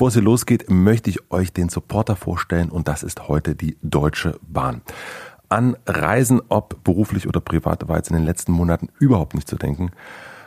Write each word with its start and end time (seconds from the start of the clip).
Bevor 0.00 0.08
es 0.08 0.14
hier 0.14 0.22
losgeht, 0.22 0.70
möchte 0.70 1.10
ich 1.10 1.30
euch 1.30 1.52
den 1.52 1.68
Supporter 1.68 2.16
vorstellen 2.16 2.70
und 2.70 2.88
das 2.88 3.02
ist 3.02 3.28
heute 3.28 3.54
die 3.54 3.76
Deutsche 3.82 4.40
Bahn. 4.40 4.80
An 5.50 5.76
Reisen, 5.86 6.40
ob 6.48 6.82
beruflich 6.84 7.28
oder 7.28 7.42
privat, 7.42 7.86
war 7.86 7.98
jetzt 7.98 8.08
in 8.08 8.16
den 8.16 8.24
letzten 8.24 8.52
Monaten 8.52 8.88
überhaupt 8.98 9.34
nicht 9.34 9.46
zu 9.46 9.56
denken. 9.56 9.90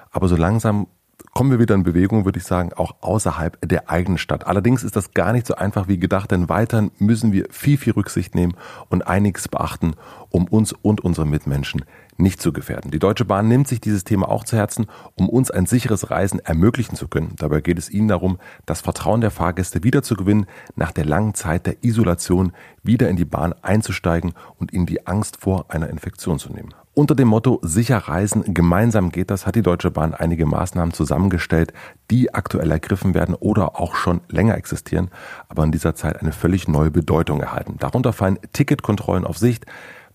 Aber 0.09 0.27
so 0.27 0.35
langsam 0.35 0.87
kommen 1.35 1.51
wir 1.51 1.59
wieder 1.59 1.75
in 1.75 1.83
Bewegung, 1.83 2.25
würde 2.25 2.39
ich 2.39 2.45
sagen, 2.45 2.73
auch 2.73 2.95
außerhalb 3.01 3.59
der 3.61 3.91
eigenen 3.91 4.17
Stadt. 4.17 4.47
Allerdings 4.47 4.83
ist 4.83 4.95
das 4.95 5.13
gar 5.13 5.33
nicht 5.33 5.45
so 5.45 5.53
einfach 5.53 5.87
wie 5.87 5.99
gedacht, 5.99 6.31
denn 6.31 6.49
weiterhin 6.49 6.89
müssen 6.97 7.31
wir 7.31 7.45
viel, 7.51 7.77
viel 7.77 7.93
Rücksicht 7.93 8.33
nehmen 8.33 8.55
und 8.89 9.05
einiges 9.05 9.49
beachten, 9.49 9.93
um 10.31 10.47
uns 10.47 10.73
und 10.73 11.01
unsere 11.01 11.27
Mitmenschen 11.27 11.85
nicht 12.17 12.41
zu 12.41 12.53
gefährden. 12.53 12.91
Die 12.91 12.99
Deutsche 12.99 13.25
Bahn 13.25 13.47
nimmt 13.47 13.67
sich 13.67 13.81
dieses 13.81 14.03
Thema 14.03 14.29
auch 14.29 14.43
zu 14.43 14.55
Herzen, 14.55 14.87
um 15.15 15.29
uns 15.29 15.51
ein 15.51 15.65
sicheres 15.65 16.09
Reisen 16.09 16.39
ermöglichen 16.39 16.95
zu 16.95 17.07
können. 17.07 17.35
Dabei 17.37 17.61
geht 17.61 17.77
es 17.77 17.89
ihnen 17.89 18.07
darum, 18.07 18.39
das 18.65 18.81
Vertrauen 18.81 19.21
der 19.21 19.31
Fahrgäste 19.31 19.83
wiederzugewinnen, 19.83 20.45
nach 20.75 20.91
der 20.91 21.05
langen 21.05 21.33
Zeit 21.33 21.65
der 21.65 21.83
Isolation 21.83 22.53
wieder 22.83 23.09
in 23.09 23.15
die 23.15 23.25
Bahn 23.25 23.53
einzusteigen 23.61 24.33
und 24.57 24.73
ihnen 24.73 24.85
die 24.85 25.07
Angst 25.07 25.37
vor 25.37 25.65
einer 25.69 25.89
Infektion 25.89 26.39
zu 26.39 26.51
nehmen. 26.51 26.73
Unter 26.95 27.15
dem 27.15 27.29
Motto 27.29 27.59
Sicher 27.63 27.97
reisen, 27.97 28.53
gemeinsam 28.53 29.11
geht 29.11 29.31
das, 29.31 29.47
hat 29.47 29.55
die 29.55 29.63
Deutsche 29.63 29.89
Bahn 29.89 30.13
einige 30.13 30.45
Maßnahmen 30.45 30.93
zusammengestellt, 30.93 31.73
die 32.11 32.35
aktuell 32.35 32.69
ergriffen 32.69 33.15
werden 33.15 33.33
oder 33.33 33.79
auch 33.79 33.95
schon 33.95 34.21
länger 34.29 34.55
existieren, 34.55 35.09
aber 35.49 35.63
in 35.63 35.71
dieser 35.71 35.95
Zeit 35.95 36.21
eine 36.21 36.31
völlig 36.31 36.67
neue 36.67 36.91
Bedeutung 36.91 37.41
erhalten. 37.41 37.77
Darunter 37.79 38.13
fallen 38.13 38.37
Ticketkontrollen 38.53 39.25
auf 39.25 39.39
Sicht, 39.39 39.65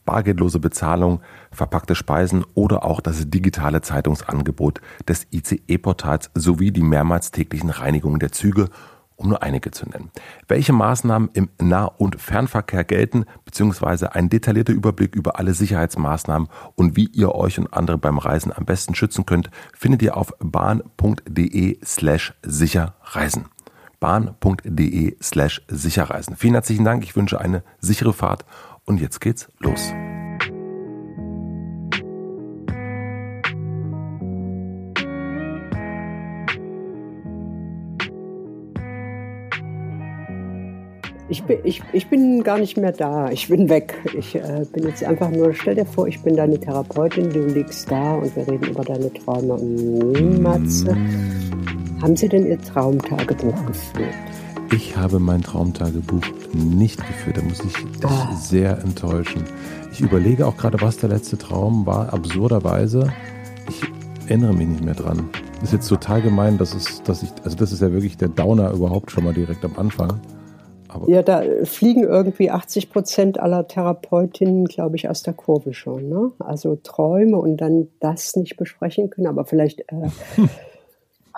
bargeldlose 0.09 0.59
Bezahlung, 0.59 1.21
verpackte 1.53 1.95
Speisen 1.95 2.47
oder 2.55 2.83
auch 2.83 3.03
das 3.03 3.29
digitale 3.29 3.83
Zeitungsangebot 3.83 4.81
des 5.07 5.27
ICE-Portals 5.31 6.31
sowie 6.34 6.73
die 6.73 6.83
mehrmals 6.83 7.31
täglichen 7.31 7.69
Reinigungen 7.69 8.19
der 8.19 8.33
Züge 8.33 8.71
um 9.19 9.29
nur 9.29 9.43
einige 9.43 9.73
zu 9.73 9.87
nennen. 9.89 10.11
Welche 10.47 10.73
Maßnahmen 10.73 11.31
im 11.34 11.48
Nah- 11.61 11.87
und 11.87 12.21
Fernverkehr 12.21 12.84
gelten, 12.84 13.25
beziehungsweise 13.45 14.14
ein 14.14 14.29
detaillierter 14.29 14.73
Überblick 14.73 15.17
über 15.17 15.39
alle 15.41 15.55
Sicherheitsmaßnahmen 15.55 16.48
und 16.77 16.97
wie 16.97 17.09
ihr 17.09 17.34
euch 17.34 17.59
und 17.59 17.75
andere 17.75 17.98
beim 17.98 18.19
Reisen 18.19 18.53
am 18.56 18.64
besten 18.64 18.95
schützen 18.95 19.27
könnt, 19.27 19.51
findet 19.77 20.03
ihr 20.03 20.17
auf 20.17 20.33
bahn.de 20.39 21.79
slash 21.84 22.33
sicherreisen. 22.45 23.47
bahn.de 23.98 25.17
slash 25.20 25.62
sicherreisen. 25.67 26.36
Vielen 26.36 26.55
herzlichen 26.55 26.84
Dank, 26.84 27.03
ich 27.03 27.17
wünsche 27.17 27.41
eine 27.41 27.64
sichere 27.81 28.12
Fahrt 28.12 28.45
und 28.89 29.00
jetzt 29.00 29.20
geht's 29.20 29.48
los. 29.61 29.92
Ich 41.30 41.42
bin, 41.42 41.58
ich, 41.64 41.83
ich 41.92 42.08
bin 42.08 42.42
gar 42.42 42.58
nicht 42.58 42.78
mehr 42.78 42.92
da. 42.92 43.30
Ich 43.30 43.48
bin 43.48 43.69
weg. 43.69 43.95
Ich 44.17 44.34
äh, 44.34 44.64
bin 44.72 44.84
jetzt 44.84 45.05
einfach 45.05 45.30
nur, 45.30 45.52
stell 45.52 45.75
dir 45.75 45.84
vor, 45.84 46.08
ich 46.08 46.23
bin 46.23 46.34
deine 46.34 46.58
Therapeutin, 46.58 47.28
du 47.30 47.45
liegst 47.45 47.91
da 47.91 48.14
und 48.14 48.34
wir 48.34 48.48
reden 48.48 48.64
über 48.64 48.83
deine 48.83 49.12
Träume. 49.12 49.58
Matze, 50.41 50.97
haben 52.00 52.17
Sie 52.17 52.30
denn 52.30 52.47
Ihr 52.47 52.58
Traumtagebuch 52.58 53.67
geführt? 53.67 54.38
Ich 54.70 54.97
habe 54.97 55.19
mein 55.19 55.41
Traumtagebuch 55.41 56.22
nicht 56.52 56.98
geführt. 56.98 57.38
Da 57.38 57.42
muss 57.42 57.61
ich 57.64 57.72
dich 57.72 58.05
oh. 58.05 58.34
sehr 58.36 58.78
enttäuschen. 58.78 59.44
Ich 59.92 60.00
überlege 60.00 60.47
auch 60.47 60.56
gerade, 60.56 60.80
was 60.80 60.98
der 60.98 61.08
letzte 61.08 61.38
Traum 61.38 61.86
war. 61.86 62.12
Absurderweise, 62.12 63.11
ich 63.69 63.83
erinnere 64.28 64.52
mich 64.52 64.69
nicht 64.69 64.84
mehr 64.84 64.94
dran. 64.94 65.30
Das 65.61 65.70
ist 65.70 65.72
jetzt 65.72 65.89
total 65.89 66.20
gemein, 66.20 66.58
dass, 66.58 66.74
es, 66.74 67.02
dass 67.02 67.22
ich, 67.22 67.30
also 67.44 67.56
das 67.56 67.72
ist 67.72 67.80
ja 67.80 67.92
wirklich 67.92 68.19
der 68.19 68.28
Downer 68.28 68.70
überhaupt 68.72 69.11
schon 69.11 69.24
mal 69.24 69.33
direkt 69.33 69.64
am 69.64 69.77
Anfang. 69.77 70.20
Aber 70.89 71.08
ja, 71.08 71.22
da 71.22 71.42
fliegen 71.64 72.05
irgendwie 72.05 72.50
80 72.50 72.91
Prozent 72.91 73.41
aller 73.41 73.69
Therapeutinnen, 73.69 74.66
glaube 74.66 74.96
ich, 74.96 75.08
aus 75.08 75.22
der 75.22 75.34
Kurve 75.34 75.72
schon. 75.72 76.08
Ne? 76.08 76.33
Also 76.39 76.77
Träume 76.77 77.39
und 77.39 77.58
dann 77.58 77.89
das 78.01 78.36
nicht 78.36 78.57
besprechen 78.57 79.11
können. 79.11 79.27
Aber 79.27 79.45
vielleicht 79.45 79.80
äh, 79.80 80.08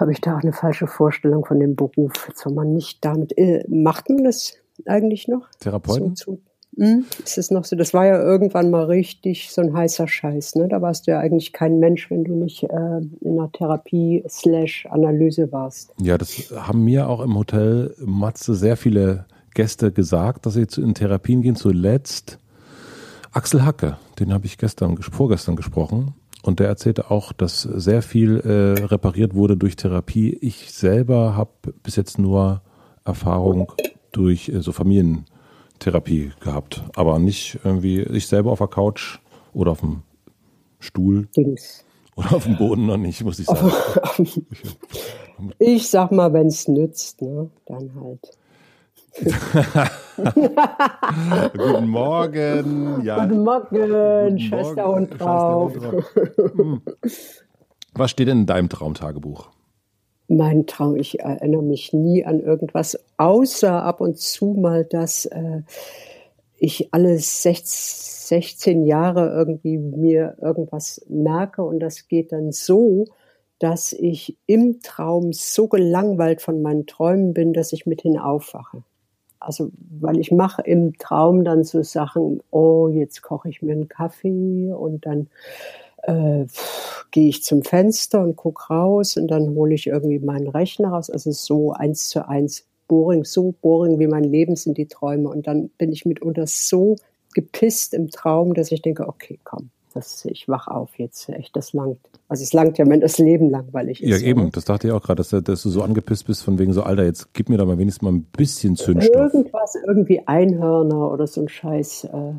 habe 0.00 0.12
ich 0.12 0.20
da 0.20 0.36
auch 0.36 0.42
eine 0.42 0.52
falsche 0.52 0.86
Vorstellung 0.86 1.44
von 1.44 1.60
dem 1.60 1.76
Beruf. 1.76 2.26
Jetzt 2.28 2.40
soll 2.40 2.52
man 2.52 2.72
nicht 2.72 3.04
damit. 3.04 3.36
Äh, 3.36 3.64
macht 3.68 4.08
man 4.08 4.24
das 4.24 4.54
eigentlich 4.86 5.28
noch? 5.28 5.48
Therapeuten? 5.60 6.16
So, 6.16 6.32
so, 6.32 6.38
hm? 6.76 7.04
Ist 7.24 7.36
es 7.36 7.50
noch 7.50 7.64
so? 7.64 7.76
Das 7.76 7.92
war 7.92 8.06
ja 8.06 8.20
irgendwann 8.20 8.70
mal 8.70 8.84
richtig 8.84 9.50
so 9.50 9.60
ein 9.60 9.74
heißer 9.74 10.06
Scheiß. 10.06 10.54
Ne? 10.54 10.68
Da 10.68 10.80
warst 10.80 11.06
du 11.06 11.12
ja 11.12 11.18
eigentlich 11.18 11.52
kein 11.52 11.78
Mensch, 11.78 12.10
wenn 12.10 12.24
du 12.24 12.34
nicht 12.34 12.62
äh, 12.62 12.66
in 13.20 13.38
einer 13.38 13.50
Therapie 13.52 14.24
slash 14.28 14.86
Analyse 14.90 15.50
warst. 15.52 15.92
Ja, 16.00 16.16
das 16.16 16.52
haben 16.54 16.84
mir 16.84 17.08
auch 17.08 17.20
im 17.20 17.36
Hotel 17.36 17.94
Matze 17.98 18.54
sehr 18.54 18.76
viele 18.76 19.26
Gäste 19.54 19.92
gesagt, 19.92 20.46
dass 20.46 20.54
sie 20.54 20.66
in 20.76 20.94
Therapien 20.94 21.42
gehen. 21.42 21.56
Zuletzt 21.56 22.38
Axel 23.32 23.64
Hacke, 23.64 23.98
den 24.18 24.32
habe 24.32 24.46
ich 24.46 24.56
gestern, 24.56 24.96
vorgestern 24.96 25.56
gesprochen. 25.56 26.14
Und 26.42 26.58
der 26.58 26.68
erzählte 26.68 27.10
auch, 27.10 27.32
dass 27.32 27.62
sehr 27.62 28.02
viel 28.02 28.40
äh, 28.40 28.84
repariert 28.84 29.34
wurde 29.34 29.56
durch 29.56 29.76
Therapie. 29.76 30.36
Ich 30.40 30.72
selber 30.72 31.36
habe 31.36 31.50
bis 31.82 31.96
jetzt 31.96 32.18
nur 32.18 32.62
Erfahrung 33.04 33.72
durch 34.12 34.48
äh, 34.48 34.60
so 34.62 34.72
Familientherapie 34.72 36.32
gehabt. 36.40 36.82
Aber 36.94 37.18
nicht 37.18 37.58
irgendwie 37.64 38.00
ich 38.00 38.26
selber 38.26 38.52
auf 38.52 38.58
der 38.58 38.68
Couch 38.68 39.18
oder 39.52 39.72
auf 39.72 39.80
dem 39.80 40.02
Stuhl. 40.78 41.28
Dings. 41.36 41.84
Oder 42.16 42.34
auf 42.34 42.44
dem 42.44 42.56
Boden 42.56 42.86
noch 42.86 42.96
nicht, 42.96 43.22
muss 43.22 43.38
ich 43.38 43.46
sagen. 43.46 43.72
ich 45.58 45.88
sag 45.88 46.10
mal, 46.12 46.32
wenn 46.32 46.48
es 46.48 46.68
nützt, 46.68 47.22
ne, 47.22 47.50
dann 47.66 47.92
halt. 47.94 48.38
Guten 51.56 51.88
Morgen. 51.88 53.02
Ja. 53.02 53.26
Guten 53.26 53.42
Morgen, 53.42 54.38
Schwester 54.38 54.92
und 54.92 55.10
drauf. 55.10 55.72
Hm. 56.36 56.82
Was 57.94 58.12
steht 58.12 58.28
denn 58.28 58.40
in 58.40 58.46
deinem 58.46 58.68
Traumtagebuch? 58.68 59.48
Mein 60.28 60.66
Traum, 60.66 60.94
ich 60.94 61.20
erinnere 61.20 61.62
mich 61.62 61.92
nie 61.92 62.24
an 62.24 62.38
irgendwas, 62.38 62.96
außer 63.16 63.82
ab 63.82 64.00
und 64.00 64.18
zu 64.18 64.54
mal, 64.54 64.84
dass 64.84 65.26
äh, 65.26 65.62
ich 66.56 66.94
alle 66.94 67.18
16 67.18 68.86
Jahre 68.86 69.30
irgendwie 69.30 69.76
mir 69.76 70.36
irgendwas 70.40 71.04
merke 71.08 71.64
und 71.64 71.80
das 71.80 72.06
geht 72.06 72.30
dann 72.30 72.52
so, 72.52 73.06
dass 73.58 73.92
ich 73.92 74.38
im 74.46 74.80
Traum 74.82 75.32
so 75.32 75.66
gelangweilt 75.66 76.42
von 76.42 76.62
meinen 76.62 76.86
Träumen 76.86 77.34
bin, 77.34 77.52
dass 77.52 77.72
ich 77.72 77.86
mithin 77.86 78.16
aufwache 78.16 78.84
also 79.40 79.70
weil 80.00 80.18
ich 80.18 80.30
mache 80.30 80.62
im 80.62 80.96
Traum 80.98 81.44
dann 81.44 81.64
so 81.64 81.82
Sachen, 81.82 82.40
oh, 82.50 82.88
jetzt 82.88 83.22
koche 83.22 83.48
ich 83.48 83.62
mir 83.62 83.72
einen 83.72 83.88
Kaffee 83.88 84.72
und 84.72 85.06
dann 85.06 85.28
äh, 86.02 86.46
gehe 87.10 87.28
ich 87.28 87.42
zum 87.42 87.62
Fenster 87.62 88.22
und 88.22 88.36
gucke 88.36 88.72
raus 88.72 89.16
und 89.16 89.28
dann 89.28 89.54
hole 89.54 89.74
ich 89.74 89.86
irgendwie 89.86 90.18
meinen 90.18 90.48
Rechner 90.48 90.90
raus. 90.90 91.10
Also 91.10 91.30
so 91.32 91.72
eins 91.72 92.08
zu 92.08 92.28
eins 92.28 92.66
boring, 92.86 93.24
so 93.24 93.54
boring 93.62 93.98
wie 93.98 94.06
mein 94.06 94.24
Leben 94.24 94.56
sind 94.56 94.76
die 94.76 94.86
Träume. 94.86 95.28
Und 95.28 95.46
dann 95.46 95.70
bin 95.78 95.92
ich 95.92 96.04
mitunter 96.04 96.46
so 96.46 96.96
gepisst 97.34 97.94
im 97.94 98.10
Traum, 98.10 98.54
dass 98.54 98.72
ich 98.72 98.82
denke, 98.82 99.08
okay, 99.08 99.38
komm, 99.44 99.70
das, 99.94 100.24
ich 100.24 100.48
wach 100.48 100.68
auf 100.68 100.98
jetzt, 100.98 101.28
echt, 101.28 101.56
das 101.56 101.72
langt. 101.72 101.98
Also 102.28 102.42
es 102.42 102.52
langt 102.52 102.78
ja 102.78 102.84
mein 102.84 103.00
das 103.00 103.18
Leben 103.18 103.50
langweilig 103.50 104.02
ist. 104.02 104.08
Ja, 104.08 104.26
eben, 104.26 104.42
oder? 104.42 104.50
das 104.50 104.64
dachte 104.64 104.86
ich 104.88 104.92
auch 104.92 105.02
gerade, 105.02 105.16
dass, 105.16 105.30
dass, 105.30 105.62
du 105.62 105.70
so 105.70 105.82
angepisst 105.82 106.26
bist 106.26 106.42
von 106.42 106.58
wegen 106.58 106.72
so, 106.72 106.82
Alter, 106.82 107.04
jetzt 107.04 107.32
gib 107.34 107.48
mir 107.48 107.56
da 107.56 107.64
mal 107.64 107.78
wenigstens 107.78 108.02
mal 108.02 108.12
ein 108.12 108.22
bisschen 108.36 108.76
Zündstoff. 108.76 109.34
Irgendwas, 109.34 109.76
irgendwie 109.86 110.26
Einhörner 110.26 111.10
oder 111.12 111.26
so 111.26 111.40
ein 111.40 111.48
Scheiß. 111.48 112.04
Äh, 112.04 112.32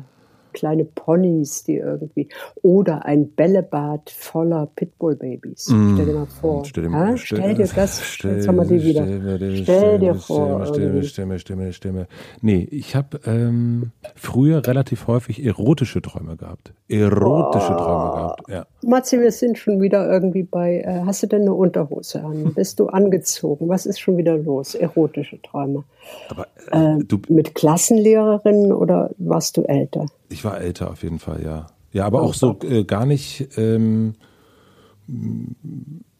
kleine 0.52 0.84
Ponys, 0.84 1.64
die 1.64 1.76
irgendwie, 1.76 2.28
oder 2.62 3.04
ein 3.04 3.28
Bällebad 3.28 4.10
voller 4.10 4.68
Pitbull-Babys. 4.76 5.68
Mm. 5.68 5.94
Stell 5.94 6.06
dir 6.06 6.14
mal 6.14 6.26
vor. 6.26 6.64
Stell 6.64 6.84
dir, 6.84 6.90
mal, 6.90 7.16
stell, 7.16 7.38
stell 7.38 7.54
dir 7.54 7.66
das, 7.66 8.02
stell, 8.02 8.36
jetzt 8.36 8.48
haben 8.48 8.56
wir 8.56 8.64
die 8.64 8.82
wieder. 8.82 9.04
Stell, 9.04 9.56
stell 9.56 9.98
dir 9.98 10.14
vor. 10.14 10.66
Stell 10.66 11.02
stell 11.04 11.26
mir, 11.26 11.38
stell 11.38 11.56
mir, 11.56 11.72
stell 11.72 11.92
mir. 11.92 12.06
Nee, 12.40 12.66
ich 12.70 12.94
habe 12.94 13.20
ähm, 13.26 13.92
früher 14.14 14.66
relativ 14.66 15.06
häufig 15.06 15.44
erotische 15.44 16.02
Träume 16.02 16.36
gehabt. 16.36 16.72
Erotische 16.88 17.72
oh. 17.72 17.76
Träume 17.76 18.12
gehabt, 18.12 18.48
ja. 18.48 18.66
Matze, 18.82 19.20
wir 19.20 19.32
sind 19.32 19.58
schon 19.58 19.80
wieder 19.80 20.10
irgendwie 20.10 20.42
bei, 20.42 20.80
äh, 20.80 21.02
hast 21.06 21.22
du 21.22 21.26
denn 21.26 21.42
eine 21.42 21.54
Unterhose 21.54 22.22
an? 22.22 22.52
Bist 22.54 22.80
du 22.80 22.88
angezogen? 22.88 23.68
Was 23.68 23.86
ist 23.86 23.98
schon 23.98 24.16
wieder 24.16 24.36
los? 24.36 24.74
Erotische 24.74 25.40
Träume. 25.40 25.84
Aber 26.28 26.46
äh, 26.70 26.82
äh, 26.82 27.04
du, 27.04 27.20
mit 27.28 27.54
Klassenlehrerinnen 27.54 28.72
oder 28.72 29.10
warst 29.18 29.56
du 29.56 29.62
älter? 29.62 30.06
Ich 30.32 30.44
war 30.44 30.60
älter 30.60 30.90
auf 30.90 31.02
jeden 31.02 31.18
Fall, 31.18 31.42
ja. 31.44 31.66
Ja, 31.92 32.06
aber 32.06 32.22
auch 32.22 32.34
so 32.34 32.58
äh, 32.62 32.84
gar 32.84 33.04
nicht, 33.04 33.48
ähm, 33.58 34.14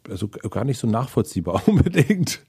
also 0.09 0.29
gar 0.29 0.65
nicht 0.65 0.79
so 0.79 0.87
nachvollziehbar 0.87 1.63
unbedingt. 1.67 2.45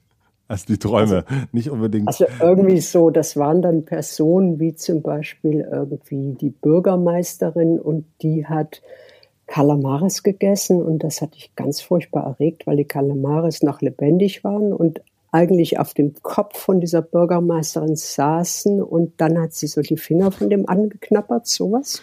als 0.46 0.66
die 0.66 0.78
Träume, 0.78 1.24
also, 1.26 1.46
nicht 1.52 1.70
unbedingt. 1.70 2.06
Also 2.06 2.26
irgendwie 2.40 2.80
so, 2.80 3.10
das 3.10 3.36
waren 3.36 3.62
dann 3.62 3.84
Personen 3.84 4.60
wie 4.60 4.74
zum 4.74 5.00
Beispiel 5.00 5.66
irgendwie 5.70 6.34
die 6.34 6.50
Bürgermeisterin 6.50 7.80
und 7.80 8.04
die 8.20 8.46
hat 8.46 8.82
Kalamares 9.46 10.22
gegessen 10.22 10.82
und 10.82 11.02
das 11.02 11.22
hat 11.22 11.34
dich 11.34 11.54
ganz 11.56 11.80
furchtbar 11.80 12.24
erregt, 12.24 12.66
weil 12.66 12.76
die 12.76 12.84
Kalamares 12.84 13.62
noch 13.62 13.80
lebendig 13.80 14.44
waren 14.44 14.72
und 14.72 15.00
eigentlich 15.34 15.80
auf 15.80 15.94
dem 15.94 16.14
Kopf 16.22 16.56
von 16.58 16.80
dieser 16.80 17.02
Bürgermeisterin 17.02 17.96
saßen 17.96 18.80
und 18.80 19.20
dann 19.20 19.40
hat 19.40 19.52
sie 19.52 19.66
so 19.66 19.80
die 19.80 19.96
Finger 19.96 20.30
von 20.30 20.48
dem 20.48 20.68
angeknappert, 20.68 21.48
sowas. 21.48 22.02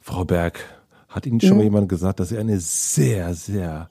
Frau 0.00 0.24
Berg, 0.24 0.58
hat 1.06 1.26
Ihnen 1.26 1.40
schon 1.40 1.50
hm. 1.50 1.56
mal 1.58 1.64
jemand 1.64 1.88
gesagt, 1.90 2.18
dass 2.18 2.30
Sie 2.30 2.38
eine 2.38 2.58
sehr, 2.58 3.34
sehr 3.34 3.90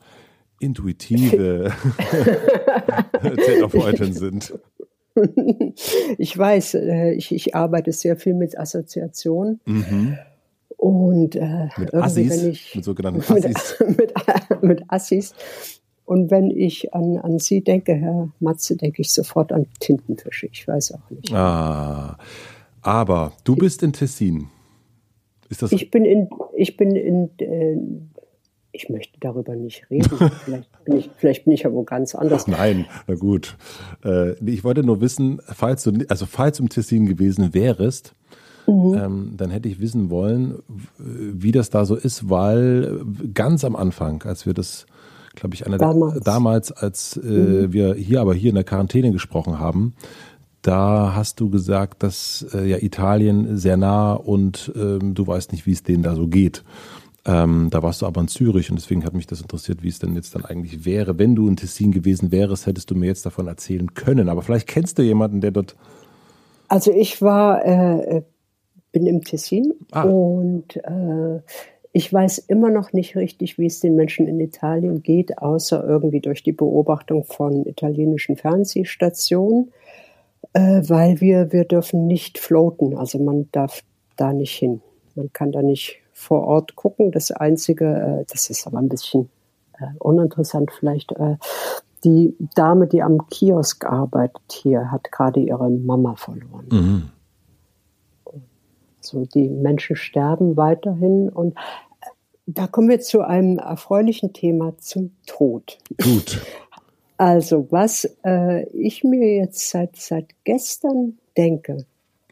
intuitive 0.59 1.71
Therapeutin 3.21 4.13
sind? 4.13 4.53
Ich 6.17 6.35
weiß, 6.35 6.73
äh, 6.75 7.11
ich, 7.11 7.31
ich 7.33 7.53
arbeite 7.53 7.91
sehr 7.91 8.17
viel 8.17 8.33
mit 8.33 8.57
Assoziationen. 8.57 9.59
Mhm. 9.65 10.17
Und 10.77 11.35
äh, 11.35 11.67
mit 11.77 11.93
Assis, 11.93 12.31
wenn 12.31 12.49
ich, 12.49 12.75
mit 12.75 12.83
sogenannten 12.83 13.21
Assis. 13.31 13.75
Mit, 13.87 14.13
mit 14.61 14.83
Assis. 14.87 15.35
Und 16.11 16.29
wenn 16.29 16.51
ich 16.51 16.93
an, 16.93 17.15
an 17.19 17.39
Sie 17.39 17.63
denke, 17.63 17.93
Herr 17.93 18.27
Matze, 18.41 18.75
denke 18.75 19.01
ich 19.01 19.13
sofort 19.13 19.53
an 19.53 19.67
Tintenfische. 19.79 20.49
Ich 20.51 20.67
weiß 20.67 20.95
auch 20.95 21.09
nicht. 21.09 21.33
Ah, 21.33 22.17
aber 22.81 23.31
du 23.45 23.55
bist 23.55 23.81
in 23.81 23.93
Tessin. 23.93 24.49
Ist 25.47 25.61
das 25.61 25.71
ich 25.71 25.89
bin 25.89 26.03
in, 26.03 26.27
ich 26.53 26.75
bin 26.75 26.97
in, 26.97 27.29
äh, 27.39 27.77
ich 28.73 28.89
möchte 28.89 29.21
darüber 29.21 29.55
nicht 29.55 29.89
reden. 29.89 30.09
vielleicht, 30.43 30.83
bin 30.83 30.97
ich, 30.97 31.09
vielleicht 31.15 31.45
bin 31.45 31.53
ich 31.53 31.65
aber 31.65 31.81
ganz 31.85 32.13
anders. 32.13 32.45
Nein, 32.45 32.87
na 33.07 33.15
gut. 33.15 33.55
Äh, 34.03 34.33
ich 34.45 34.65
wollte 34.65 34.83
nur 34.83 34.99
wissen, 34.99 35.39
falls 35.45 35.83
du, 35.83 35.93
also 36.09 36.25
falls 36.25 36.57
du 36.57 36.63
im 36.63 36.67
Tessin 36.69 37.05
gewesen 37.05 37.53
wärst, 37.53 38.15
Mhm. 38.67 38.93
Ähm, 38.93 39.33
dann 39.37 39.49
hätte 39.49 39.67
ich 39.69 39.81
wissen 39.81 40.09
wollen, 40.09 40.59
wie 40.97 41.51
das 41.51 41.69
da 41.69 41.83
so 41.85 41.95
ist, 41.95 42.29
weil 42.29 43.03
ganz 43.33 43.65
am 43.65 43.75
Anfang, 43.75 44.21
als 44.23 44.45
wir 44.45 44.53
das, 44.53 44.85
glaube 45.35 45.55
ich, 45.55 45.65
einer 45.65 45.77
damals, 45.77 46.13
der, 46.13 46.21
damals 46.21 46.71
als 46.71 47.17
äh, 47.17 47.27
mhm. 47.27 47.73
wir 47.73 47.93
hier 47.95 48.21
aber 48.21 48.33
hier 48.33 48.49
in 48.49 48.55
der 48.55 48.63
Quarantäne 48.63 49.11
gesprochen 49.11 49.59
haben, 49.59 49.93
da 50.61 51.13
hast 51.15 51.39
du 51.39 51.49
gesagt, 51.49 52.03
dass 52.03 52.45
äh, 52.53 52.65
ja 52.65 52.77
Italien 52.77 53.57
sehr 53.57 53.77
nah 53.77 54.13
und 54.13 54.71
ähm, 54.75 55.13
du 55.13 55.25
weißt 55.25 55.51
nicht, 55.51 55.65
wie 55.65 55.71
es 55.71 55.83
denen 55.83 56.03
da 56.03 56.15
so 56.15 56.27
geht. 56.27 56.63
Ähm, 57.23 57.69
da 57.69 57.83
warst 57.83 58.01
du 58.01 58.07
aber 58.07 58.21
in 58.21 58.27
Zürich 58.27 58.71
und 58.71 58.79
deswegen 58.79 59.05
hat 59.05 59.13
mich 59.13 59.27
das 59.27 59.41
interessiert, 59.41 59.83
wie 59.83 59.89
es 59.89 59.99
denn 59.99 60.15
jetzt 60.15 60.33
dann 60.33 60.45
eigentlich 60.45 60.85
wäre. 60.85 61.19
Wenn 61.19 61.35
du 61.35 61.47
in 61.47 61.55
Tessin 61.55 61.91
gewesen 61.91 62.31
wärst, 62.31 62.65
hättest 62.65 62.89
du 62.89 62.95
mir 62.95 63.07
jetzt 63.07 63.25
davon 63.25 63.47
erzählen 63.47 63.93
können. 63.93 64.27
Aber 64.27 64.41
vielleicht 64.41 64.67
kennst 64.67 64.97
du 64.97 65.03
jemanden, 65.03 65.41
der 65.41 65.51
dort. 65.51 65.75
Also 66.67 66.91
ich 66.91 67.21
war, 67.21 67.63
äh, 67.65 68.17
äh 68.17 68.21
bin 68.91 69.05
im 69.05 69.23
Tessin 69.23 69.73
ah. 69.91 70.03
und 70.03 70.75
äh, 70.75 71.39
ich 71.93 72.11
weiß 72.11 72.39
immer 72.39 72.69
noch 72.69 72.93
nicht 72.93 73.15
richtig, 73.15 73.57
wie 73.57 73.65
es 73.65 73.79
den 73.79 73.95
Menschen 73.95 74.27
in 74.27 74.39
Italien 74.39 75.03
geht, 75.03 75.37
außer 75.37 75.83
irgendwie 75.83 76.21
durch 76.21 76.43
die 76.43 76.53
Beobachtung 76.53 77.25
von 77.25 77.65
italienischen 77.65 78.37
Fernsehstationen 78.37 79.71
äh, 80.53 80.81
weil 80.87 81.21
wir, 81.21 81.51
wir 81.51 81.65
dürfen 81.65 82.07
nicht 82.07 82.37
floaten, 82.37 82.97
also 82.97 83.19
man 83.19 83.49
darf 83.51 83.81
da 84.17 84.33
nicht 84.33 84.55
hin. 84.55 84.81
Man 85.15 85.31
kann 85.33 85.51
da 85.51 85.61
nicht 85.61 85.99
vor 86.13 86.43
Ort 86.43 86.75
gucken. 86.75 87.11
Das 87.11 87.31
Einzige, 87.31 87.85
äh, 88.21 88.25
das 88.29 88.49
ist 88.49 88.67
aber 88.67 88.79
ein 88.79 88.89
bisschen 88.89 89.29
äh, 89.79 89.85
uninteressant 89.99 90.71
vielleicht, 90.71 91.11
äh, 91.13 91.37
die 92.03 92.35
Dame, 92.55 92.87
die 92.87 93.03
am 93.03 93.27
Kiosk 93.29 93.85
arbeitet 93.85 94.41
hier, 94.51 94.91
hat 94.91 95.11
gerade 95.11 95.39
ihre 95.39 95.69
Mama 95.69 96.15
verloren. 96.15 96.65
Mhm. 96.71 97.09
So, 99.03 99.25
die 99.25 99.49
Menschen 99.49 99.95
sterben 99.95 100.57
weiterhin 100.57 101.29
und 101.29 101.55
äh, 101.55 101.59
da 102.47 102.67
kommen 102.67 102.89
wir 102.89 102.99
zu 102.99 103.21
einem 103.21 103.57
erfreulichen 103.57 104.33
Thema 104.33 104.77
zum 104.77 105.11
Tod. 105.25 105.77
Gut. 106.01 106.41
Also, 107.17 107.67
was 107.69 108.09
äh, 108.25 108.67
ich 108.69 109.03
mir 109.03 109.35
jetzt 109.35 109.69
seit, 109.69 109.95
seit 109.95 110.25
gestern 110.43 111.19
denke, 111.37 111.85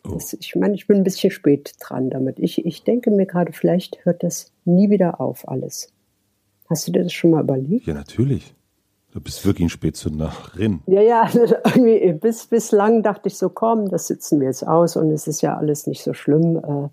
oh. 0.03 0.13
das, 0.13 0.33
ich 0.33 0.55
meine, 0.55 0.73
ich 0.73 0.87
bin 0.87 0.97
ein 0.97 1.03
bisschen 1.03 1.29
spät 1.31 1.75
dran 1.79 2.09
damit. 2.09 2.39
Ich, 2.39 2.65
ich 2.65 2.83
denke 2.83 3.11
mir 3.11 3.27
gerade, 3.27 3.53
vielleicht 3.53 4.03
hört 4.03 4.23
das 4.23 4.51
nie 4.65 4.89
wieder 4.89 5.21
auf, 5.21 5.47
alles. 5.47 5.93
Hast 6.69 6.87
du 6.87 6.91
dir 6.91 7.03
das 7.03 7.13
schon 7.13 7.31
mal 7.31 7.43
überlegt? 7.43 7.85
Ja, 7.85 7.93
natürlich. 7.93 8.53
Du 9.11 9.19
bist 9.19 9.43
wirklich 9.45 9.65
ein 9.65 9.69
Spätzünderin. 9.69 10.81
Ja, 10.85 11.01
ja, 11.01 11.29
irgendwie 11.33 12.13
bis, 12.13 12.45
bislang 12.45 13.01
dachte 13.01 13.27
ich 13.27 13.37
so, 13.37 13.49
komm, 13.49 13.89
das 13.89 14.07
sitzen 14.07 14.39
wir 14.39 14.47
jetzt 14.47 14.67
aus 14.67 14.95
und 14.95 15.11
es 15.11 15.27
ist 15.27 15.41
ja 15.41 15.57
alles 15.57 15.87
nicht 15.87 16.03
so 16.03 16.13
schlimm. 16.13 16.57
Äh, 16.57 16.89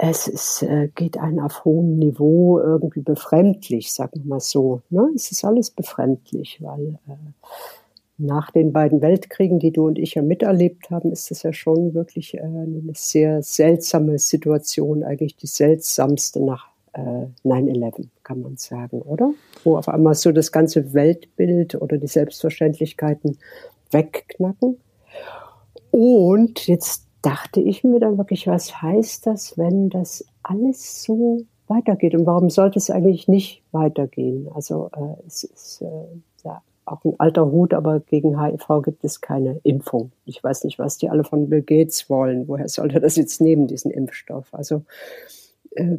es 0.00 0.28
ist, 0.28 0.62
äh, 0.62 0.88
geht 0.94 1.18
ein 1.18 1.40
auf 1.40 1.64
hohem 1.64 1.98
Niveau 1.98 2.60
irgendwie 2.60 3.00
befremdlich, 3.00 3.92
sagen 3.92 4.12
wir 4.14 4.26
mal 4.26 4.40
so. 4.40 4.82
Ne? 4.90 5.08
Es 5.16 5.32
ist 5.32 5.44
alles 5.44 5.72
befremdlich, 5.72 6.62
weil 6.62 7.00
äh, 7.08 7.16
nach 8.16 8.52
den 8.52 8.72
beiden 8.72 9.02
Weltkriegen, 9.02 9.58
die 9.58 9.72
du 9.72 9.86
und 9.88 9.98
ich 9.98 10.14
ja 10.14 10.22
miterlebt 10.22 10.90
haben, 10.90 11.10
ist 11.10 11.32
das 11.32 11.42
ja 11.42 11.52
schon 11.52 11.94
wirklich 11.94 12.40
eine 12.40 12.82
sehr 12.94 13.42
seltsame 13.42 14.18
Situation, 14.18 15.02
eigentlich 15.02 15.36
die 15.36 15.46
seltsamste 15.46 16.44
nach 16.44 16.68
äh, 16.98 17.48
9-11, 17.48 18.08
kann 18.24 18.42
man 18.42 18.56
sagen, 18.56 19.00
oder? 19.02 19.32
Wo 19.64 19.76
auf 19.76 19.88
einmal 19.88 20.14
so 20.14 20.32
das 20.32 20.52
ganze 20.52 20.92
Weltbild 20.94 21.76
oder 21.76 21.96
die 21.96 22.06
Selbstverständlichkeiten 22.06 23.38
wegknacken. 23.90 24.78
Und 25.90 26.66
jetzt 26.66 27.06
dachte 27.22 27.60
ich 27.60 27.84
mir 27.84 28.00
dann 28.00 28.18
wirklich, 28.18 28.46
was 28.46 28.82
heißt 28.82 29.26
das, 29.26 29.56
wenn 29.56 29.90
das 29.90 30.24
alles 30.42 31.02
so 31.02 31.42
weitergeht? 31.66 32.14
Und 32.14 32.26
warum 32.26 32.50
sollte 32.50 32.78
es 32.78 32.90
eigentlich 32.90 33.28
nicht 33.28 33.62
weitergehen? 33.72 34.48
Also 34.54 34.90
äh, 34.94 35.26
es 35.26 35.44
ist 35.44 35.82
äh, 35.82 36.44
ja 36.44 36.62
auch 36.84 37.04
ein 37.04 37.14
alter 37.18 37.50
Hut, 37.50 37.74
aber 37.74 38.00
gegen 38.00 38.42
HIV 38.42 38.82
gibt 38.82 39.04
es 39.04 39.20
keine 39.20 39.60
Impfung. 39.62 40.12
Ich 40.24 40.42
weiß 40.42 40.64
nicht, 40.64 40.78
was 40.78 40.98
die 40.98 41.08
alle 41.08 41.24
von 41.24 41.48
Bill 41.48 41.62
Gates 41.62 42.08
wollen. 42.08 42.48
Woher 42.48 42.68
sollte 42.68 43.00
das 43.00 43.16
jetzt 43.16 43.40
nehmen, 43.40 43.66
diesen 43.66 43.90
Impfstoff? 43.90 44.52
Also 44.52 44.84
äh, 45.72 45.98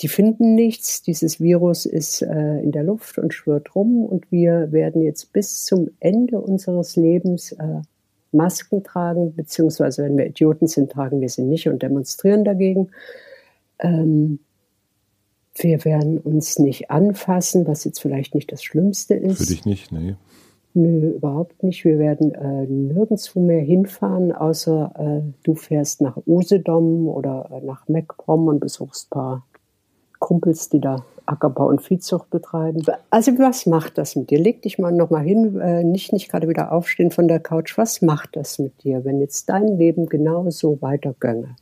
die 0.00 0.08
finden 0.08 0.54
nichts. 0.54 1.02
Dieses 1.02 1.40
Virus 1.40 1.86
ist 1.86 2.22
äh, 2.22 2.60
in 2.60 2.72
der 2.72 2.82
Luft 2.82 3.18
und 3.18 3.34
schwirrt 3.34 3.74
rum 3.74 4.04
und 4.04 4.30
wir 4.32 4.72
werden 4.72 5.02
jetzt 5.02 5.32
bis 5.32 5.64
zum 5.64 5.90
Ende 6.00 6.40
unseres 6.40 6.96
Lebens 6.96 7.52
äh, 7.52 7.82
Masken 8.32 8.84
tragen, 8.84 9.34
beziehungsweise 9.34 10.04
wenn 10.04 10.16
wir 10.16 10.26
Idioten 10.26 10.68
sind, 10.68 10.92
tragen 10.92 11.20
wir 11.20 11.28
sie 11.28 11.42
nicht 11.42 11.68
und 11.68 11.82
demonstrieren 11.82 12.44
dagegen. 12.44 12.90
Ähm, 13.80 14.38
wir 15.56 15.84
werden 15.84 16.18
uns 16.18 16.58
nicht 16.58 16.90
anfassen, 16.90 17.66
was 17.66 17.84
jetzt 17.84 18.00
vielleicht 18.00 18.34
nicht 18.34 18.52
das 18.52 18.62
Schlimmste 18.62 19.14
ist. 19.14 19.38
Für 19.38 19.46
dich 19.46 19.66
nicht, 19.66 19.92
nee. 19.92 20.14
Nö, 20.72 21.10
überhaupt 21.16 21.64
nicht. 21.64 21.84
Wir 21.84 21.98
werden 21.98 22.32
äh, 22.32 22.66
nirgendwo 22.66 23.40
mehr 23.40 23.60
hinfahren, 23.60 24.30
außer 24.30 24.92
äh, 24.96 25.32
du 25.42 25.56
fährst 25.56 26.00
nach 26.00 26.16
Usedom 26.26 27.08
oder 27.08 27.50
äh, 27.50 27.66
nach 27.66 27.88
Meckbrom 27.88 28.46
und 28.46 28.60
besuchst 28.60 29.08
ein 29.08 29.10
paar 29.10 29.46
Kumpels, 30.20 30.68
die 30.68 30.80
da 30.80 31.04
Ackerbau 31.26 31.68
und 31.68 31.82
Viehzucht 31.82 32.30
betreiben. 32.30 32.82
Also 33.10 33.32
was 33.38 33.66
macht 33.66 33.98
das 33.98 34.14
mit 34.14 34.30
dir? 34.30 34.38
Leg 34.38 34.62
dich 34.62 34.78
mal 34.78 34.92
nochmal 34.92 35.24
hin, 35.24 35.60
äh, 35.60 35.82
nicht, 35.82 36.12
nicht 36.12 36.30
gerade 36.30 36.48
wieder 36.48 36.70
aufstehen 36.70 37.10
von 37.10 37.26
der 37.26 37.40
Couch. 37.40 37.76
Was 37.76 38.02
macht 38.02 38.36
das 38.36 38.58
mit 38.58 38.84
dir, 38.84 39.04
wenn 39.04 39.20
jetzt 39.20 39.48
dein 39.48 39.78
Leben 39.78 40.06
genauso 40.06 40.78
weitergönge? 40.80 41.56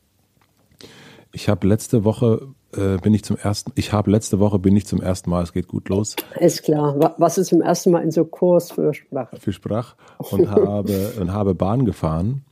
Ich 1.31 1.49
habe 1.49 1.67
letzte 1.67 2.03
Woche 2.03 2.47
äh, 2.75 2.97
bin 2.97 3.13
ich 3.13 3.23
zum 3.23 3.37
ersten, 3.37 3.71
ich 3.75 3.93
habe 3.93 4.11
letzte 4.11 4.39
Woche 4.39 4.59
bin 4.59 4.75
ich 4.75 4.85
zum 4.87 5.01
ersten 5.01 5.29
Mal, 5.29 5.43
es 5.43 5.53
geht 5.53 5.67
gut 5.67 5.89
los. 5.89 6.15
Ist 6.39 6.63
klar. 6.63 7.15
Was 7.17 7.37
ist 7.37 7.47
zum 7.47 7.61
ersten 7.61 7.91
Mal 7.91 8.03
in 8.03 8.11
so 8.11 8.25
Kurs 8.25 8.71
für 8.71 8.93
Sprach? 8.93 9.31
Für 9.39 9.53
Sprach 9.53 9.95
und 10.17 10.49
habe 10.49 11.13
und 11.19 11.31
habe 11.31 11.55
Bahn 11.55 11.85
gefahren 11.85 12.43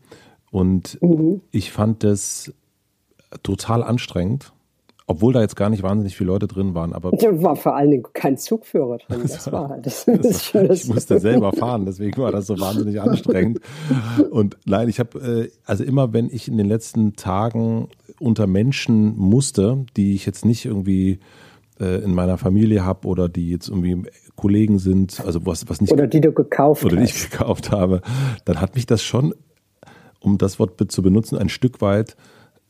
und 0.51 1.01
mhm. 1.01 1.41
ich 1.51 1.71
fand 1.71 2.03
das 2.03 2.53
total 3.43 3.83
anstrengend 3.83 4.53
obwohl 5.09 5.31
da 5.31 5.41
jetzt 5.41 5.55
gar 5.55 5.69
nicht 5.69 5.83
wahnsinnig 5.83 6.17
viele 6.17 6.27
Leute 6.27 6.47
drin 6.47 6.75
waren. 6.75 6.91
Aber 6.91 7.11
da 7.11 7.41
war 7.41 7.55
vor 7.55 7.75
allen 7.75 7.91
Dingen 7.91 8.03
kein 8.13 8.37
Zugführer 8.37 8.97
drin. 8.97 9.21
Das 9.23 9.49
war 9.51 9.69
halt 9.69 9.85
das, 9.85 10.05
das, 10.05 10.51
das 10.51 10.83
Ich 10.83 10.93
musste 10.93 11.19
selber 11.19 11.53
fahren, 11.53 11.85
deswegen 11.85 12.21
war 12.21 12.31
das 12.31 12.47
so 12.47 12.59
wahnsinnig 12.59 13.01
anstrengend. 13.01 13.61
Und 14.29 14.57
nein, 14.65 14.89
ich 14.89 14.99
habe, 14.99 15.19
äh, 15.19 15.51
also 15.65 15.85
immer 15.85 16.11
wenn 16.11 16.29
ich 16.29 16.49
in 16.49 16.57
den 16.57 16.67
letzten 16.67 17.15
Tagen 17.15 17.87
unter 18.19 18.47
Menschen 18.47 19.17
musste, 19.17 19.85
die 19.95 20.13
ich 20.13 20.25
jetzt 20.25 20.43
nicht 20.43 20.65
irgendwie 20.65 21.19
äh, 21.79 22.03
in 22.03 22.13
meiner 22.13 22.37
Familie 22.37 22.83
habe 22.83 23.07
oder 23.07 23.29
die 23.29 23.49
jetzt 23.49 23.69
irgendwie 23.69 24.09
Kollegen 24.35 24.77
sind, 24.77 25.23
also 25.25 25.45
was, 25.45 25.69
was 25.69 25.79
nicht. 25.79 25.93
Oder 25.93 26.07
die 26.07 26.19
du 26.19 26.33
gekauft 26.33 26.83
Oder 26.83 26.97
die 26.97 27.03
ich 27.03 27.29
gekauft 27.29 27.71
habe, 27.71 28.01
dann 28.43 28.59
hat 28.59 28.75
mich 28.75 28.85
das 28.85 29.01
schon, 29.01 29.33
um 30.19 30.37
das 30.37 30.59
Wort 30.59 30.91
zu 30.91 31.01
benutzen, 31.01 31.37
ein 31.37 31.49
Stück 31.49 31.79
weit 31.79 32.17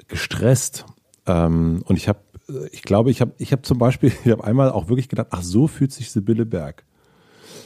gestresst. 0.08 0.86
Ähm, 1.26 1.84
und 1.86 1.98
ich 1.98 2.08
habe 2.08 2.20
ich 2.72 2.82
glaube, 2.82 3.12
ich 3.12 3.22
habe 3.22 3.34
ich 3.38 3.52
hab 3.52 3.66
zum 3.66 3.78
Beispiel, 3.78 4.12
ich 4.26 4.32
habe 4.32 4.44
einmal 4.44 4.72
auch 4.72 4.90
wirklich 4.90 5.10
gedacht, 5.10 5.28
ach, 5.32 5.44
so 5.44 5.68
fühlt 5.68 5.92
sich 5.92 6.12
Sibylle 6.12 6.46
Berg. 6.46 6.84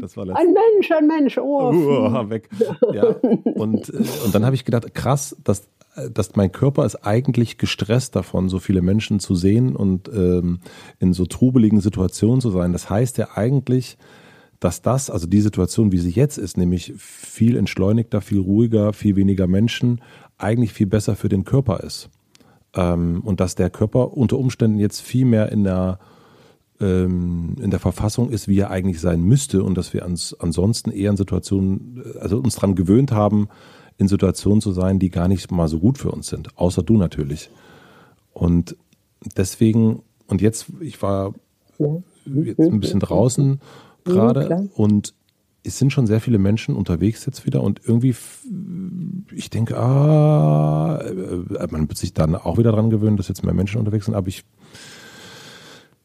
das 0.00 0.16
war 0.16 0.24
ein 0.24 0.52
Mensch, 0.52 0.90
ein 0.90 1.06
Mensch, 1.06 1.38
oh. 1.38 1.70
Uh, 1.70 2.28
weg. 2.28 2.50
Ja. 2.92 3.04
Und, 3.04 3.88
äh, 3.90 4.04
und 4.24 4.34
dann 4.34 4.44
habe 4.44 4.56
ich 4.56 4.64
gedacht, 4.64 4.92
krass, 4.92 5.36
dass, 5.44 5.68
dass 6.12 6.34
mein 6.36 6.50
Körper 6.52 6.84
ist 6.84 6.96
eigentlich 6.96 7.56
gestresst 7.56 8.16
davon, 8.16 8.48
so 8.48 8.58
viele 8.58 8.82
Menschen 8.82 9.20
zu 9.20 9.34
sehen 9.34 9.76
und 9.76 10.08
ähm, 10.08 10.58
in 10.98 11.12
so 11.12 11.26
trubeligen 11.26 11.80
Situationen 11.80 12.40
zu 12.40 12.50
sein. 12.50 12.72
Das 12.72 12.90
heißt 12.90 13.18
ja 13.18 13.28
eigentlich, 13.36 13.98
dass 14.60 14.82
das, 14.82 15.08
also 15.08 15.26
die 15.26 15.40
Situation, 15.40 15.92
wie 15.92 15.98
sie 15.98 16.10
jetzt 16.10 16.38
ist, 16.38 16.56
nämlich 16.56 16.92
viel 16.96 17.56
entschleunigter, 17.56 18.20
viel 18.20 18.40
ruhiger, 18.40 18.92
viel 18.92 19.16
weniger 19.16 19.46
Menschen, 19.46 20.02
eigentlich 20.36 20.72
viel 20.72 20.86
besser 20.86 21.16
für 21.16 21.28
den 21.28 21.44
Körper 21.44 21.80
ist. 21.80 22.10
Ähm, 22.74 23.22
und 23.24 23.40
dass 23.40 23.54
der 23.54 23.70
Körper 23.70 24.16
unter 24.16 24.38
Umständen 24.38 24.78
jetzt 24.78 25.00
viel 25.00 25.24
mehr 25.24 25.50
in 25.50 25.64
der 25.64 25.98
ähm, 26.80 27.56
in 27.60 27.70
der 27.70 27.80
Verfassung 27.80 28.30
ist, 28.30 28.48
wie 28.48 28.58
er 28.58 28.70
eigentlich 28.70 29.00
sein 29.00 29.22
müsste 29.22 29.62
und 29.62 29.76
dass 29.76 29.92
wir 29.92 30.04
ans, 30.04 30.34
ansonsten 30.38 30.90
eher 30.90 31.10
in 31.10 31.16
Situationen, 31.16 32.02
also 32.20 32.38
uns 32.38 32.54
daran 32.54 32.74
gewöhnt 32.74 33.10
haben, 33.10 33.48
in 33.96 34.06
Situationen 34.06 34.60
zu 34.60 34.72
sein, 34.72 34.98
die 34.98 35.10
gar 35.10 35.28
nicht 35.28 35.50
mal 35.50 35.68
so 35.68 35.80
gut 35.80 35.98
für 35.98 36.12
uns 36.12 36.28
sind, 36.28 36.56
außer 36.56 36.82
du 36.82 36.96
natürlich. 36.96 37.50
Und 38.32 38.76
deswegen, 39.36 40.02
und 40.28 40.40
jetzt, 40.40 40.66
ich 40.80 41.02
war 41.02 41.34
jetzt 42.26 42.60
ein 42.60 42.80
bisschen 42.80 43.00
draußen 43.00 43.60
gerade 44.04 44.68
und 44.74 45.14
es 45.64 45.78
sind 45.78 45.92
schon 45.92 46.06
sehr 46.06 46.20
viele 46.20 46.38
Menschen 46.38 46.74
unterwegs 46.76 47.26
jetzt 47.26 47.44
wieder 47.44 47.62
und 47.62 47.80
irgendwie, 47.84 48.14
ich 49.32 49.50
denke, 49.50 49.76
ah, 49.76 50.98
äh, 51.00 51.66
man 51.70 51.88
wird 51.88 51.98
sich 51.98 52.14
dann 52.14 52.34
auch 52.34 52.58
wieder 52.58 52.72
dran 52.72 52.90
gewöhnen, 52.90 53.16
dass 53.16 53.28
jetzt 53.28 53.44
mehr 53.44 53.54
Menschen 53.54 53.78
unterwegs 53.78 54.06
sind, 54.06 54.14
aber 54.14 54.28
ich 54.28 54.44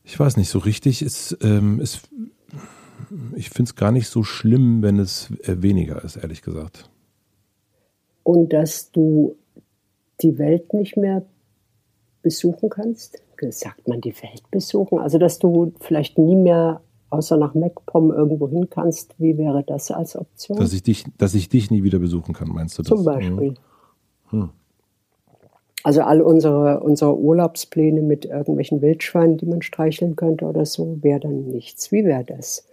ich 0.04 0.20
weiß 0.20 0.38
nicht 0.38 0.50
so 0.50 0.60
richtig. 0.60 1.02
Es, 1.02 1.36
ähm, 1.42 1.80
es, 1.82 2.02
ich 3.36 3.50
finde 3.50 3.70
es 3.70 3.76
gar 3.76 3.92
nicht 3.92 4.10
so 4.10 4.24
schlimm, 4.24 4.82
wenn 4.82 5.00
es 5.00 5.32
äh, 5.44 5.62
weniger 5.62 6.04
ist, 6.04 6.18
ehrlich 6.18 6.42
gesagt. 6.42 6.90
Und 8.24 8.52
dass 8.54 8.92
du 8.92 9.38
die 10.22 10.38
Welt 10.38 10.74
nicht 10.74 10.98
mehr 10.98 11.26
besuchen 12.22 12.70
kannst? 12.70 13.22
Sagt 13.50 13.90
man 13.90 14.00
die 14.00 14.16
Welt 14.22 14.50
besuchen? 14.52 15.00
Also, 15.00 15.18
dass 15.18 15.38
du 15.38 15.74
vielleicht 15.82 16.18
nie 16.18 16.36
mehr 16.36 16.82
außer 17.14 17.38
nach 17.38 17.54
MacPom 17.54 18.12
irgendwo 18.12 18.50
hin 18.50 18.70
kannst, 18.70 19.16
wie 19.20 19.38
wäre 19.38 19.64
das 19.64 19.92
als 19.92 20.16
Option? 20.16 20.58
Dass 20.58 20.74
ich 20.74 20.84
dich, 20.84 21.06
dass 21.18 21.34
ich 21.34 21.50
dich 21.50 21.72
nie 21.72 21.84
wieder 21.84 22.00
besuchen 22.00 22.34
kann, 22.34 22.50
meinst 22.50 22.78
du 22.78 22.84
das? 22.84 22.90
Zum 22.90 23.06
Beispiel. 23.06 23.56
Hm. 24.30 24.42
hm. 24.42 24.50
Also 25.84 26.02
all 26.02 26.22
unsere, 26.22 26.80
unsere 26.80 27.18
Urlaubspläne 27.18 28.02
mit 28.02 28.24
irgendwelchen 28.24 28.82
Wildschweinen, 28.82 29.38
die 29.38 29.46
man 29.46 29.62
streicheln 29.62 30.16
könnte 30.16 30.46
oder 30.46 30.66
so, 30.66 30.98
wäre 31.02 31.20
dann 31.20 31.48
nichts. 31.48 31.92
Wie 31.92 32.06
wäre 32.06 32.24
das? 32.24 32.66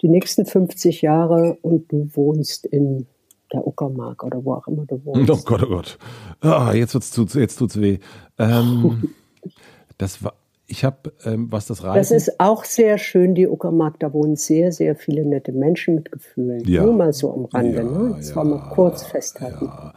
Die 0.00 0.08
nächsten 0.08 0.46
50 0.46 1.02
Jahre 1.02 1.58
und 1.60 1.92
du 1.92 2.08
wohnst 2.14 2.64
in 2.64 3.06
der 3.52 3.66
Uckermark 3.66 4.24
oder 4.24 4.44
wo 4.44 4.54
auch 4.54 4.66
immer 4.66 4.86
du 4.86 5.04
wohnst. 5.04 5.30
Oh 5.30 5.42
Gott, 5.44 5.62
oh 5.62 5.68
Gott. 5.68 5.98
Ah, 6.40 6.72
jetzt 6.72 6.92
tut's, 6.92 7.34
jetzt 7.34 7.56
tut's 7.56 7.78
weh. 7.78 7.98
Ähm, 8.38 9.10
das 9.98 10.24
war, 10.24 10.32
ich 10.70 10.84
habe, 10.84 11.14
ähm, 11.24 11.50
was 11.50 11.66
das 11.66 11.82
Reisen... 11.82 11.96
Das 11.98 12.10
ist 12.10 12.38
auch 12.38 12.64
sehr 12.64 12.98
schön, 12.98 13.34
die 13.34 13.48
Uckermark. 13.48 13.98
Da 14.00 14.12
wohnen 14.12 14.36
sehr, 14.36 14.70
sehr 14.70 14.94
viele 14.94 15.24
nette 15.24 15.52
Menschen 15.52 15.94
mit 15.94 16.12
Gefühlen. 16.12 16.62
Ja. 16.68 16.84
Nur 16.84 16.92
mal 16.92 17.12
so 17.14 17.32
am 17.32 17.46
Rande. 17.46 17.78
Ja, 17.78 17.84
ne? 17.84 18.14
Das 18.16 18.30
ja, 18.30 18.36
war 18.36 18.44
mal 18.44 18.68
kurz 18.70 19.02
festhalten. 19.02 19.64
Ja. 19.64 19.94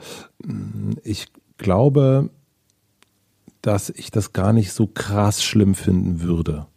Ich 1.03 1.27
glaube, 1.57 2.29
dass 3.61 3.89
ich 3.89 4.11
das 4.11 4.31
gar 4.31 4.53
nicht 4.53 4.71
so 4.71 4.87
krass 4.87 5.43
schlimm 5.43 5.75
finden 5.75 6.21
würde. 6.21 6.67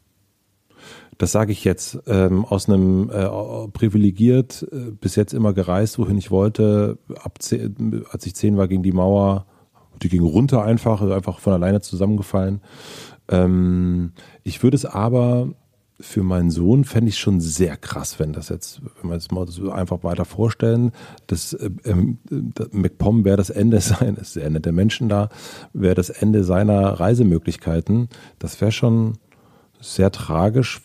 Das 1.17 1.31
sage 1.31 1.53
ich 1.53 1.63
jetzt 1.65 2.01
ähm, 2.09 2.45
aus 2.45 2.69
einem 2.69 3.09
äh, 3.11 3.69
privilegiert, 3.69 4.67
äh, 4.73 4.91
bis 4.91 5.15
jetzt 5.15 5.33
immer 5.33 5.53
gereist, 5.53 6.01
wohin 6.01 6.19
ich 6.19 6.33
wollte. 6.33 6.99
Ab 7.23 7.41
zehn, 7.41 8.05
als 8.11 8.27
ich 8.27 8.35
zehn 8.35 8.57
war, 8.57 8.67
ging 8.67 8.83
die 8.83 8.91
Mauer, 8.91 9.47
die 10.03 10.09
ging 10.09 10.25
runter 10.25 10.65
einfach, 10.65 11.01
einfach 11.01 11.39
von 11.39 11.53
alleine 11.53 11.81
zusammengefallen. 11.81 12.61
Ähm, 13.29 14.13
ich 14.43 14.63
würde 14.63 14.77
es 14.77 14.85
aber 14.85 15.49
für 16.01 16.23
meinen 16.23 16.51
Sohn 16.51 16.85
fände 16.85 17.09
ich 17.09 17.19
schon 17.19 17.41
sehr 17.41 17.77
krass, 17.77 18.19
wenn 18.19 18.33
das 18.33 18.49
jetzt, 18.49 18.81
wenn 19.01 19.11
wir 19.11 19.17
es 19.17 19.31
mal 19.31 19.47
so 19.47 19.71
einfach 19.71 20.03
weiter 20.03 20.25
vorstellen, 20.25 20.93
das 21.29 21.53
äh, 21.53 21.71
ähm, 21.85 22.19
MacPom 22.73 23.25
wäre 23.25 23.37
das 23.37 23.51
Ende 23.51 23.81
seines, 23.81 24.35
das 24.35 24.37
Ende 24.37 24.61
der 24.61 24.73
Menschen 24.73 25.09
da, 25.09 25.29
wäre 25.73 25.95
das 25.95 26.11
Ende 26.11 26.45
seiner 26.45 27.01
Reisemöglichkeiten. 27.01 28.09
Das 28.39 28.61
wäre 28.61 28.73
schon 28.73 29.19
sehr 29.81 30.11
tragisch. 30.11 30.83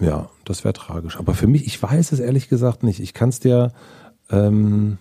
Ja, 0.00 0.28
das 0.44 0.64
wäre 0.64 0.74
tragisch. 0.74 1.16
Aber 1.16 1.34
für 1.34 1.46
mich, 1.46 1.66
ich 1.66 1.82
weiß 1.82 2.12
es 2.12 2.20
ehrlich 2.20 2.48
gesagt 2.48 2.82
nicht. 2.82 3.00
Ich 3.00 3.14
kann 3.14 3.30
es 3.30 3.40
dir 3.40 3.72
ähm, 4.30 4.98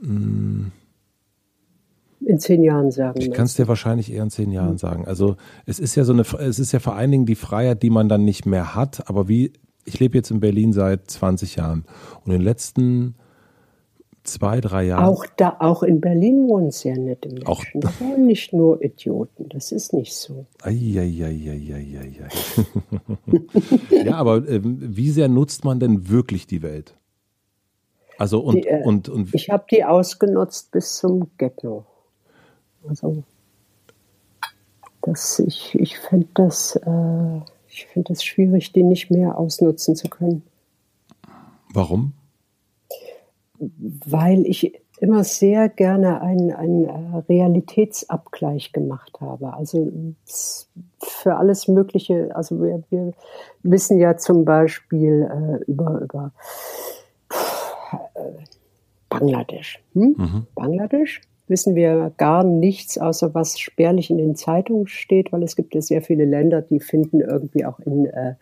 mh, 0.00 0.10
mm, 0.10 0.72
in 2.26 2.38
zehn 2.38 2.62
Jahren 2.62 2.90
sagen. 2.90 3.20
Ich 3.20 3.32
kann 3.32 3.46
es 3.46 3.54
dir 3.54 3.68
wahrscheinlich 3.68 4.12
eher 4.12 4.22
in 4.22 4.30
zehn 4.30 4.50
Jahren 4.50 4.72
mhm. 4.72 4.78
sagen. 4.78 5.06
Also 5.06 5.36
es 5.66 5.78
ist 5.78 5.94
ja 5.94 6.04
so 6.04 6.12
eine, 6.12 6.22
es 6.22 6.58
ist 6.58 6.72
ja 6.72 6.78
vor 6.78 6.96
allen 6.96 7.10
Dingen 7.10 7.26
die 7.26 7.34
Freiheit, 7.34 7.82
die 7.82 7.90
man 7.90 8.08
dann 8.08 8.24
nicht 8.24 8.46
mehr 8.46 8.74
hat. 8.74 9.08
Aber 9.08 9.28
wie, 9.28 9.52
ich 9.84 10.00
lebe 10.00 10.16
jetzt 10.16 10.30
in 10.30 10.40
Berlin 10.40 10.72
seit 10.72 11.10
20 11.10 11.56
Jahren 11.56 11.84
und 12.24 12.32
in 12.32 12.38
den 12.38 12.42
letzten 12.42 13.14
zwei, 14.24 14.60
drei 14.60 14.84
Jahren. 14.84 15.04
Auch 15.04 15.26
da, 15.36 15.56
auch 15.60 15.82
in 15.82 16.00
Berlin 16.00 16.48
wohnen 16.48 16.70
sehr 16.70 16.98
nette 16.98 17.28
Menschen. 17.28 17.46
Auch 17.46 17.62
da 17.74 17.90
wohnen 18.00 18.26
nicht 18.26 18.52
nur 18.52 18.82
Idioten. 18.82 19.48
Das 19.50 19.70
ist 19.70 19.92
nicht 19.92 20.14
so. 20.14 20.46
Eieieiei. 20.62 21.30
ja, 24.04 24.16
aber 24.16 24.48
äh, 24.48 24.60
wie 24.62 25.10
sehr 25.10 25.28
nutzt 25.28 25.64
man 25.64 25.78
denn 25.78 26.08
wirklich 26.08 26.46
die 26.46 26.62
Welt? 26.62 26.96
Also 28.18 28.40
und, 28.40 28.56
die, 28.56 28.68
äh, 28.68 28.82
und, 28.84 29.08
und 29.08 29.34
ich 29.34 29.50
habe 29.50 29.64
die 29.70 29.84
ausgenutzt 29.84 30.70
bis 30.72 30.96
zum 30.96 31.30
Ghetto. 31.36 31.84
Also 32.88 33.22
das, 35.02 35.38
ich, 35.38 35.74
ich 35.74 35.98
finde 35.98 36.28
das, 36.34 36.76
äh, 36.76 37.40
ich 37.68 37.86
find 37.86 38.08
das 38.08 38.24
schwierig, 38.24 38.72
die 38.72 38.82
nicht 38.82 39.10
mehr 39.10 39.38
ausnutzen 39.38 39.96
zu 39.96 40.08
können. 40.08 40.42
Warum? 41.72 42.12
Weil 43.58 44.46
ich 44.46 44.80
immer 45.00 45.24
sehr 45.24 45.68
gerne 45.68 46.22
einen, 46.22 46.52
einen 46.52 46.84
äh, 46.84 47.18
Realitätsabgleich 47.28 48.72
gemacht 48.72 49.20
habe. 49.20 49.52
Also 49.54 49.92
für 51.00 51.36
alles 51.36 51.68
Mögliche, 51.68 52.34
also 52.34 52.62
wir, 52.62 52.82
wir 52.90 53.12
wissen 53.62 53.98
ja 53.98 54.16
zum 54.16 54.44
Beispiel 54.44 55.28
äh, 55.30 55.70
über, 55.70 56.00
über 56.00 56.32
äh, 58.14 58.44
Bangladesch. 59.08 59.82
Hm? 59.94 60.14
Mhm. 60.16 60.46
Bangladesch 60.54 61.20
wissen 61.46 61.74
wir 61.74 62.12
gar 62.16 62.44
nichts, 62.44 62.98
außer 62.98 63.34
was 63.34 63.58
spärlich 63.58 64.10
in 64.10 64.18
den 64.18 64.34
Zeitungen 64.34 64.86
steht, 64.86 65.32
weil 65.32 65.42
es 65.42 65.56
gibt 65.56 65.74
ja 65.74 65.82
sehr 65.82 66.02
viele 66.02 66.24
Länder, 66.24 66.62
die 66.62 66.80
finden 66.80 67.20
irgendwie 67.20 67.64
auch 67.64 67.78
in, 67.80 68.06
äh, 68.06 68.34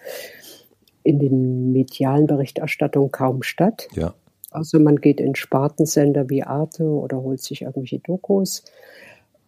in 1.02 1.18
den 1.18 1.72
medialen 1.72 2.26
Berichterstattungen 2.26 3.10
kaum 3.10 3.42
statt. 3.42 3.88
Ja. 3.94 4.14
Also 4.50 4.78
man 4.78 4.96
geht 4.96 5.20
in 5.20 5.34
Spartensender 5.34 6.28
wie 6.28 6.42
Arte 6.42 6.84
oder 6.84 7.22
holt 7.22 7.40
sich 7.40 7.62
irgendwelche 7.62 7.98
Dokus. 7.98 8.64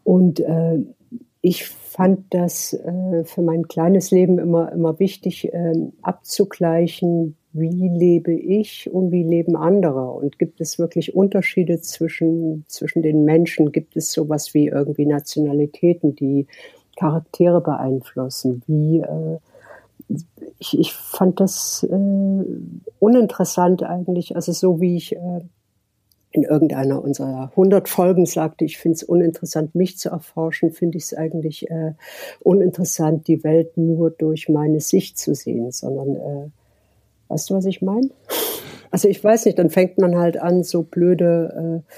Und 0.03 0.41
äh, 0.41 0.79
ich 1.45 1.67
fand 1.67 2.33
das 2.33 2.73
äh, 2.73 3.25
für 3.25 3.43
mein 3.43 3.69
kleines 3.69 4.11
Leben 4.11 4.39
immer, 4.39 4.73
immer 4.73 4.99
wichtig, 4.99 5.53
äh, 5.53 5.75
abzugleichen, 6.01 7.37
wie 7.53 7.89
lebe 7.89 8.33
ich 8.33 8.91
und 8.91 9.13
wie 9.13 9.23
leben 9.23 9.55
andere? 9.55 10.11
Und 10.11 10.39
gibt 10.39 10.63
es 10.63 10.79
wirklich 10.79 11.15
Unterschiede 11.15 11.81
zwischen, 11.83 12.65
zwischen 12.67 13.03
den 13.03 13.25
Menschen? 13.27 13.73
Gibt 13.73 13.95
es 13.95 14.11
sowas 14.11 14.55
wie 14.55 14.69
irgendwie 14.69 15.05
Nationalitäten, 15.05 16.17
die 16.17 16.47
Charaktere 16.99 17.61
beeinflussen? 17.61 18.63
Wie, 18.67 19.01
äh, 19.01 19.39
ich, 20.59 20.79
ich 20.79 20.95
fand 20.95 21.41
das 21.41 21.87
äh, 21.89 22.45
uninteressant 22.99 23.83
eigentlich, 23.83 24.35
also 24.35 24.53
so 24.53 24.81
wie 24.81 24.97
ich 24.97 25.15
äh, 25.15 25.41
in 26.35 26.43
irgendeiner 26.43 27.03
unserer 27.03 27.51
100 27.51 27.89
Folgen 27.89 28.27
sagte, 28.27 28.65
ich 28.65 28.77
finde 28.77 28.97
es 28.97 29.03
uninteressant, 29.03 29.75
mich 29.75 29.99
zu 29.99 30.11
erforschen, 30.11 30.73
finde 30.73 30.99
ich 30.99 31.05
es 31.05 31.15
eigentlich 31.15 31.71
äh, 31.71 31.93
uninteressant, 32.41 33.29
die 33.29 33.43
Welt 33.45 33.77
nur 33.77 34.11
durch 34.11 34.49
meine 34.49 34.81
Sicht 34.81 35.17
zu 35.17 35.35
sehen, 35.35 35.71
sondern 35.71 36.17
äh, 36.17 36.51
Weißt 37.29 37.51
du, 37.51 37.55
was 37.55 37.65
ich 37.65 37.83
meine? 37.83 38.11
Also 38.91 39.09
ich 39.09 39.23
weiß 39.23 39.47
nicht, 39.47 39.59
dann 39.59 39.71
fängt 39.71 39.99
man 39.99 40.17
halt 40.17 40.41
an, 40.41 40.63
so 40.63 40.83
blöde 40.83 41.83
äh, 41.85 41.93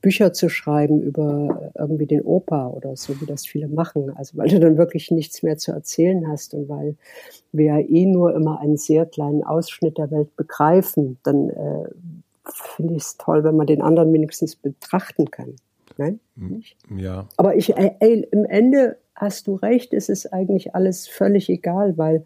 Bücher 0.00 0.32
zu 0.32 0.48
schreiben 0.48 1.00
über 1.00 1.70
irgendwie 1.78 2.06
den 2.06 2.22
Opa 2.22 2.68
oder 2.68 2.96
so, 2.96 3.20
wie 3.20 3.26
das 3.26 3.46
viele 3.46 3.68
machen. 3.68 4.10
Also 4.16 4.36
weil 4.36 4.48
du 4.48 4.58
dann 4.58 4.78
wirklich 4.78 5.10
nichts 5.10 5.42
mehr 5.42 5.58
zu 5.58 5.72
erzählen 5.72 6.26
hast 6.28 6.54
und 6.54 6.68
weil 6.68 6.96
wir 7.52 7.66
ja 7.66 7.78
eh 7.78 8.06
nur 8.06 8.34
immer 8.34 8.58
einen 8.58 8.78
sehr 8.78 9.06
kleinen 9.06 9.44
Ausschnitt 9.44 9.98
der 9.98 10.10
Welt 10.10 10.34
begreifen, 10.36 11.18
dann 11.22 11.50
äh, 11.50 11.88
finde 12.52 12.94
ich 12.94 13.02
es 13.02 13.16
toll, 13.16 13.44
wenn 13.44 13.56
man 13.56 13.66
den 13.66 13.82
anderen 13.82 14.12
wenigstens 14.12 14.56
betrachten 14.56 15.30
kann. 15.30 15.56
Nein? 15.96 16.20
Ja. 16.96 17.26
Aber 17.36 17.56
ich, 17.56 17.76
ey, 17.76 18.26
im 18.30 18.44
Ende 18.44 18.96
hast 19.14 19.46
du 19.46 19.54
recht, 19.56 19.92
es 19.92 20.08
ist 20.08 20.32
eigentlich 20.32 20.74
alles 20.74 21.08
völlig 21.08 21.48
egal, 21.48 21.98
weil 21.98 22.24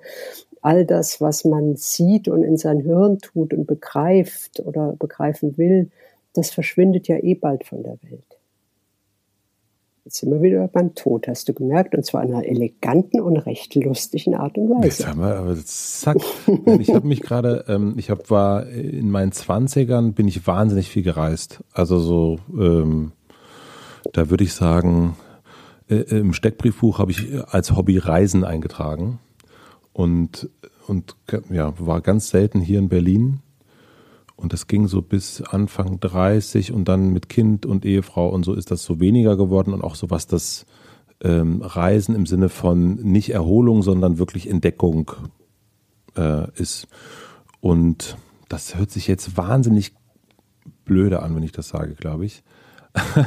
all 0.62 0.86
das, 0.86 1.20
was 1.20 1.44
man 1.44 1.76
sieht 1.76 2.28
und 2.28 2.42
in 2.42 2.56
sein 2.56 2.80
Hirn 2.80 3.18
tut 3.18 3.52
und 3.52 3.66
begreift 3.66 4.60
oder 4.60 4.94
begreifen 4.98 5.58
will, 5.58 5.90
das 6.32 6.50
verschwindet 6.50 7.08
ja 7.08 7.16
eh 7.16 7.34
bald 7.34 7.64
von 7.64 7.82
der 7.82 7.98
Welt. 8.02 8.33
Jetzt 10.04 10.18
sind 10.18 10.30
wir 10.30 10.42
wieder 10.42 10.68
beim 10.68 10.94
Tod, 10.94 11.28
hast 11.28 11.48
du 11.48 11.54
gemerkt, 11.54 11.94
und 11.94 12.04
zwar 12.04 12.22
in 12.24 12.34
einer 12.34 12.44
eleganten 12.46 13.22
und 13.22 13.38
recht 13.38 13.74
lustigen 13.74 14.34
Art 14.34 14.58
und 14.58 14.68
Weise. 14.68 14.86
Jetzt 14.86 15.06
haben 15.06 15.22
aber 15.22 15.56
zack. 15.56 16.18
ich 16.78 16.92
habe 16.92 17.06
mich 17.08 17.22
gerade, 17.22 17.64
ähm, 17.68 17.94
ich 17.96 18.10
habe 18.10 18.28
war 18.28 18.68
in 18.68 19.10
meinen 19.10 19.32
Zwanzigern 19.32 20.12
bin 20.12 20.28
ich 20.28 20.46
wahnsinnig 20.46 20.90
viel 20.90 21.02
gereist. 21.02 21.64
Also 21.72 22.00
so, 22.00 22.38
ähm, 22.52 23.12
da 24.12 24.28
würde 24.28 24.44
ich 24.44 24.52
sagen, 24.52 25.16
äh, 25.88 25.96
im 25.96 26.34
Steckbriefbuch 26.34 26.98
habe 26.98 27.10
ich 27.10 27.26
als 27.46 27.74
Hobby 27.74 27.96
Reisen 27.96 28.44
eingetragen 28.44 29.20
und 29.94 30.50
und 30.86 31.16
ja 31.48 31.72
war 31.78 32.02
ganz 32.02 32.28
selten 32.28 32.60
hier 32.60 32.78
in 32.78 32.90
Berlin 32.90 33.40
und 34.36 34.52
das 34.52 34.66
ging 34.66 34.88
so 34.88 35.02
bis 35.02 35.42
Anfang 35.42 36.00
30 36.00 36.72
und 36.72 36.86
dann 36.88 37.10
mit 37.10 37.28
Kind 37.28 37.66
und 37.66 37.84
Ehefrau 37.84 38.28
und 38.28 38.44
so 38.44 38.54
ist 38.54 38.70
das 38.70 38.84
so 38.84 39.00
weniger 39.00 39.36
geworden 39.36 39.72
und 39.72 39.82
auch 39.82 39.94
so 39.94 40.10
was 40.10 40.26
das 40.26 40.66
ähm, 41.22 41.62
Reisen 41.62 42.14
im 42.14 42.26
Sinne 42.26 42.48
von 42.48 42.96
nicht 42.96 43.30
Erholung, 43.30 43.82
sondern 43.82 44.18
wirklich 44.18 44.48
Entdeckung 44.48 45.12
äh, 46.16 46.50
ist. 46.60 46.88
Und 47.60 48.16
das 48.48 48.76
hört 48.76 48.90
sich 48.90 49.06
jetzt 49.06 49.36
wahnsinnig 49.36 49.94
blöde 50.84 51.22
an, 51.22 51.34
wenn 51.34 51.42
ich 51.42 51.52
das 51.52 51.68
sage, 51.68 51.94
glaube 51.94 52.26
ich. 52.26 52.42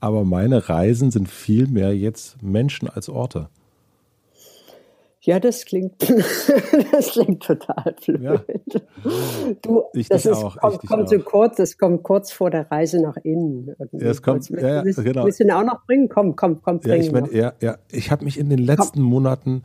Aber 0.00 0.24
meine 0.24 0.68
Reisen 0.68 1.10
sind 1.10 1.28
viel 1.28 1.66
mehr 1.66 1.96
jetzt 1.96 2.42
Menschen 2.42 2.88
als 2.88 3.08
Orte. 3.08 3.48
Ja, 5.26 5.40
das 5.40 5.64
klingt, 5.64 5.94
das 6.92 7.10
klingt 7.10 7.42
total 7.42 7.96
blöd. 8.04 8.22
Ja. 8.22 8.40
Du, 9.60 9.82
ich 9.92 10.08
das 10.08 10.24
ist, 10.24 10.32
auch, 10.32 10.56
kommt, 10.56 10.86
kommt 10.86 11.08
so 11.08 11.18
kurz, 11.18 11.56
das 11.56 11.76
kommt 11.78 12.04
kurz 12.04 12.30
vor 12.30 12.48
der 12.48 12.70
Reise 12.70 13.02
nach 13.02 13.16
innen. 13.16 13.74
Ja, 13.90 14.06
es 14.06 14.22
kommt, 14.22 14.48
ja, 14.50 14.76
ja, 14.76 14.84
willst, 14.84 15.02
genau. 15.02 15.24
Willst 15.24 15.40
du 15.40 15.44
ihn 15.44 15.50
auch 15.50 15.64
noch 15.64 15.84
bringen? 15.84 16.08
Komm, 16.08 16.36
komm, 16.36 16.62
komm, 16.62 16.78
bring 16.78 16.92
ja, 16.92 17.00
ich 17.00 17.10
meine, 17.10 17.32
ja, 17.32 17.54
ja, 17.60 17.76
ich 17.90 18.12
habe 18.12 18.24
mich 18.24 18.38
in 18.38 18.50
den 18.50 18.60
letzten 18.60 19.00
komm. 19.00 19.10
Monaten 19.10 19.62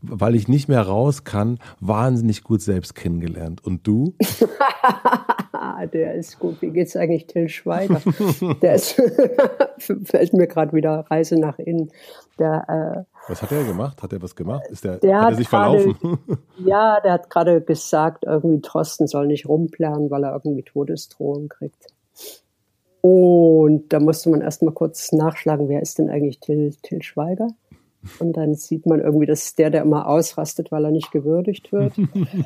weil 0.00 0.36
ich 0.36 0.46
nicht 0.46 0.68
mehr 0.68 0.82
raus 0.82 1.24
kann, 1.24 1.58
wahnsinnig 1.80 2.44
gut 2.44 2.62
selbst 2.62 2.94
kennengelernt. 2.94 3.64
Und 3.64 3.86
du? 3.86 4.14
Der 5.92 6.14
ist 6.14 6.38
gut. 6.38 6.62
Wie 6.62 6.70
geht's 6.70 6.96
eigentlich 6.96 7.26
Till 7.26 7.48
Schweiger? 7.48 8.00
Der 8.62 8.74
ist, 8.74 8.92
fällt 9.78 10.32
mir 10.32 10.46
gerade 10.46 10.72
wieder 10.72 11.06
Reise 11.10 11.38
nach 11.38 11.58
innen. 11.58 11.90
Der, 12.38 13.06
äh, 13.08 13.11
was 13.28 13.42
hat 13.42 13.52
er 13.52 13.64
gemacht? 13.64 14.02
Hat 14.02 14.12
er 14.12 14.22
was 14.22 14.34
gemacht? 14.34 14.66
Ist 14.70 14.84
der, 14.84 14.98
der 14.98 15.20
hat 15.20 15.30
er 15.30 15.36
sich 15.36 15.48
grade, 15.48 15.80
verlaufen? 15.80 16.18
ja, 16.66 17.00
der 17.00 17.12
hat 17.12 17.30
gerade 17.30 17.60
gesagt, 17.60 18.24
irgendwie 18.24 18.60
Trosten 18.60 19.06
soll 19.06 19.26
nicht 19.26 19.48
rumplären, 19.48 20.10
weil 20.10 20.24
er 20.24 20.32
irgendwie 20.32 20.62
Todesdrohungen 20.62 21.48
kriegt. 21.48 21.86
Und 23.00 23.92
da 23.92 24.00
musste 24.00 24.30
man 24.30 24.40
erstmal 24.40 24.74
kurz 24.74 25.12
nachschlagen, 25.12 25.68
wer 25.68 25.82
ist 25.82 25.98
denn 25.98 26.08
eigentlich 26.08 26.40
Till, 26.40 26.74
Till 26.82 27.02
Schweiger? 27.02 27.48
Und 28.18 28.36
dann 28.36 28.54
sieht 28.54 28.86
man 28.86 29.00
irgendwie, 29.00 29.26
das 29.26 29.44
ist 29.44 29.58
der, 29.58 29.70
der 29.70 29.82
immer 29.82 30.08
ausrastet, 30.08 30.72
weil 30.72 30.84
er 30.84 30.90
nicht 30.90 31.12
gewürdigt 31.12 31.72
wird. 31.72 31.92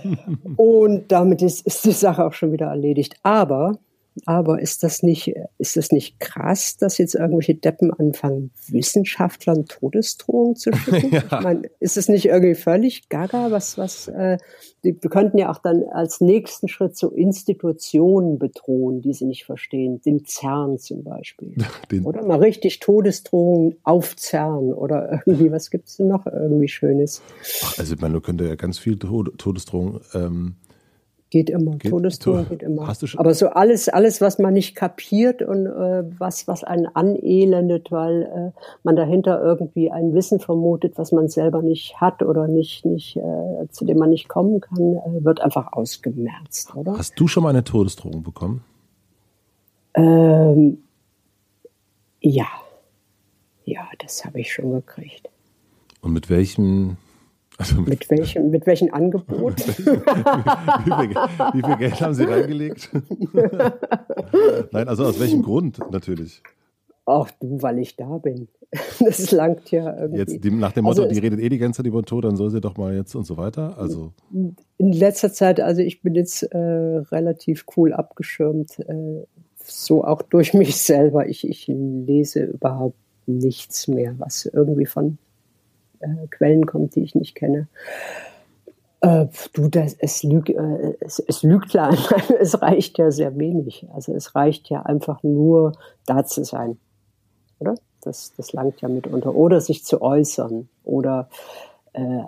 Und 0.56 1.10
damit 1.10 1.40
ist, 1.42 1.66
ist 1.66 1.84
die 1.84 1.92
Sache 1.92 2.24
auch 2.24 2.34
schon 2.34 2.52
wieder 2.52 2.66
erledigt. 2.66 3.16
Aber 3.22 3.78
aber 4.24 4.60
ist 4.60 4.82
das 4.82 5.02
nicht, 5.02 5.34
ist 5.58 5.76
das 5.76 5.92
nicht 5.92 6.18
krass, 6.18 6.76
dass 6.76 6.98
jetzt 6.98 7.14
irgendwelche 7.14 7.54
Deppen 7.54 7.92
anfangen, 7.92 8.50
Wissenschaftlern 8.68 9.66
Todesdrohungen 9.66 10.56
zu 10.56 10.72
schicken? 10.74 11.12
ja. 11.12 11.22
Ich 11.24 11.44
meine, 11.44 11.62
ist 11.80 11.96
es 11.96 12.08
nicht 12.08 12.26
irgendwie 12.26 12.54
völlig 12.54 13.08
gaga, 13.08 13.50
was, 13.50 13.76
was, 13.76 14.08
äh, 14.08 14.38
die, 14.84 14.96
wir 15.00 15.10
könnten 15.10 15.38
ja 15.38 15.50
auch 15.50 15.58
dann 15.58 15.84
als 15.84 16.20
nächsten 16.20 16.68
Schritt 16.68 16.96
so 16.96 17.10
Institutionen 17.10 18.38
bedrohen, 18.38 19.02
die 19.02 19.12
sie 19.12 19.26
nicht 19.26 19.44
verstehen, 19.44 20.00
den 20.00 20.24
CERN 20.24 20.78
zum 20.78 21.04
Beispiel. 21.04 21.54
Den 21.90 22.04
oder 22.04 22.24
mal 22.24 22.38
richtig 22.38 22.80
Todesdrohungen 22.80 23.76
auf 23.82 24.16
CERN 24.16 24.72
oder 24.72 25.22
irgendwie, 25.26 25.52
was 25.52 25.70
gibt's 25.70 25.96
denn 25.96 26.08
noch 26.08 26.26
irgendwie 26.26 26.68
Schönes? 26.68 27.22
Ach, 27.62 27.78
also 27.78 27.94
man 27.98 28.20
könnte 28.22 28.46
ja 28.46 28.54
ganz 28.54 28.78
viel 28.78 28.98
Todesdrohungen 28.98 30.00
ähm 30.14 30.56
Geht 31.30 31.50
immer. 31.50 31.76
Geht, 31.76 31.90
Todesdrohung 31.90 32.48
geht 32.48 32.62
immer. 32.62 32.86
Hast 32.86 33.02
du 33.02 33.08
schon? 33.08 33.18
Aber 33.18 33.34
so 33.34 33.48
alles, 33.48 33.88
alles, 33.88 34.20
was 34.20 34.38
man 34.38 34.54
nicht 34.54 34.76
kapiert 34.76 35.42
und 35.42 35.66
äh, 35.66 36.04
was, 36.18 36.46
was 36.46 36.62
einen 36.62 36.86
anelendet, 36.86 37.90
weil 37.90 38.22
äh, 38.22 38.60
man 38.84 38.94
dahinter 38.94 39.42
irgendwie 39.42 39.90
ein 39.90 40.14
Wissen 40.14 40.38
vermutet, 40.38 40.96
was 40.96 41.10
man 41.10 41.28
selber 41.28 41.62
nicht 41.62 42.00
hat 42.00 42.22
oder 42.22 42.46
nicht, 42.46 42.84
nicht, 42.84 43.16
äh, 43.16 43.68
zu 43.70 43.84
dem 43.84 43.98
man 43.98 44.10
nicht 44.10 44.28
kommen 44.28 44.60
kann, 44.60 44.94
äh, 44.94 45.24
wird 45.24 45.40
einfach 45.40 45.72
ausgemerzt, 45.72 46.76
oder? 46.76 46.96
Hast 46.96 47.18
du 47.18 47.26
schon 47.26 47.42
mal 47.42 47.50
eine 47.50 47.64
Todesdrohung 47.64 48.22
bekommen? 48.22 48.62
Ähm, 49.94 50.78
ja. 52.20 52.46
Ja, 53.64 53.88
das 53.98 54.24
habe 54.24 54.40
ich 54.40 54.52
schon 54.52 54.70
gekriegt. 54.70 55.28
Und 56.02 56.12
mit 56.12 56.30
welchem 56.30 56.98
also 57.58 57.80
mit, 57.80 57.88
mit, 57.88 58.10
welchem, 58.10 58.50
mit 58.50 58.66
welchem 58.66 58.92
Angebot? 58.92 59.58
wie, 59.66 59.72
viel, 59.72 59.94
wie, 61.52 61.62
viel, 61.62 61.76
Geld 61.76 62.00
haben 62.00 62.14
Sie 62.14 62.24
reingelegt? 62.24 62.90
Nein, 64.72 64.88
also 64.88 65.04
aus 65.04 65.18
welchem 65.18 65.42
Grund 65.42 65.78
natürlich? 65.90 66.42
Ach 67.06 67.30
du, 67.40 67.62
weil 67.62 67.78
ich 67.78 67.96
da 67.96 68.18
bin. 68.18 68.48
Das 68.98 69.30
langt 69.30 69.70
ja 69.70 69.96
irgendwie. 69.96 70.18
Jetzt 70.18 70.44
nach 70.44 70.72
dem 70.72 70.84
Motto, 70.84 71.02
also 71.02 71.14
die 71.14 71.20
redet 71.20 71.40
eh 71.40 71.48
die 71.48 71.58
ganze 71.58 71.78
Zeit 71.78 71.86
über 71.86 72.02
den 72.02 72.06
Tod, 72.06 72.24
dann 72.24 72.36
soll 72.36 72.50
sie 72.50 72.60
doch 72.60 72.76
mal 72.76 72.94
jetzt 72.94 73.14
und 73.14 73.24
so 73.24 73.36
weiter. 73.36 73.78
Also 73.78 74.12
in 74.32 74.92
letzter 74.92 75.32
Zeit, 75.32 75.60
also 75.60 75.82
ich 75.82 76.02
bin 76.02 76.14
jetzt 76.14 76.42
äh, 76.42 76.58
relativ 76.58 77.64
cool 77.76 77.92
abgeschirmt, 77.92 78.80
äh, 78.80 79.24
so 79.56 80.04
auch 80.04 80.22
durch 80.22 80.52
mich 80.52 80.76
selber. 80.76 81.28
Ich, 81.28 81.46
ich 81.46 81.68
lese 81.68 82.44
überhaupt 82.44 82.96
nichts 83.26 83.86
mehr, 83.88 84.14
was 84.18 84.46
irgendwie 84.46 84.86
von 84.86 85.18
äh, 86.06 86.26
Quellen 86.28 86.66
kommt, 86.66 86.94
die 86.94 87.02
ich 87.02 87.14
nicht 87.14 87.34
kenne. 87.34 87.68
Äh, 89.00 89.26
du, 89.52 89.68
das, 89.68 89.94
es, 89.98 90.22
lüg, 90.22 90.48
äh, 90.48 90.94
es, 91.00 91.18
es 91.18 91.42
lügt 91.42 91.72
ja, 91.72 91.90
es 92.40 92.60
reicht 92.62 92.98
ja 92.98 93.10
sehr 93.10 93.36
wenig. 93.38 93.86
Also 93.92 94.14
es 94.14 94.34
reicht 94.34 94.68
ja 94.70 94.82
einfach 94.82 95.22
nur, 95.22 95.72
da 96.06 96.24
zu 96.24 96.44
sein. 96.44 96.78
Oder? 97.58 97.74
Das, 98.00 98.32
das 98.36 98.52
langt 98.52 98.80
ja 98.80 98.88
mitunter. 98.88 99.34
Oder 99.34 99.60
sich 99.60 99.84
zu 99.84 100.00
äußern. 100.00 100.68
Oder 100.84 101.28
äh, 101.92 102.22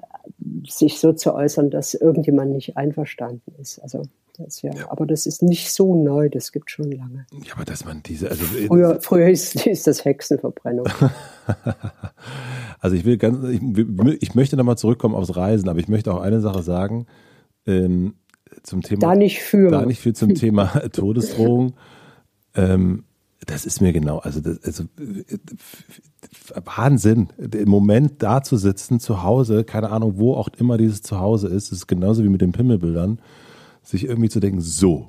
sich 0.67 0.99
so 0.99 1.13
zu 1.13 1.35
äußern, 1.35 1.71
dass 1.71 1.95
irgendjemand 1.95 2.53
nicht 2.53 2.77
einverstanden 2.77 3.55
ist. 3.61 3.79
Also 3.81 4.03
das 4.39 4.63
ja. 4.63 4.73
ja. 4.75 4.91
Aber 4.91 5.07
das 5.07 5.27
ist 5.27 5.43
nicht 5.43 5.73
so 5.73 6.01
neu, 6.01 6.29
das 6.29 6.53
gibt 6.53 6.71
schon 6.71 6.91
lange. 6.93 7.27
Ja, 7.45 7.55
aber 7.55 7.65
dass 7.65 7.85
man 7.85 8.03
diese, 8.03 8.31
also 8.31 8.45
früher, 8.45 9.01
früher 9.01 9.29
ist, 9.29 9.55
ist 9.67 9.87
das 9.87 10.05
Hexenverbrennung. 10.05 10.87
also 12.81 12.97
ich 12.97 13.05
will 13.05 13.17
ganz, 13.17 13.45
ich, 13.49 13.61
ich 14.23 14.35
möchte 14.35 14.57
nochmal 14.57 14.79
zurückkommen 14.79 15.15
aufs 15.15 15.37
Reisen, 15.37 15.69
aber 15.69 15.81
ich 15.81 15.89
möchte 15.89 16.13
auch 16.13 16.21
eine 16.21 16.41
Sache 16.41 16.63
sagen 16.63 17.07
ähm, 17.67 18.15
zum 18.63 18.83
Thema. 18.83 19.01
Da 19.01 19.15
nicht 19.15 19.43
für. 19.43 19.71
Da 19.71 19.85
nicht 19.85 20.01
für 20.01 20.15
zum 20.15 20.35
Thema 20.35 20.67
Todesdrohung. 20.93 21.75
Ähm, 22.55 23.05
das 23.47 23.65
ist 23.65 23.81
mir 23.81 23.93
genau, 23.93 24.19
also, 24.19 24.41
das, 24.41 24.63
also 24.63 24.85
Wahnsinn, 26.65 27.29
im 27.39 27.69
Moment 27.69 28.23
da 28.23 28.43
zu 28.43 28.57
sitzen, 28.57 29.01
zu 29.01 29.23
Hause, 29.23 29.65
keine 29.65 29.91
Ahnung, 29.91 30.15
wo 30.17 30.35
auch 30.35 30.49
immer 30.59 30.77
dieses 30.77 31.03
Zuhause 31.03 31.49
ist, 31.49 31.73
ist 31.73 31.87
genauso 31.87 32.23
wie 32.25 32.29
mit 32.29 32.41
den 32.41 32.53
Pimmelbildern 32.53 33.21
sich 33.89 34.05
irgendwie 34.07 34.29
zu 34.29 34.41
denken, 34.41 34.61
so, 34.61 35.09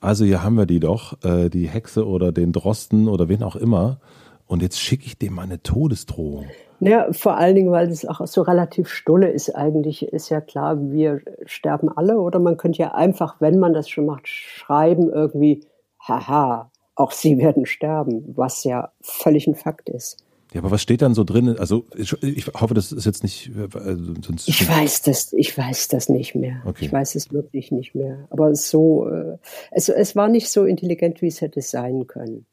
also 0.00 0.24
hier 0.24 0.42
haben 0.42 0.56
wir 0.56 0.66
die 0.66 0.80
doch, 0.80 1.22
äh, 1.24 1.48
die 1.48 1.68
Hexe 1.68 2.06
oder 2.06 2.30
den 2.30 2.52
Drosten 2.52 3.08
oder 3.08 3.28
wen 3.28 3.42
auch 3.42 3.56
immer. 3.56 4.00
Und 4.46 4.60
jetzt 4.60 4.78
schicke 4.78 5.06
ich 5.06 5.16
dem 5.16 5.34
mal 5.34 5.42
eine 5.42 5.62
Todesdrohung. 5.62 6.46
Ja, 6.80 7.10
vor 7.12 7.36
allen 7.36 7.54
Dingen, 7.54 7.70
weil 7.70 7.88
es 7.88 8.04
auch 8.04 8.26
so 8.26 8.42
relativ 8.42 8.88
stulle 8.88 9.30
ist. 9.30 9.54
Eigentlich 9.54 10.02
ist 10.02 10.28
ja 10.28 10.40
klar, 10.40 10.90
wir 10.90 11.20
sterben 11.46 11.88
alle. 11.88 12.20
Oder 12.20 12.38
man 12.38 12.56
könnte 12.56 12.80
ja 12.80 12.92
einfach, 12.92 13.36
wenn 13.40 13.58
man 13.58 13.72
das 13.72 13.88
schon 13.88 14.04
macht, 14.04 14.28
schreiben 14.28 15.08
irgendwie, 15.08 15.64
haha, 16.00 16.70
auch 16.96 17.12
sie 17.12 17.38
werden 17.38 17.64
sterben, 17.64 18.34
was 18.36 18.64
ja 18.64 18.92
völlig 19.00 19.46
ein 19.46 19.54
Fakt 19.54 19.88
ist. 19.88 20.22
Ja, 20.52 20.60
aber 20.60 20.70
was 20.70 20.82
steht 20.82 21.00
dann 21.00 21.14
so 21.14 21.24
drin? 21.24 21.56
Also 21.58 21.86
ich, 21.96 22.12
ich 22.22 22.46
hoffe, 22.48 22.74
das 22.74 22.92
ist 22.92 23.06
jetzt 23.06 23.22
nicht. 23.22 23.50
Also, 23.72 24.14
sonst 24.22 24.48
ich 24.48 24.68
weiß 24.68 25.02
das, 25.02 25.32
ich 25.32 25.56
weiß 25.56 25.88
das 25.88 26.08
nicht 26.08 26.34
mehr. 26.34 26.62
Okay. 26.66 26.84
Ich 26.84 26.92
weiß 26.92 27.14
es 27.14 27.32
wirklich 27.32 27.72
nicht 27.72 27.94
mehr. 27.94 28.26
Aber 28.30 28.54
so, 28.54 29.08
äh, 29.08 29.38
es, 29.70 29.88
es 29.88 30.14
war 30.14 30.28
nicht 30.28 30.50
so 30.50 30.64
intelligent, 30.64 31.22
wie 31.22 31.28
es 31.28 31.40
hätte 31.40 31.62
sein 31.62 32.06
können. 32.06 32.46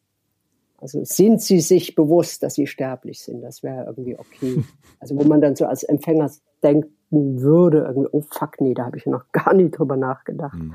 Also 0.82 1.04
sind 1.04 1.42
Sie 1.42 1.60
sich 1.60 1.96
bewusst, 1.96 2.42
dass 2.42 2.56
Sie 2.56 2.68
sterblich 2.68 3.22
sind? 3.22 3.42
Das 3.42 3.64
wäre 3.64 3.86
irgendwie 3.86 4.18
okay. 4.18 4.64
Also 5.02 5.16
wo 5.16 5.24
man 5.24 5.40
dann 5.40 5.56
so 5.56 5.66
als 5.66 5.84
Empfänger 5.84 6.30
denken 6.62 7.42
würde, 7.42 7.86
irgendwie, 7.88 8.10
oh 8.12 8.22
fuck, 8.30 8.60
nee, 8.60 8.74
da 8.74 8.86
habe 8.86 8.98
ich 8.98 9.06
noch 9.06 9.32
gar 9.32 9.54
nie 9.54 9.72
drüber 9.72 9.96
nachgedacht. 9.96 10.54
Hm. 10.54 10.74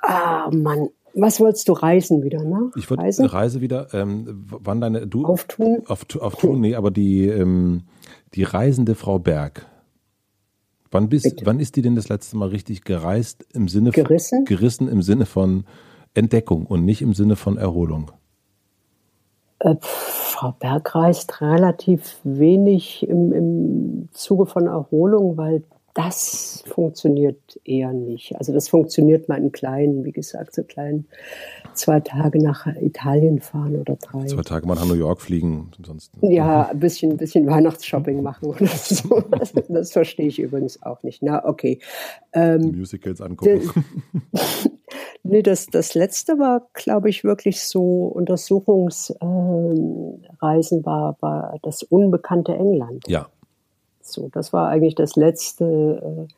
Ah, 0.00 0.48
Mann. 0.52 0.90
Was 1.14 1.38
wolltest 1.38 1.68
du 1.68 1.72
reisen 1.72 2.22
wieder, 2.22 2.42
ne? 2.42 2.70
Ich 2.76 2.90
wollte 2.90 3.04
Reise? 3.04 3.32
Reise 3.32 3.60
wieder. 3.60 3.94
Ähm, 3.94 4.44
wann 4.48 4.80
deine 4.80 5.06
du 5.06 5.24
Auftun? 5.24 5.82
Auf, 5.86 6.04
auf 6.18 6.36
Tun, 6.36 6.60
nee, 6.60 6.74
aber 6.74 6.90
die 6.90 7.28
ähm, 7.28 7.82
die 8.34 8.42
reisende 8.42 8.94
Frau 8.94 9.18
Berg. 9.18 9.66
Wann 10.90 11.08
bist 11.08 11.42
wann 11.44 11.60
ist 11.60 11.76
die 11.76 11.82
denn 11.82 11.96
das 11.96 12.08
letzte 12.08 12.36
Mal 12.36 12.48
richtig 12.48 12.84
gereist 12.84 13.46
im 13.52 13.68
Sinne 13.68 13.92
von 13.92 14.04
gerissen? 14.04 14.44
gerissen 14.44 14.88
im 14.88 15.02
Sinne 15.02 15.26
von 15.26 15.64
Entdeckung 16.14 16.66
und 16.66 16.84
nicht 16.84 17.02
im 17.02 17.14
Sinne 17.14 17.36
von 17.36 17.56
Erholung? 17.56 18.10
Äh, 19.60 19.76
Frau 19.80 20.52
Berg 20.52 20.94
reist 20.94 21.40
relativ 21.40 22.18
wenig 22.24 23.08
im, 23.08 23.32
im 23.32 24.08
Zuge 24.12 24.46
von 24.46 24.66
Erholung, 24.66 25.36
weil 25.36 25.64
das 25.94 26.64
funktioniert 26.66 27.60
eher 27.64 27.92
nicht. 27.92 28.36
Also 28.36 28.52
das 28.52 28.68
funktioniert 28.68 29.28
mal 29.28 29.38
in 29.38 29.52
kleinen, 29.52 30.04
wie 30.04 30.10
gesagt, 30.10 30.54
so 30.54 30.64
kleinen 30.64 31.06
zwei 31.72 32.00
Tage 32.00 32.42
nach 32.42 32.66
Italien 32.66 33.40
fahren 33.40 33.76
oder 33.76 33.96
drei. 33.96 34.26
Zwei 34.26 34.42
Tage 34.42 34.66
mal 34.66 34.74
nach 34.74 34.86
New 34.86 34.94
York 34.94 35.20
fliegen. 35.20 35.70
Ansonsten. 35.78 36.30
Ja, 36.30 36.68
ein 36.68 36.80
bisschen, 36.80 37.12
ein 37.12 37.16
bisschen 37.16 37.46
Weihnachtsshopping 37.46 38.22
machen 38.22 38.48
oder 38.48 38.66
so. 38.66 39.22
Das, 39.30 39.52
das 39.68 39.92
verstehe 39.92 40.26
ich 40.26 40.40
übrigens 40.40 40.82
auch 40.82 41.02
nicht. 41.04 41.22
Na, 41.22 41.44
okay. 41.44 41.78
Ähm, 42.32 42.72
Musicals 42.76 43.20
angucken. 43.20 43.70
nee, 45.22 45.42
das, 45.42 45.66
das 45.66 45.94
letzte 45.94 46.40
war, 46.40 46.68
glaube 46.72 47.08
ich, 47.08 47.22
wirklich 47.22 47.62
so 47.62 48.06
Untersuchungsreisen 48.06 50.78
ähm, 50.78 50.84
war, 50.84 51.16
war 51.20 51.56
das 51.62 51.84
unbekannte 51.84 52.54
England. 52.54 53.04
Ja. 53.06 53.28
So, 54.14 54.28
das 54.32 54.52
war 54.52 54.68
eigentlich 54.68 54.94
das 54.94 55.16
letzte, 55.16 56.28
äh, 56.28 56.32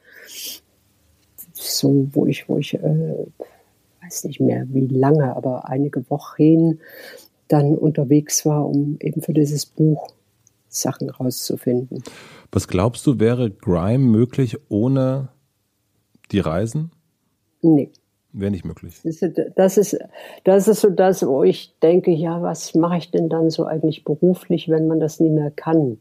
so, 1.52 2.08
wo 2.12 2.26
ich, 2.26 2.48
wo 2.48 2.58
ich, 2.58 2.74
äh, 2.74 3.26
weiß 4.02 4.24
nicht 4.24 4.40
mehr 4.40 4.66
wie 4.68 4.86
lange, 4.86 5.36
aber 5.36 5.68
einige 5.68 6.08
Wochen 6.10 6.78
dann 7.48 7.76
unterwegs 7.76 8.44
war, 8.46 8.66
um 8.66 8.96
eben 9.00 9.22
für 9.22 9.32
dieses 9.32 9.66
Buch 9.66 10.08
Sachen 10.68 11.10
rauszufinden. 11.10 12.02
Was 12.52 12.68
glaubst 12.68 13.06
du, 13.06 13.18
wäre 13.18 13.50
Grime 13.50 14.04
möglich 14.04 14.58
ohne 14.68 15.28
die 16.32 16.40
Reisen? 16.40 16.90
Nee. 17.62 17.90
Wäre 18.32 18.50
nicht 18.50 18.64
möglich. 18.66 19.00
Das 19.02 19.22
ist, 19.22 19.40
das 19.54 19.78
ist, 19.78 19.98
das 20.44 20.68
ist 20.68 20.80
so 20.82 20.90
das, 20.90 21.26
wo 21.26 21.42
ich 21.42 21.74
denke, 21.82 22.10
ja, 22.10 22.42
was 22.42 22.74
mache 22.74 22.98
ich 22.98 23.10
denn 23.10 23.30
dann 23.30 23.48
so 23.48 23.64
eigentlich 23.64 24.04
beruflich, 24.04 24.68
wenn 24.68 24.88
man 24.88 25.00
das 25.00 25.20
nie 25.20 25.30
mehr 25.30 25.50
kann? 25.50 25.98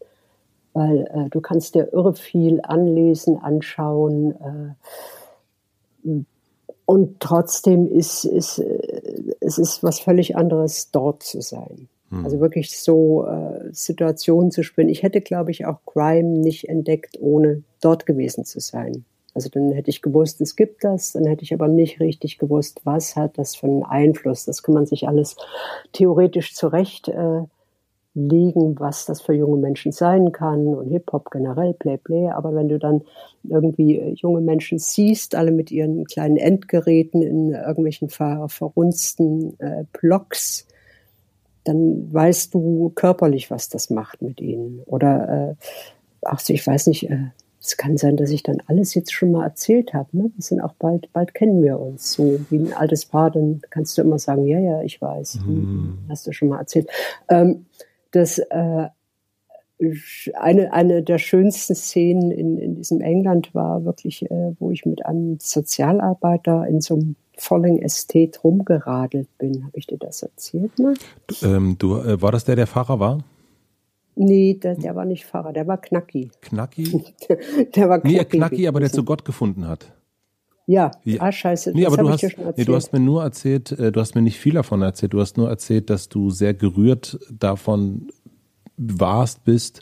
Weil 0.76 1.08
äh, 1.08 1.30
du 1.30 1.40
kannst 1.40 1.74
dir 1.74 1.94
irre 1.94 2.14
viel 2.14 2.60
anlesen, 2.62 3.38
anschauen. 3.38 4.76
Äh, 6.04 6.10
und 6.86 7.20
trotzdem 7.22 7.88
ist, 7.88 8.26
ist 8.26 8.60
äh, 8.60 9.34
es 9.40 9.58
ist 9.58 9.82
was 9.84 10.00
völlig 10.00 10.36
anderes, 10.36 10.92
dort 10.92 11.24
zu 11.24 11.42
sein. 11.42 11.88
Hm. 12.10 12.26
Also 12.26 12.42
wirklich 12.42 12.78
so 12.78 13.26
äh, 13.26 13.70
Situationen 13.72 14.52
zu 14.52 14.64
spielen. 14.64 14.90
Ich 14.90 15.02
hätte, 15.02 15.22
glaube 15.22 15.52
ich, 15.52 15.66
auch 15.66 15.80
Crime 15.86 16.40
nicht 16.40 16.68
entdeckt, 16.68 17.18
ohne 17.22 17.64
dort 17.82 18.06
gewesen 18.06 18.44
zu 18.44 18.60
sein. 18.60 19.06
Also 19.34 19.50
dann 19.50 19.72
hätte 19.72 19.90
ich 19.90 20.02
gewusst, 20.02 20.40
es 20.42 20.58
gibt 20.58 20.84
das, 20.84 21.14
dann 21.14 21.26
hätte 21.26 21.44
ich 21.44 21.54
aber 21.54 21.68
nicht 21.68 22.00
richtig 22.00 22.38
gewusst, 22.38 22.82
was 22.84 23.16
hat 23.16 23.38
das 23.38 23.56
für 23.56 23.68
einen 23.68 23.84
Einfluss. 23.84 24.46
Das 24.46 24.62
kann 24.62 24.76
man 24.76 24.86
sich 24.86 25.08
alles 25.08 25.36
theoretisch 25.94 26.54
zurechtlegen, 26.54 27.44
äh, 27.44 27.48
was 28.16 29.06
das 29.06 29.22
für 29.22 29.34
junge 29.34 29.58
Menschen 29.58 29.92
sein 29.92 30.32
kann 30.32 30.68
und 30.68 30.90
Hip-Hop 30.90 31.32
generell, 31.32 31.74
play, 31.74 31.98
play. 31.98 32.30
Aber 32.30 32.56
wenn 32.56 32.70
du 32.70 32.80
dann 32.80 33.02
irgendwie 33.44 34.00
äh, 34.00 34.14
junge 34.14 34.42
Menschen 34.42 34.80
siehst, 34.80 35.36
alle 35.36 35.52
mit 35.52 35.70
ihren 35.70 36.06
kleinen 36.06 36.38
Endgeräten 36.38 37.22
in 37.22 37.52
irgendwelchen 37.52 38.10
ver 38.10 38.48
verrunzten 38.48 39.60
äh, 39.60 39.84
Blocks, 39.92 40.66
dann 41.66 42.14
weißt 42.14 42.54
du 42.54 42.92
körperlich, 42.96 43.52
was 43.52 43.68
das 43.70 43.90
macht 43.90 44.22
mit 44.22 44.40
ihnen. 44.40 44.82
Oder, 44.86 45.58
äh, 45.60 45.66
ach 46.24 46.40
so, 46.40 46.54
ich 46.54 46.66
weiß 46.66 46.88
nicht, 46.88 47.10
äh, 47.10 47.32
es 47.60 47.78
kann 47.78 47.98
sein, 47.98 48.16
dass 48.16 48.30
ich 48.30 48.44
dann 48.44 48.62
alles 48.68 48.94
jetzt 48.94 49.12
schon 49.12 49.32
mal 49.32 49.44
erzählt 49.44 49.94
habe. 49.94 50.16
Ne? 50.16 50.32
Wir 50.36 50.44
sind 50.44 50.62
auch 50.62 50.74
bald, 50.76 51.12
bald 51.12 51.34
kennen 51.34 51.64
wir 51.64 51.80
uns. 51.80 52.14
So 52.14 52.40
wie 52.50 52.60
ein 52.60 52.74
altes 52.74 53.06
Paar, 53.08 53.32
dann 53.32 53.62
kannst 53.72 53.98
du 53.98 54.04
immer 54.04 54.20
sagen, 54.20 54.46
ja, 54.46 54.60
ja, 54.60 54.82
ich 54.84 55.02
weiß. 55.02 55.40
Mhm. 55.46 55.98
Hast 56.08 56.28
du 56.28 56.32
schon 56.32 56.50
mal 56.50 56.60
erzählt. 56.60 56.88
Ähm, 57.28 57.66
das 58.16 58.40
äh, 58.40 58.88
eine, 60.36 60.72
eine 60.74 61.04
der 61.04 61.18
schönsten 61.18 61.76
Szenen 61.76 62.32
in, 62.32 62.58
in 62.58 62.76
diesem 62.76 63.02
England 63.02 63.54
war 63.54 63.84
wirklich, 63.84 64.30
äh, 64.32 64.56
wo 64.60 64.72
ich 64.72 64.86
mit 64.86 65.06
einem 65.06 65.38
Sozialarbeiter 65.40 66.66
in 66.68 66.82
so 66.82 66.96
einem 66.96 67.16
Falling 67.38 67.80
Estate 67.80 68.40
rumgeradelt 68.42 69.28
bin. 69.38 69.66
Habe 69.66 69.78
ich 69.78 69.88
dir 69.88 69.98
das 69.98 70.24
erzählt? 70.24 70.80
Ne? 70.80 70.94
Ähm, 71.42 71.76
du, 71.78 71.98
äh, 71.98 72.22
war 72.22 72.32
das 72.32 72.46
der, 72.46 72.56
der 72.56 72.68
Fahrer 72.68 73.00
war? 73.00 73.24
Nee, 74.16 74.54
der, 74.54 74.76
der 74.76 74.96
war 74.96 75.04
nicht 75.04 75.26
Pfarrer, 75.26 75.52
der 75.52 75.68
war 75.68 75.78
Knacki. 75.78 76.32
Knacki? 76.40 77.04
der 77.76 77.90
war 77.90 78.00
Knacki. 78.00 78.18
Nee, 78.18 78.24
Knacki, 78.24 78.68
aber 78.68 78.80
der 78.80 78.90
zu 78.90 79.04
Gott 79.04 79.26
gefunden 79.26 79.68
hat. 79.68 79.92
Ja, 80.68 80.92
ja. 81.04 81.22
ah 81.22 81.32
scheiße. 81.32 81.72
Nee, 81.74 81.86
aber 81.86 81.98
du 81.98 82.10
hast, 82.10 82.24
nee, 82.56 82.66
du 82.66 82.76
hast 82.76 82.92
mir 82.92 83.00
nur 83.00 83.24
erzählt, 83.24 83.72
äh, 83.72 83.92
du 83.92 84.00
hast 84.00 84.16
mir 84.16 84.22
nicht 84.22 84.40
viel 84.40 84.54
davon 84.54 84.82
erzählt, 84.82 85.14
du 85.14 85.22
hast 85.22 85.38
nur 85.38 85.48
erzählt, 85.48 85.90
dass 85.90 86.10
du 86.10 86.32
sehr 86.32 86.54
gerührt 86.54 87.20
davon 87.32 88.08
warst, 88.78 89.44
bist, 89.44 89.82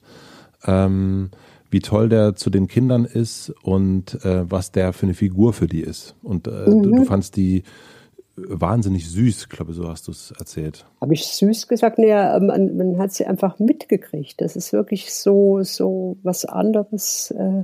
ähm, 0.66 1.32
wie 1.70 1.80
toll 1.80 2.10
der 2.10 2.36
zu 2.36 2.50
den 2.50 2.68
Kindern 2.68 3.06
ist 3.06 3.54
und 3.64 4.24
äh, 4.26 4.50
was 4.50 4.72
der 4.72 4.94
für 4.94 5.06
eine 5.06 5.14
Figur 5.14 5.54
für 5.54 5.68
die 5.68 5.82
ist. 5.82 6.16
Und 6.22 6.48
äh, 6.48 6.70
mhm. 6.70 6.84
du, 6.84 6.92
du 6.92 7.06
fandst 7.06 7.38
die 7.38 7.64
wahnsinnig 8.36 9.10
süß, 9.10 9.44
ich 9.44 9.50
glaube, 9.50 9.74
so 9.74 9.88
hast 9.88 10.08
du 10.08 10.12
es 10.12 10.32
erzählt. 10.32 10.86
Habe 11.02 11.14
ich 11.14 11.26
süß 11.28 11.68
gesagt? 11.68 12.00
Nee, 12.00 12.14
man, 12.14 12.76
man, 12.76 12.98
hat 12.98 13.14
sie 13.14 13.26
einfach 13.26 13.60
mitgekriegt. 13.60 14.42
Das 14.42 14.56
ist 14.56 14.74
wirklich 14.74 15.14
so, 15.14 15.62
so 15.62 16.18
was 16.24 16.46
anderes, 16.46 17.32
äh, 17.32 17.64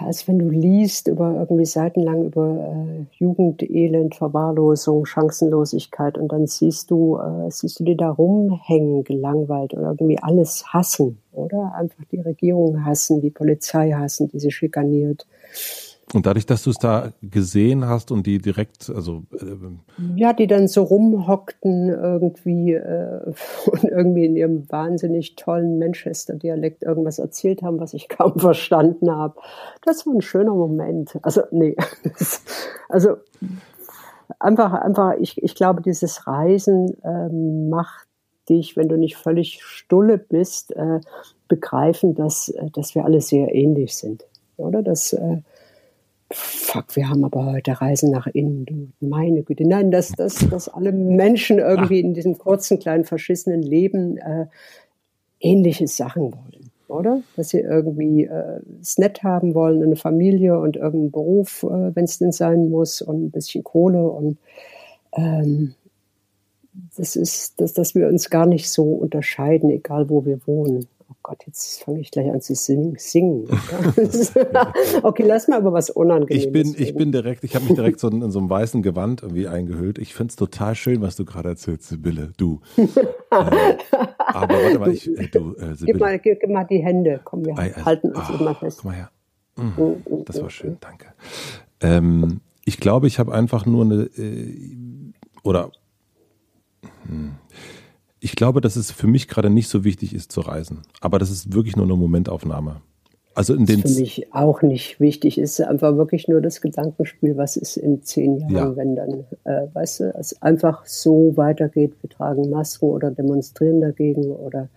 als 0.00 0.28
wenn 0.28 0.38
du 0.38 0.48
liest 0.48 1.08
über 1.08 1.34
irgendwie 1.34 1.64
seitenlang 1.64 2.24
über 2.24 2.56
äh, 2.56 3.04
Jugendelend, 3.18 4.14
Verwahrlosung, 4.14 5.06
Chancenlosigkeit 5.06 6.16
und 6.18 6.32
dann 6.32 6.46
siehst 6.46 6.90
du, 6.90 7.18
äh, 7.18 7.50
siehst 7.50 7.80
du 7.80 7.84
die 7.84 7.96
da 7.96 8.10
rumhängen, 8.10 9.04
gelangweilt 9.04 9.74
oder 9.74 9.90
irgendwie 9.90 10.18
alles 10.18 10.64
hassen, 10.72 11.18
oder? 11.32 11.74
Einfach 11.74 12.04
die 12.10 12.20
Regierung 12.20 12.84
hassen, 12.84 13.20
die 13.20 13.30
Polizei 13.30 13.92
hassen, 13.92 14.28
die 14.28 14.38
sie 14.38 14.50
schikaniert. 14.50 15.26
Und 16.14 16.24
dadurch, 16.24 16.46
dass 16.46 16.62
du 16.62 16.70
es 16.70 16.78
da 16.78 17.12
gesehen 17.20 17.86
hast 17.86 18.10
und 18.10 18.26
die 18.26 18.38
direkt, 18.38 18.90
also 18.94 19.24
äh, 19.32 20.16
ja, 20.16 20.32
die 20.32 20.46
dann 20.46 20.66
so 20.66 20.82
rumhockten 20.82 21.88
irgendwie 21.88 22.72
äh, 22.72 23.20
und 23.66 23.84
irgendwie 23.84 24.24
in 24.24 24.36
ihrem 24.36 24.70
wahnsinnig 24.70 25.36
tollen 25.36 25.78
Manchester-Dialekt 25.78 26.82
irgendwas 26.82 27.18
erzählt 27.18 27.62
haben, 27.62 27.78
was 27.78 27.92
ich 27.92 28.08
kaum 28.08 28.38
verstanden 28.38 29.10
habe. 29.10 29.34
Das 29.84 30.06
war 30.06 30.14
ein 30.14 30.22
schöner 30.22 30.54
Moment. 30.54 31.18
Also 31.22 31.42
nee, 31.50 31.76
also 32.88 33.16
einfach, 34.38 34.72
einfach. 34.72 35.14
Ich, 35.20 35.42
ich 35.42 35.54
glaube, 35.54 35.82
dieses 35.82 36.26
Reisen 36.26 36.96
äh, 37.02 37.28
macht 37.28 38.08
dich, 38.48 38.76
wenn 38.76 38.88
du 38.88 38.96
nicht 38.96 39.16
völlig 39.16 39.62
stulle 39.62 40.16
bist, 40.16 40.74
äh, 40.74 41.00
begreifen, 41.48 42.14
dass, 42.14 42.48
äh, 42.48 42.70
dass 42.70 42.94
wir 42.94 43.04
alle 43.04 43.20
sehr 43.20 43.54
ähnlich 43.54 43.94
sind, 43.94 44.24
oder? 44.56 44.82
Dass 44.82 45.12
äh, 45.12 45.42
fuck, 46.30 46.96
wir 46.96 47.08
haben 47.08 47.24
aber 47.24 47.52
heute 47.52 47.80
Reisen 47.80 48.10
nach 48.10 48.26
innen, 48.26 48.92
meine 49.00 49.42
Güte. 49.42 49.66
Nein, 49.66 49.90
dass, 49.90 50.12
dass, 50.12 50.46
dass 50.48 50.68
alle 50.68 50.92
Menschen 50.92 51.58
irgendwie 51.58 52.00
in 52.00 52.14
diesem 52.14 52.36
kurzen, 52.36 52.78
kleinen, 52.78 53.04
verschissenen 53.04 53.62
Leben 53.62 54.18
äh, 54.18 54.46
ähnliche 55.40 55.86
Sachen 55.86 56.32
wollen, 56.32 56.70
oder? 56.88 57.22
Dass 57.36 57.50
sie 57.50 57.60
irgendwie 57.60 58.24
äh, 58.24 58.60
es 58.80 58.98
nett 58.98 59.22
haben 59.22 59.54
wollen, 59.54 59.82
eine 59.82 59.96
Familie 59.96 60.58
und 60.58 60.76
irgendeinen 60.76 61.10
Beruf, 61.10 61.62
äh, 61.62 61.94
wenn 61.94 62.04
es 62.04 62.18
denn 62.18 62.32
sein 62.32 62.68
muss, 62.68 63.00
und 63.00 63.24
ein 63.24 63.30
bisschen 63.30 63.64
Kohle 63.64 64.02
und 64.02 64.38
ähm, 65.14 65.74
das 66.96 67.16
ist, 67.16 67.60
dass, 67.60 67.72
dass 67.72 67.94
wir 67.94 68.08
uns 68.08 68.30
gar 68.30 68.46
nicht 68.46 68.70
so 68.70 68.84
unterscheiden, 68.84 69.70
egal 69.70 70.08
wo 70.10 70.24
wir 70.24 70.46
wohnen. 70.46 70.86
Gott, 71.28 71.44
jetzt 71.44 71.84
fange 71.84 72.00
ich 72.00 72.10
gleich 72.10 72.30
an 72.30 72.40
zu 72.40 72.54
singen. 72.54 72.96
okay, 75.02 75.24
lass 75.26 75.46
mal 75.46 75.58
aber 75.58 75.74
was 75.74 75.90
Unangenehmes. 75.90 76.46
Ich 76.46 76.50
bin, 76.50 76.74
ich 76.78 76.94
bin 76.94 77.12
direkt, 77.12 77.44
ich 77.44 77.54
habe 77.54 77.66
mich 77.66 77.74
direkt 77.74 78.00
so 78.00 78.08
in, 78.08 78.22
in, 78.22 78.30
so 78.30 78.38
einem 78.38 78.48
weißen 78.48 78.80
Gewand 78.80 79.22
irgendwie 79.22 79.46
eingehüllt. 79.46 79.98
Ich 79.98 80.14
finde 80.14 80.30
es 80.30 80.36
total 80.36 80.74
schön, 80.74 81.02
was 81.02 81.16
du 81.16 81.26
gerade 81.26 81.50
erzählst, 81.50 81.88
Sibylle. 81.88 82.32
Du. 82.38 82.62
äh, 82.78 82.86
aber 83.30 84.54
warte 84.54 84.78
mal, 84.78 84.90
ich, 84.90 85.06
äh, 85.06 85.28
du, 85.28 85.54
äh, 85.56 85.74
Sibylle. 85.74 85.84
Gib 85.84 86.00
mal, 86.00 86.18
gib, 86.18 86.48
mal 86.48 86.64
die 86.64 86.78
Hände. 86.78 87.20
Komm, 87.22 87.44
wir 87.44 87.58
also, 87.58 87.84
halten 87.84 88.12
uns 88.12 88.30
oh, 88.30 88.38
immer 88.40 88.54
fest. 88.54 88.78
Guck 88.78 88.86
mal 88.86 88.96
her. 88.96 89.10
Mhm, 89.56 89.72
mm, 90.08 90.24
das 90.24 90.38
war 90.38 90.46
mm, 90.46 90.50
schön, 90.50 90.76
danke. 90.80 91.08
Ähm, 91.82 92.40
ich 92.64 92.80
glaube, 92.80 93.06
ich 93.06 93.18
habe 93.18 93.34
einfach 93.34 93.66
nur 93.66 93.84
eine, 93.84 94.04
äh, 94.16 95.12
oder, 95.42 95.72
hm, 97.06 97.32
ich 98.20 98.36
glaube, 98.36 98.60
dass 98.60 98.76
es 98.76 98.90
für 98.90 99.06
mich 99.06 99.28
gerade 99.28 99.50
nicht 99.50 99.68
so 99.68 99.84
wichtig 99.84 100.14
ist 100.14 100.32
zu 100.32 100.40
reisen. 100.40 100.82
Aber 101.00 101.18
das 101.18 101.30
ist 101.30 101.52
wirklich 101.54 101.76
nur 101.76 101.86
eine 101.86 101.96
Momentaufnahme. 101.96 102.80
Also 103.34 103.54
in 103.54 103.66
den 103.66 103.82
für 103.82 104.00
mich 104.00 104.34
auch 104.34 104.62
nicht 104.62 104.98
wichtig 104.98 105.38
ist 105.38 105.60
einfach 105.60 105.96
wirklich 105.96 106.26
nur 106.26 106.40
das 106.40 106.60
Gedankenspiel, 106.60 107.36
was 107.36 107.56
ist 107.56 107.76
in 107.76 108.02
zehn 108.02 108.38
Jahren, 108.38 108.52
ja. 108.52 108.76
wenn 108.76 108.96
dann, 108.96 109.26
äh, 109.44 109.68
weißt 109.72 110.00
du, 110.00 110.14
es 110.18 110.42
einfach 110.42 110.84
so 110.86 111.36
weitergeht, 111.36 111.92
wir 112.00 112.10
tragen 112.10 112.50
Masken 112.50 112.86
oder 112.86 113.12
demonstrieren 113.12 113.80
dagegen 113.80 114.24
oder 114.24 114.68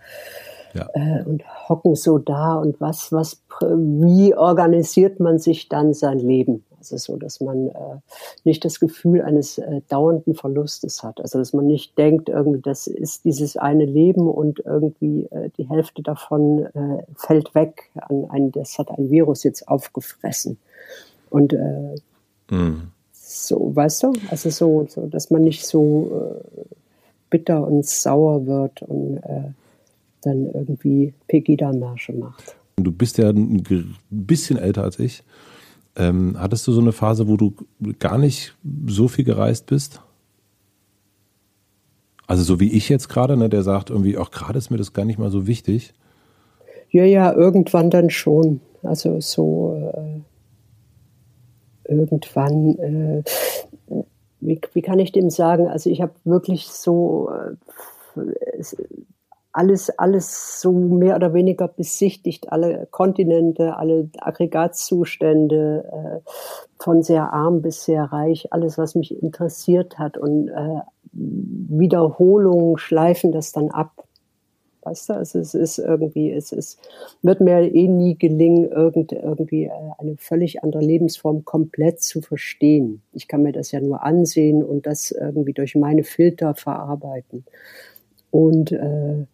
ja. 0.74 0.88
äh, 0.94 1.24
und 1.24 1.42
hocken 1.68 1.96
so 1.96 2.18
da 2.18 2.54
und 2.54 2.80
was, 2.80 3.10
was, 3.10 3.42
wie 3.60 4.36
organisiert 4.36 5.18
man 5.18 5.40
sich 5.40 5.68
dann 5.68 5.92
sein 5.92 6.20
Leben? 6.20 6.62
Also 6.82 6.96
so, 6.96 7.16
dass 7.16 7.40
man 7.40 7.68
äh, 7.68 8.00
nicht 8.42 8.64
das 8.64 8.80
Gefühl 8.80 9.22
eines 9.22 9.58
äh, 9.58 9.82
dauernden 9.88 10.34
Verlustes 10.34 11.04
hat. 11.04 11.20
Also 11.20 11.38
dass 11.38 11.52
man 11.52 11.66
nicht 11.66 11.96
denkt, 11.96 12.28
irgendwie, 12.28 12.60
das 12.60 12.88
ist 12.88 13.24
dieses 13.24 13.56
eine 13.56 13.84
Leben 13.84 14.28
und 14.28 14.60
irgendwie 14.64 15.26
äh, 15.30 15.50
die 15.56 15.68
Hälfte 15.68 16.02
davon 16.02 16.66
äh, 16.66 17.04
fällt 17.14 17.54
weg. 17.54 17.90
An 17.94 18.26
ein, 18.30 18.50
das 18.50 18.78
hat 18.78 18.90
ein 18.90 19.10
Virus 19.10 19.44
jetzt 19.44 19.68
aufgefressen. 19.68 20.58
Und 21.30 21.52
äh, 21.52 21.94
mhm. 22.50 22.88
so, 23.12 23.74
weißt 23.76 24.02
du, 24.02 24.12
also 24.30 24.50
so, 24.50 24.86
so, 24.88 25.06
dass 25.06 25.30
man 25.30 25.42
nicht 25.42 25.64
so 25.64 26.42
äh, 26.42 26.60
bitter 27.30 27.64
und 27.64 27.86
sauer 27.86 28.44
wird 28.46 28.82
und 28.82 29.18
äh, 29.18 29.52
dann 30.22 30.46
irgendwie 30.52 31.14
Pegida-Märsche 31.28 32.12
macht. 32.12 32.56
Du 32.76 32.90
bist 32.90 33.18
ja 33.18 33.28
ein 33.28 33.62
bisschen 34.10 34.58
älter 34.58 34.82
als 34.82 34.98
ich. 34.98 35.22
Ähm, 35.96 36.36
hattest 36.38 36.66
du 36.66 36.72
so 36.72 36.80
eine 36.80 36.92
Phase, 36.92 37.28
wo 37.28 37.36
du 37.36 37.54
gar 37.98 38.18
nicht 38.18 38.56
so 38.86 39.08
viel 39.08 39.24
gereist 39.24 39.66
bist? 39.66 40.00
Also 42.26 42.44
so 42.44 42.60
wie 42.60 42.72
ich 42.72 42.88
jetzt 42.88 43.08
gerade, 43.08 43.36
ne, 43.36 43.48
der 43.48 43.62
sagt 43.62 43.90
irgendwie, 43.90 44.16
auch 44.16 44.30
gerade 44.30 44.58
ist 44.58 44.70
mir 44.70 44.78
das 44.78 44.94
gar 44.94 45.04
nicht 45.04 45.18
mal 45.18 45.30
so 45.30 45.46
wichtig. 45.46 45.92
Ja, 46.90 47.04
ja, 47.04 47.32
irgendwann 47.32 47.90
dann 47.90 48.10
schon. 48.10 48.60
Also 48.82 49.20
so 49.20 49.92
äh, 49.94 50.20
irgendwann, 51.92 52.78
äh, 52.78 53.22
wie, 54.40 54.60
wie 54.72 54.82
kann 54.82 54.98
ich 54.98 55.12
dem 55.12 55.30
sagen? 55.30 55.68
Also 55.68 55.90
ich 55.90 56.00
habe 56.00 56.12
wirklich 56.24 56.68
so 56.68 57.30
äh, 57.30 57.54
alles, 59.52 59.90
alles 59.98 60.60
so 60.60 60.72
mehr 60.72 61.16
oder 61.16 61.34
weniger 61.34 61.68
besichtigt, 61.68 62.50
alle 62.50 62.88
Kontinente, 62.90 63.76
alle 63.76 64.08
Aggregatzustände, 64.18 65.84
äh, 65.92 66.30
von 66.78 67.02
sehr 67.02 67.32
arm 67.32 67.62
bis 67.62 67.84
sehr 67.84 68.04
reich, 68.04 68.52
alles, 68.52 68.78
was 68.78 68.94
mich 68.94 69.22
interessiert 69.22 69.98
hat 69.98 70.16
und 70.16 70.48
äh, 70.48 70.80
Wiederholungen 71.12 72.78
schleifen 72.78 73.32
das 73.32 73.52
dann 73.52 73.70
ab. 73.70 74.04
Weißt 74.84 75.10
du, 75.10 75.12
also 75.12 75.38
es 75.38 75.54
ist 75.54 75.78
irgendwie, 75.78 76.32
es 76.32 76.50
ist, 76.50 76.80
wird 77.22 77.40
mir 77.40 77.72
eh 77.72 77.86
nie 77.86 78.18
gelingen, 78.18 78.68
irgend, 78.68 79.12
irgendwie 79.12 79.64
äh, 79.64 79.70
eine 79.98 80.16
völlig 80.16 80.64
andere 80.64 80.82
Lebensform 80.82 81.44
komplett 81.44 82.02
zu 82.02 82.20
verstehen. 82.20 83.02
Ich 83.12 83.28
kann 83.28 83.42
mir 83.42 83.52
das 83.52 83.70
ja 83.70 83.80
nur 83.80 84.02
ansehen 84.02 84.64
und 84.64 84.86
das 84.86 85.12
irgendwie 85.12 85.52
durch 85.52 85.76
meine 85.76 86.02
Filter 86.02 86.56
verarbeiten. 86.56 87.44
Und 88.32 88.72
äh, 88.72 89.26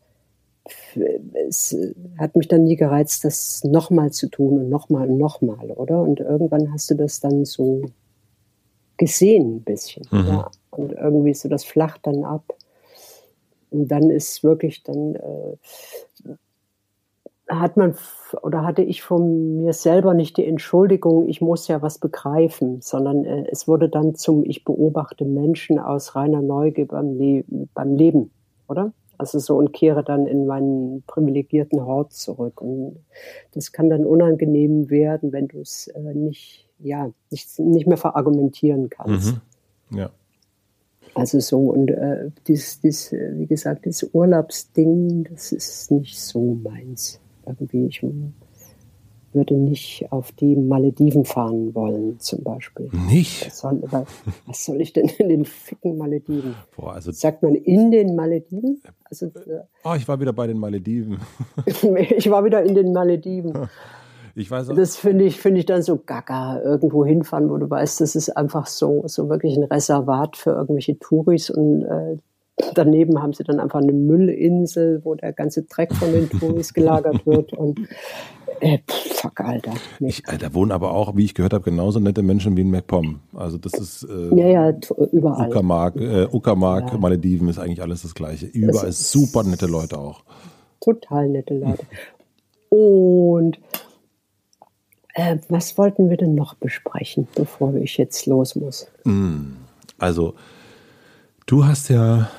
es 1.47 1.77
hat 2.19 2.37
mich 2.37 2.49
dann 2.49 2.65
nie 2.65 2.77
gereizt, 2.77 3.25
das 3.25 3.65
nochmal 3.65 4.11
zu 4.11 4.29
tun 4.29 4.61
und 4.61 4.69
nochmal 4.69 5.09
und 5.09 5.19
nochmal, 5.19 5.71
oder? 5.73 6.03
Und 6.03 6.21
irgendwann 6.21 6.73
hast 6.73 6.91
du 6.91 6.95
das 6.95 7.21
dann 7.21 7.45
so 7.45 7.83
gesehen 8.97 9.57
ein 9.57 9.63
bisschen, 9.63 10.05
mhm. 10.11 10.27
ja. 10.27 10.51
Und 10.71 10.93
irgendwie 10.93 11.35
so 11.35 11.49
das 11.49 11.65
flacht 11.65 12.07
dann 12.07 12.25
ab. 12.25 12.45
Und 13.71 13.89
dann 13.89 14.11
ist 14.11 14.43
wirklich 14.45 14.83
dann 14.83 15.15
äh, 15.15 15.57
hat 17.49 17.77
man 17.77 17.95
oder 18.43 18.65
hatte 18.65 18.83
ich 18.83 19.03
von 19.03 19.57
mir 19.57 19.73
selber 19.73 20.15
nicht 20.15 20.37
die 20.37 20.45
Entschuldigung, 20.45 21.29
ich 21.29 21.41
muss 21.41 21.67
ja 21.69 21.81
was 21.81 21.99
begreifen, 21.99 22.81
sondern 22.83 23.25
äh, 23.25 23.47
es 23.51 23.67
wurde 23.67 23.89
dann 23.89 24.15
zum 24.15 24.45
ich 24.45 24.65
beobachte 24.65 25.25
Menschen 25.25 25.79
aus 25.79 26.15
reiner 26.15 26.43
Neugier 26.43 26.87
beim, 26.87 27.19
Le 27.19 27.45
beim 27.75 27.97
Leben, 27.97 28.31
oder? 28.69 28.93
Also 29.19 29.39
so 29.41 29.57
und 29.57 29.73
kehre 29.73 30.05
dann 30.05 30.27
in 30.27 30.47
meinen 30.47 31.03
privilegierten 31.07 31.85
Hort 31.85 32.13
zurück. 32.13 32.61
Und 32.61 33.01
das 33.53 33.73
kann 33.73 33.91
dann 33.91 34.07
unangenehm 34.07 34.91
werden, 34.91 35.33
wenn 35.33 35.49
du 35.49 35.61
es 35.61 35.89
äh, 35.89 36.15
nicht, 36.15 36.69
ja, 36.79 37.11
nicht, 37.31 37.59
nicht 37.59 37.87
mehr 37.87 37.97
verargumentieren 37.97 38.89
kannst. 38.89 39.35
Mhm. 39.91 39.99
Ja. 39.99 40.11
Also 41.15 41.41
so 41.41 41.71
und 41.71 41.91
äh, 41.91 42.31
dies, 42.47 42.81
dies, 42.81 43.13
wie 43.13 43.47
gesagt, 43.47 43.87
dieses 43.87 44.15
Urlaubsding, 44.15 45.25
das 45.25 45.51
ist 45.51 45.91
nicht 45.91 46.21
so 46.21 46.55
meins. 46.55 47.19
Irgendwie, 47.45 47.87
ich 47.87 48.05
würde 49.39 49.55
nicht 49.55 50.07
auf 50.11 50.33
die 50.33 50.57
Malediven 50.57 51.25
fahren 51.25 51.75
wollen, 51.75 52.19
zum 52.19 52.43
Beispiel. 52.43 52.91
Nicht? 53.09 53.47
Was 53.47 53.61
soll, 53.61 53.81
was 54.47 54.65
soll 54.65 54.81
ich 54.81 54.93
denn 54.93 55.09
in 55.19 55.29
den 55.29 55.45
ficken 55.45 55.97
Malediven? 55.97 56.55
Boah, 56.77 56.95
also 56.95 57.13
Sagt 57.13 57.43
man 57.43 57.55
in 57.55 57.91
den 57.91 58.17
Malediven? 58.17 58.83
Also, 59.05 59.27
äh, 59.27 59.63
oh, 59.85 59.95
ich 59.97 60.07
war 60.07 60.21
wieder 60.21 60.33
bei 60.33 60.47
den 60.47 60.59
Malediven. 60.59 61.19
ich 61.67 62.31
war 62.31 62.45
wieder 62.45 62.63
in 62.63 62.75
den 62.75 62.93
Malediven. 62.93 63.69
Ich 64.35 64.53
weiß 64.53 64.71
auch. 64.71 64.77
Das 64.77 64.97
finde 64.97 65.25
ich, 65.25 65.41
finde 65.41 65.59
ich 65.59 65.67
dann 65.67 65.83
so 65.83 65.97
gaga, 65.97 66.61
irgendwo 66.63 67.05
hinfahren, 67.05 67.51
wo 67.51 67.57
du 67.57 67.69
weißt, 67.69 68.01
das 68.01 68.15
ist 68.15 68.31
einfach 68.37 68.69
so, 68.69 69.03
so 69.07 69.29
wirklich 69.29 69.57
ein 69.57 69.65
Reservat 69.65 70.37
für 70.37 70.51
irgendwelche 70.51 70.97
Touris 70.97 71.51
und 71.51 71.83
äh, 71.83 72.19
daneben 72.75 73.23
haben 73.23 73.33
sie 73.33 73.45
dann 73.45 73.61
einfach 73.61 73.81
eine 73.81 73.93
Müllinsel, 73.93 75.01
wo 75.05 75.15
der 75.15 75.33
ganze 75.33 75.63
Dreck 75.63 75.95
von 75.95 76.13
den 76.13 76.29
Touris 76.29 76.75
gelagert 76.75 77.27
wird 77.27 77.53
und 77.53 77.81
äh, 78.61 78.79
fuck, 78.87 79.41
Alter. 79.41 79.73
Ich, 80.01 80.27
äh, 80.29 80.39
da 80.39 80.53
wohnen 80.55 80.73
aber 80.73 80.93
auch, 80.93 81.17
wie 81.17 81.25
ich 81.25 81.35
gehört 81.35 81.53
habe, 81.53 81.65
genauso 81.65 82.01
nette 82.01 82.23
Menschen 82.23 82.57
wie 82.57 82.63
in 82.63 82.71
MacPom. 82.71 83.21
Also 83.35 83.59
das 83.59 83.75
ist 83.75 84.03
äh, 84.05 84.35
ja, 84.37 84.49
ja, 84.49 84.79
überall. 85.13 85.49
Uckermark, 85.49 85.97
äh, 85.97 86.27
Uckermark 86.27 86.93
ja. 86.93 86.99
Malediven 86.99 87.49
ist 87.49 87.59
eigentlich 87.59 87.83
alles 87.83 88.03
das 88.03 88.15
Gleiche. 88.15 88.47
Überall 88.47 88.89
ist 88.89 89.11
super 89.11 89.45
nette 89.45 89.67
Leute 89.67 89.99
auch. 89.99 90.23
Total 90.81 91.29
nette 91.29 91.55
Leute. 91.55 91.85
Und 92.71 93.59
äh, 95.15 95.39
was 95.49 95.77
wollten 95.79 96.11
wir 96.11 96.17
denn 96.17 96.35
noch 96.35 96.55
besprechen, 96.55 97.27
bevor 97.35 97.75
ich 97.75 97.97
jetzt 97.97 98.27
los 98.27 98.55
muss? 98.55 98.89
Mm, 99.05 99.57
also, 99.99 100.35
du 101.47 101.65
hast 101.65 101.89
ja, 101.89 102.31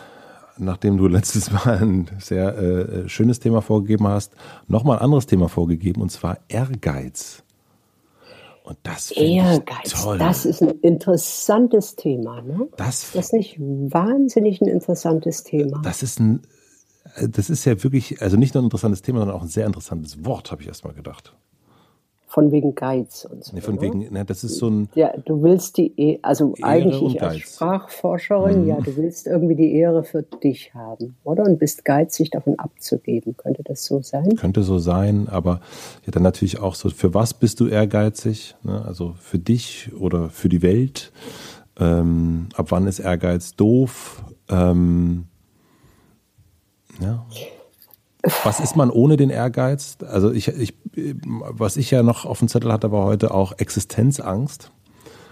nachdem 0.60 0.98
du 0.98 1.08
letztes 1.08 1.52
Mal 1.52 1.80
ein 1.82 2.10
sehr 2.19 2.58
äh, 2.58 3.10
schönes 3.10 3.39
Thema 3.39 3.62
vorgegeben 3.62 4.08
hast, 4.08 4.34
nochmal 4.67 4.98
ein 4.98 5.04
anderes 5.04 5.26
Thema 5.26 5.50
vorgegeben, 5.50 6.02
und 6.02 6.12
zwar 6.12 6.39
Ehrgeiz. 6.48 7.43
Und 8.63 8.78
das 8.84 9.12
Ehrgeiz, 9.12 10.04
toll. 10.04 10.19
das 10.19 10.45
ist 10.45 10.62
ein 10.62 10.80
interessantes 10.82 11.95
Thema. 11.95 12.41
Ne? 12.41 12.67
Das, 12.78 13.12
das 13.13 13.26
ist 13.26 13.34
nicht 13.34 13.60
wahnsinnig 13.60 14.62
ein 14.62 14.67
interessantes 14.67 15.43
Thema. 15.43 15.82
Das 15.82 16.04
ist 16.04 16.19
ein, 16.19 16.41
äh, 17.15 17.28
das 17.28 17.50
ist 17.50 17.65
ja 17.65 17.84
wirklich, 17.84 18.22
also 18.22 18.38
nicht 18.38 18.54
nur 18.54 18.62
ein 18.62 18.65
interessantes 18.65 19.02
Thema, 19.02 19.19
sondern 19.19 19.38
auch 19.38 19.41
ein 19.41 19.48
sehr 19.48 19.65
interessantes 19.65 20.24
Wort, 20.24 20.52
habe 20.52 20.62
ich 20.62 20.67
erstmal 20.67 20.93
gedacht 20.93 21.34
von 22.29 22.51
wegen 22.51 22.75
Geiz 22.75 23.25
und 23.25 23.43
so. 23.43 23.55
Nee, 23.55 23.61
von 23.61 23.75
ne? 23.75 23.81
wegen, 23.81 24.13
ne, 24.13 24.23
das 24.23 24.43
ist 24.43 24.57
so 24.57 24.69
ein. 24.69 24.87
Ja, 24.93 25.11
du 25.25 25.41
willst 25.41 25.77
die, 25.77 25.91
e 25.99 26.19
also 26.21 26.53
Ehre 26.57 26.67
eigentlich 26.67 27.01
ich 27.01 27.23
als 27.23 27.39
Sprachforscherin, 27.39 28.61
mhm. 28.61 28.67
ja, 28.67 28.79
du 28.79 28.95
willst 28.97 29.25
irgendwie 29.25 29.55
die 29.55 29.73
Ehre 29.73 30.03
für 30.03 30.21
dich 30.21 30.71
haben, 30.75 31.15
oder? 31.23 31.43
Und 31.43 31.57
bist 31.57 31.83
geizig 31.85 32.29
davon 32.29 32.59
abzugeben. 32.59 33.35
Könnte 33.35 33.63
das 33.63 33.83
so 33.83 34.03
sein? 34.03 34.35
Könnte 34.35 34.61
so 34.61 34.77
sein, 34.77 35.27
aber 35.27 35.59
ja, 36.05 36.11
dann 36.11 36.21
natürlich 36.21 36.59
auch 36.59 36.75
so, 36.75 36.91
für 36.91 37.15
was 37.15 37.33
bist 37.33 37.59
du 37.61 37.65
ehrgeizig? 37.65 38.55
Ne? 38.61 38.85
Also 38.85 39.15
für 39.19 39.39
dich 39.39 39.89
oder 39.99 40.29
für 40.29 40.49
die 40.49 40.61
Welt? 40.61 41.11
Ähm, 41.79 42.49
ab 42.53 42.67
wann 42.69 42.85
ist 42.85 42.99
Ehrgeiz 42.99 43.55
doof? 43.55 44.23
Ähm, 44.49 45.25
ja. 47.01 47.25
Was 48.43 48.59
ist 48.59 48.75
man 48.75 48.91
ohne 48.91 49.15
den 49.15 49.29
Ehrgeiz? 49.29 49.97
Also 50.05 50.31
ich, 50.31 50.49
ich, 50.49 50.73
was 51.23 51.77
ich 51.77 51.91
ja 51.91 52.03
noch 52.03 52.25
auf 52.25 52.39
dem 52.39 52.47
Zettel 52.47 52.71
hatte, 52.71 52.91
war 52.91 53.05
heute 53.05 53.33
auch 53.33 53.53
Existenzangst. 53.57 54.71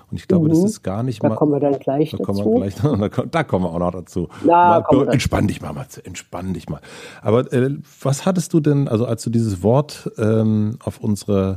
Und 0.09 0.17
ich 0.17 0.27
glaube, 0.27 0.45
mhm. 0.45 0.49
das 0.49 0.63
ist 0.63 0.83
gar 0.83 1.03
nicht 1.03 1.21
da 1.21 1.27
mal. 1.27 1.33
Da 1.33 1.37
kommen 1.37 1.51
wir 1.51 1.59
dann 1.59 1.79
gleich 1.79 2.11
da 2.11 2.17
dazu. 2.17 2.33
Kommen 2.43 2.61
wir 2.61 2.69
gleich, 2.69 2.75
da, 3.15 3.23
da 3.25 3.43
kommen 3.43 3.65
wir 3.65 3.71
auch 3.71 3.79
noch 3.79 3.91
dazu. 3.91 4.29
Na, 4.43 4.85
mal, 4.89 5.09
entspann 5.09 5.47
dich 5.47 5.61
mal, 5.61 5.73
Matze, 5.73 6.05
entspann 6.05 6.53
dich 6.53 6.69
mal. 6.69 6.79
Aber 7.21 7.51
äh, 7.51 7.75
was 8.01 8.25
hattest 8.25 8.53
du 8.53 8.59
denn, 8.59 8.87
also 8.87 9.05
als 9.05 9.23
du 9.23 9.29
dieses 9.29 9.63
Wort 9.63 10.09
ähm, 10.17 10.77
auf 10.83 11.01
unsere, 11.01 11.55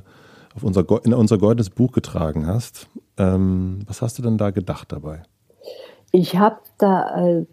auf 0.56 0.64
unser, 0.64 0.84
in 1.04 1.14
unser 1.14 1.38
goldenes 1.38 1.70
Buch 1.70 1.92
getragen 1.92 2.46
hast, 2.46 2.88
ähm, 3.18 3.80
was 3.86 4.02
hast 4.02 4.18
du 4.18 4.22
denn 4.22 4.36
da 4.36 4.50
gedacht 4.50 4.90
dabei? 4.90 5.22
Ich 6.10 6.36
habe 6.36 6.56
da, 6.78 7.24
äh, 7.24 7.46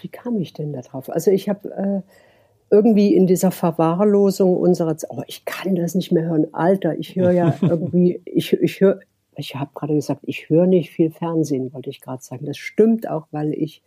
wie 0.00 0.08
kam 0.08 0.38
ich 0.38 0.54
denn 0.54 0.72
da 0.72 0.80
drauf? 0.80 1.10
Also 1.10 1.30
ich 1.30 1.50
habe 1.50 1.68
äh, 1.70 2.02
irgendwie 2.70 3.14
in 3.14 3.26
dieser 3.26 3.50
Verwahrlosung 3.50 4.56
unserer, 4.56 4.96
Zeit, 4.96 5.10
oh, 5.10 5.22
ich 5.26 5.44
kann 5.44 5.74
das 5.74 5.94
nicht 5.94 6.12
mehr 6.12 6.24
hören. 6.24 6.48
Alter, 6.52 6.98
ich 6.98 7.16
höre 7.16 7.30
ja 7.30 7.54
irgendwie, 7.62 8.20
ich, 8.24 8.52
ich 8.52 8.80
höre, 8.80 9.00
ich 9.36 9.54
habe 9.54 9.70
gerade 9.74 9.94
gesagt, 9.94 10.20
ich 10.24 10.48
höre 10.48 10.66
nicht 10.66 10.90
viel 10.90 11.10
Fernsehen, 11.10 11.72
wollte 11.72 11.90
ich 11.90 12.00
gerade 12.00 12.22
sagen. 12.22 12.44
Das 12.46 12.58
stimmt 12.58 13.08
auch, 13.08 13.26
weil 13.30 13.52
ich 13.52 13.82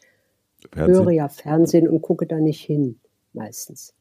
Fernsehen. 0.72 1.06
höre 1.06 1.12
ja 1.12 1.28
Fernsehen 1.30 1.88
und 1.88 2.02
gucke 2.02 2.26
da 2.26 2.38
nicht 2.38 2.62
hin, 2.62 3.00
meistens. 3.34 3.94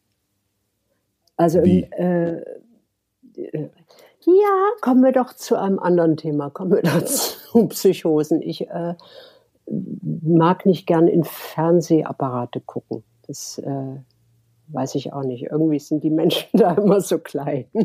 Also, 1.36 1.60
äh, 1.60 2.42
äh, 3.36 3.68
ja, 4.22 4.66
kommen 4.82 5.02
wir 5.02 5.12
doch 5.12 5.32
zu 5.32 5.56
einem 5.56 5.78
anderen 5.78 6.16
Thema. 6.16 6.50
Kommen 6.50 6.72
wir 6.72 6.82
doch 6.82 7.02
zu 7.04 7.66
Psychosen. 7.68 8.42
Ich 8.42 8.68
äh, 8.68 8.94
mag 9.66 10.66
nicht 10.66 10.86
gern 10.86 11.08
in 11.08 11.24
Fernsehapparate 11.24 12.60
gucken. 12.60 13.02
Das 13.26 13.58
äh, 13.58 13.96
weiß 14.72 14.94
ich 14.96 15.12
auch 15.12 15.24
nicht. 15.24 15.44
Irgendwie 15.50 15.78
sind 15.78 16.02
die 16.04 16.11
Menschen 16.11 16.48
da 16.59 16.74
immer 16.74 17.00
so 17.00 17.18
klein. 17.18 17.66
und 17.72 17.85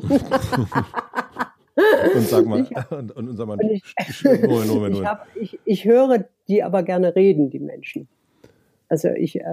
sag 2.21 2.45
mal, 2.45 2.61
ich, 2.61 2.91
und, 2.91 3.11
und 3.11 3.35
sag 3.35 3.47
mal, 3.47 3.59
ich, 3.61 3.83
Moment, 4.23 4.67
Moment, 4.67 4.95
ich, 4.95 5.05
hab, 5.05 5.27
ich, 5.35 5.59
ich 5.65 5.85
höre 5.85 6.25
die 6.47 6.63
aber 6.63 6.83
gerne 6.83 7.15
reden, 7.15 7.49
die 7.49 7.59
Menschen. 7.59 8.07
Also 8.87 9.09
ich 9.09 9.39
äh, 9.39 9.43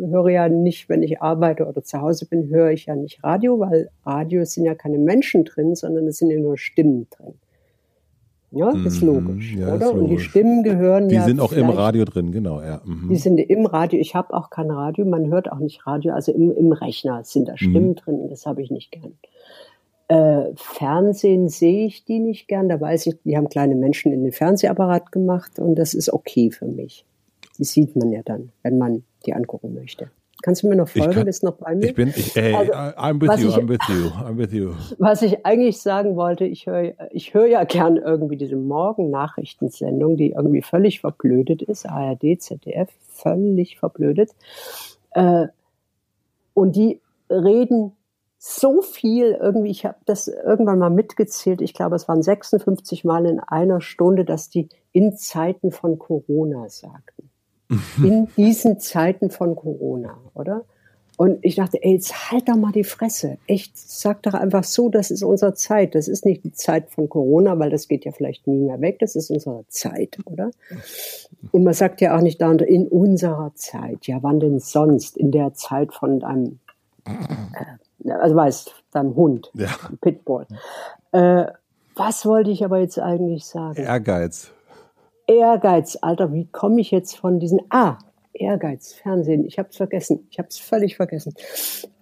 höre 0.00 0.30
ja 0.30 0.48
nicht, 0.48 0.88
wenn 0.88 1.02
ich 1.02 1.22
arbeite 1.22 1.66
oder 1.66 1.82
zu 1.82 2.00
Hause 2.00 2.26
bin, 2.26 2.48
höre 2.48 2.70
ich 2.70 2.86
ja 2.86 2.96
nicht 2.96 3.22
Radio, 3.22 3.60
weil 3.60 3.88
Radio 4.04 4.44
sind 4.44 4.64
ja 4.64 4.74
keine 4.74 4.98
Menschen 4.98 5.44
drin, 5.44 5.76
sondern 5.76 6.08
es 6.08 6.16
sind 6.18 6.30
ja 6.30 6.38
nur 6.38 6.58
Stimmen 6.58 7.06
drin. 7.10 7.34
Ja, 8.52 8.70
ist 8.70 9.00
mhm, 9.00 9.08
logisch, 9.08 9.54
ja, 9.54 9.74
oder? 9.74 9.86
Ist 9.86 9.94
logisch. 9.94 10.00
Und 10.00 10.08
die 10.08 10.18
Stimmen 10.18 10.62
gehören 10.64 11.08
die 11.08 11.14
ja. 11.14 11.22
Die 11.22 11.28
sind 11.28 11.40
auch 11.40 11.52
im 11.52 11.70
Radio 11.70 12.04
drin, 12.04 12.32
genau, 12.32 12.60
ja. 12.60 12.80
Mhm. 12.84 13.08
Die 13.08 13.16
sind 13.16 13.38
im 13.38 13.66
Radio. 13.66 14.00
Ich 14.00 14.14
habe 14.16 14.34
auch 14.34 14.50
kein 14.50 14.70
Radio, 14.70 15.04
man 15.04 15.30
hört 15.30 15.52
auch 15.52 15.58
nicht 15.58 15.86
Radio. 15.86 16.14
Also 16.14 16.32
im, 16.32 16.50
im 16.50 16.72
Rechner 16.72 17.22
sind 17.22 17.48
da 17.48 17.56
Stimmen 17.56 17.90
mhm. 17.90 17.94
drin 17.94 18.14
und 18.16 18.30
das 18.30 18.46
habe 18.46 18.62
ich 18.62 18.70
nicht 18.70 18.90
gern. 18.90 19.12
Äh, 20.08 20.52
Fernsehen 20.56 21.48
sehe 21.48 21.86
ich 21.86 22.04
die 22.04 22.18
nicht 22.18 22.48
gern. 22.48 22.68
Da 22.68 22.80
weiß 22.80 23.06
ich, 23.06 23.22
die 23.22 23.36
haben 23.36 23.48
kleine 23.48 23.76
Menschen 23.76 24.12
in 24.12 24.24
den 24.24 24.32
Fernsehapparat 24.32 25.12
gemacht 25.12 25.60
und 25.60 25.76
das 25.76 25.94
ist 25.94 26.12
okay 26.12 26.50
für 26.50 26.66
mich. 26.66 27.04
Die 27.58 27.64
sieht 27.64 27.94
man 27.94 28.10
ja 28.10 28.22
dann, 28.24 28.50
wenn 28.64 28.78
man 28.78 29.04
die 29.26 29.32
angucken 29.32 29.74
möchte. 29.74 30.10
Kannst 30.42 30.62
du 30.62 30.68
mir 30.68 30.76
noch 30.76 30.88
folgen? 30.88 31.12
Kann, 31.12 31.24
Bist 31.24 31.42
noch 31.42 31.56
bei 31.56 31.74
mir? 31.74 31.86
Ich 31.86 31.94
bin, 31.94 32.08
ich, 32.08 32.34
hey, 32.34 32.54
also, 32.54 32.72
I'm 32.72 33.20
with 33.20 33.42
you, 33.42 33.48
ich, 33.48 33.56
I'm 33.56 33.68
with 33.68 33.78
you, 33.88 34.10
I'm 34.24 34.38
with 34.38 34.52
you. 34.52 34.72
Was 34.98 35.22
ich 35.22 35.44
eigentlich 35.44 35.80
sagen 35.80 36.16
wollte, 36.16 36.44
ich 36.44 36.66
höre 36.66 36.94
ich 37.10 37.34
hör 37.34 37.46
ja 37.46 37.64
gern 37.64 37.96
irgendwie 37.96 38.36
diese 38.36 38.56
Morgen-Nachrichtensendung, 38.56 40.16
die 40.16 40.30
irgendwie 40.30 40.62
völlig 40.62 41.00
verblödet 41.00 41.62
ist, 41.62 41.86
ARD, 41.86 42.40
ZDF, 42.40 42.88
völlig 43.08 43.78
verblödet. 43.78 44.30
Äh, 45.12 45.48
und 46.54 46.76
die 46.76 47.00
reden 47.28 47.92
so 48.42 48.80
viel 48.80 49.36
irgendwie, 49.38 49.70
ich 49.70 49.84
habe 49.84 49.98
das 50.06 50.26
irgendwann 50.26 50.78
mal 50.78 50.88
mitgezählt, 50.88 51.60
ich 51.60 51.74
glaube, 51.74 51.96
es 51.96 52.08
waren 52.08 52.22
56 52.22 53.04
Mal 53.04 53.26
in 53.26 53.38
einer 53.38 53.82
Stunde, 53.82 54.24
dass 54.24 54.48
die 54.48 54.70
in 54.92 55.14
Zeiten 55.14 55.72
von 55.72 55.98
Corona 55.98 56.70
sagten. 56.70 57.19
In 58.02 58.28
diesen 58.36 58.80
Zeiten 58.80 59.30
von 59.30 59.56
Corona, 59.56 60.18
oder? 60.34 60.64
Und 61.20 61.38
ich 61.42 61.56
dachte, 61.56 61.82
ey, 61.82 61.92
jetzt 61.92 62.30
halt 62.30 62.48
doch 62.48 62.56
mal 62.56 62.72
die 62.72 62.82
Fresse. 62.82 63.36
Echt, 63.46 63.76
sag 63.76 64.22
doch 64.22 64.32
einfach 64.32 64.64
so, 64.64 64.88
das 64.88 65.10
ist 65.10 65.22
unsere 65.22 65.52
Zeit. 65.52 65.94
Das 65.94 66.08
ist 66.08 66.24
nicht 66.24 66.44
die 66.44 66.52
Zeit 66.52 66.88
von 66.88 67.10
Corona, 67.10 67.58
weil 67.58 67.68
das 67.68 67.88
geht 67.88 68.06
ja 68.06 68.12
vielleicht 68.12 68.46
nie 68.46 68.56
mehr 68.56 68.80
weg. 68.80 69.00
Das 69.00 69.16
ist 69.16 69.30
unsere 69.30 69.66
Zeit, 69.68 70.16
oder? 70.24 70.50
Und 71.52 71.62
man 71.62 71.74
sagt 71.74 72.00
ja 72.00 72.16
auch 72.16 72.22
nicht 72.22 72.40
da 72.40 72.50
in 72.52 72.88
unserer 72.88 73.52
Zeit. 73.54 74.06
Ja, 74.06 74.22
wann 74.22 74.40
denn 74.40 74.60
sonst? 74.60 75.18
In 75.18 75.30
der 75.30 75.52
Zeit 75.52 75.92
von 75.92 76.20
deinem, 76.20 76.58
äh, 77.04 78.10
also 78.12 78.34
weißt, 78.34 78.72
deinem 78.92 79.14
Hund, 79.14 79.50
ja. 79.52 79.68
Pitbull. 80.00 80.46
Äh, 81.12 81.44
was 81.96 82.24
wollte 82.24 82.50
ich 82.50 82.64
aber 82.64 82.78
jetzt 82.78 82.98
eigentlich 82.98 83.44
sagen? 83.44 83.76
Ehrgeiz. 83.76 84.52
Ehrgeiz, 85.30 85.96
Alter, 86.00 86.32
wie 86.32 86.46
komme 86.46 86.80
ich 86.80 86.90
jetzt 86.90 87.16
von 87.16 87.38
diesen, 87.38 87.60
ah, 87.70 87.98
Ehrgeiz, 88.32 88.92
Fernsehen, 88.92 89.44
ich 89.44 89.58
habe 89.58 89.68
es 89.70 89.76
vergessen, 89.76 90.26
ich 90.30 90.38
habe 90.38 90.48
es 90.48 90.58
völlig 90.58 90.96
vergessen. 90.96 91.34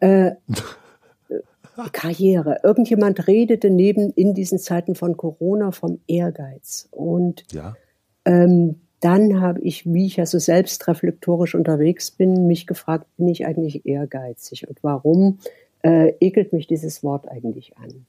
Äh, 0.00 0.32
Karriere. 1.92 2.60
Irgendjemand 2.64 3.28
redete 3.28 3.70
neben 3.70 4.10
in 4.10 4.34
diesen 4.34 4.58
Zeiten 4.58 4.94
von 4.94 5.16
Corona 5.16 5.70
vom 5.70 6.00
Ehrgeiz. 6.08 6.88
Und 6.90 7.44
ja. 7.52 7.76
ähm, 8.24 8.80
dann 9.00 9.40
habe 9.40 9.60
ich, 9.60 9.86
wie 9.86 10.06
ich 10.06 10.16
ja 10.16 10.26
so 10.26 10.38
selbstreflektorisch 10.38 11.54
unterwegs 11.54 12.10
bin, 12.10 12.48
mich 12.48 12.66
gefragt, 12.66 13.06
bin 13.16 13.28
ich 13.28 13.46
eigentlich 13.46 13.86
ehrgeizig? 13.86 14.68
Und 14.68 14.82
warum 14.82 15.38
äh, 15.82 16.14
ekelt 16.20 16.52
mich 16.52 16.66
dieses 16.66 17.04
Wort 17.04 17.28
eigentlich 17.28 17.76
an? 17.78 18.06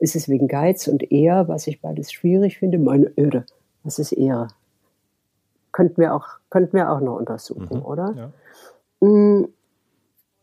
Ist 0.00 0.16
es 0.16 0.28
wegen 0.28 0.48
Geiz 0.48 0.88
und 0.88 1.12
Ehr, 1.12 1.48
was 1.48 1.66
ich 1.66 1.82
beides 1.82 2.10
schwierig 2.10 2.58
finde? 2.58 2.78
Meine 2.78 3.12
Irre. 3.16 3.44
Das 3.88 3.98
ist 3.98 4.12
Ehre. 4.12 4.48
Könnten 5.72 5.96
wir 5.96 6.14
auch, 6.14 6.26
könnten 6.50 6.74
wir 6.74 6.92
auch 6.92 7.00
noch 7.00 7.16
untersuchen, 7.16 7.78
mhm, 7.78 7.82
oder? 7.86 8.32
Ja. 9.00 9.08
Mm, 9.08 9.48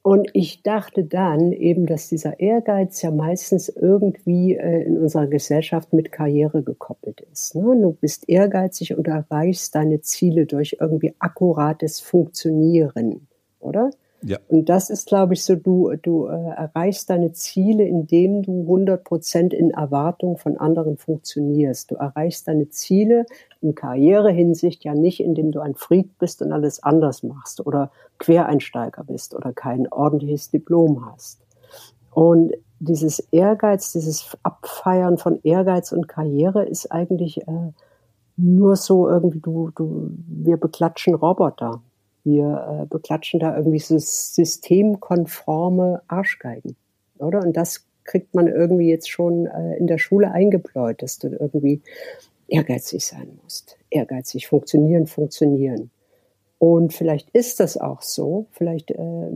und 0.01 0.29
ich 0.33 0.63
dachte 0.63 1.03
dann 1.03 1.51
eben, 1.51 1.85
dass 1.85 2.09
dieser 2.09 2.39
Ehrgeiz 2.39 3.03
ja 3.03 3.11
meistens 3.11 3.69
irgendwie 3.69 4.55
äh, 4.55 4.81
in 4.81 4.97
unserer 4.97 5.27
Gesellschaft 5.27 5.93
mit 5.93 6.11
Karriere 6.11 6.63
gekoppelt 6.63 7.21
ist. 7.31 7.53
Ne? 7.53 7.61
Du 7.79 7.91
bist 7.91 8.27
ehrgeizig 8.27 8.97
und 8.97 9.07
erreichst 9.07 9.75
deine 9.75 10.01
Ziele 10.01 10.47
durch 10.47 10.77
irgendwie 10.79 11.13
akkurates 11.19 11.99
Funktionieren, 11.99 13.27
oder? 13.59 13.91
Ja. 14.25 14.39
Und 14.47 14.69
das 14.69 14.89
ist, 14.89 15.07
glaube 15.07 15.35
ich, 15.35 15.43
so, 15.43 15.55
du, 15.55 15.93
du 16.01 16.25
äh, 16.25 16.31
erreichst 16.31 17.11
deine 17.11 17.31
Ziele, 17.33 17.83
indem 17.83 18.41
du 18.41 18.61
100 18.61 19.03
Prozent 19.03 19.53
in 19.53 19.69
Erwartung 19.69 20.37
von 20.37 20.57
anderen 20.57 20.97
funktionierst. 20.97 21.91
Du 21.91 21.95
erreichst 21.95 22.47
deine 22.47 22.69
Ziele 22.69 23.27
in 23.61 23.75
Karrierehinsicht 23.75 24.83
ja 24.83 24.95
nicht, 24.95 25.19
indem 25.19 25.51
du 25.51 25.59
ein 25.59 25.75
Freak 25.75 26.17
bist 26.17 26.41
und 26.41 26.53
alles 26.53 26.81
anders 26.81 27.21
machst 27.21 27.63
oder 27.67 27.91
Quereinsteiger 28.17 29.03
bist 29.03 29.35
oder 29.35 29.53
kein 29.53 29.87
ordentliches 29.91 30.49
Diplom 30.49 31.05
hast. 31.05 31.41
Und 32.11 32.53
dieses 32.79 33.19
Ehrgeiz, 33.31 33.91
dieses 33.91 34.35
Abfeiern 34.41 35.19
von 35.19 35.39
Ehrgeiz 35.43 35.91
und 35.91 36.07
Karriere 36.07 36.65
ist 36.65 36.91
eigentlich 36.91 37.47
äh, 37.47 37.71
nur 38.37 38.75
so 38.75 39.07
irgendwie, 39.07 39.39
du, 39.39 39.69
du, 39.75 40.09
wir 40.27 40.57
beklatschen 40.57 41.13
Roboter. 41.13 41.83
Wir 42.25 42.81
äh, 42.81 42.85
beklatschen 42.87 43.39
da 43.39 43.55
irgendwie 43.55 43.79
so 43.79 43.97
systemkonforme 43.97 46.01
Arschgeigen, 46.07 46.75
oder? 47.17 47.39
Und 47.39 47.55
das 47.55 47.85
kriegt 48.03 48.35
man 48.35 48.47
irgendwie 48.47 48.89
jetzt 48.89 49.09
schon 49.09 49.45
äh, 49.45 49.77
in 49.77 49.87
der 49.87 49.97
Schule 49.97 50.31
eingebläut, 50.31 51.01
dass 51.01 51.19
du 51.19 51.27
irgendwie 51.27 51.81
ehrgeizig 52.47 53.05
sein 53.05 53.39
musst. 53.43 53.77
Ehrgeizig, 53.89 54.47
funktionieren, 54.47 55.07
funktionieren. 55.07 55.91
Und 56.57 56.93
vielleicht 56.93 57.29
ist 57.29 57.59
das 57.59 57.77
auch 57.77 58.01
so. 58.01 58.47
Vielleicht 58.51 58.91
äh, 58.91 59.29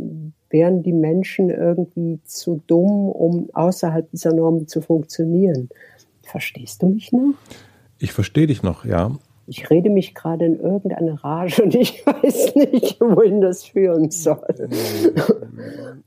wären 0.50 0.84
die 0.84 0.94
Menschen 0.94 1.50
irgendwie 1.50 2.20
zu 2.26 2.62
dumm, 2.68 3.10
um 3.10 3.50
außerhalb 3.54 4.10
dieser 4.12 4.34
Normen 4.34 4.68
zu 4.68 4.82
funktionieren. 4.82 5.70
Verstehst 6.24 6.82
du 6.82 6.88
mich 6.88 7.12
noch? 7.12 7.34
Ich 8.00 8.14
verstehe 8.14 8.48
dich 8.48 8.64
noch, 8.64 8.86
ja 8.86 9.18
ich 9.50 9.68
rede 9.72 9.90
mich 9.90 10.14
gerade 10.14 10.46
in 10.46 10.60
irgendeine 10.60 11.24
Rage 11.24 11.64
und 11.64 11.74
ich 11.74 12.06
weiß 12.06 12.56
nicht, 12.56 13.02
wohin 13.02 13.42
das 13.42 13.66
führen 13.66 14.12
soll. 14.12 14.70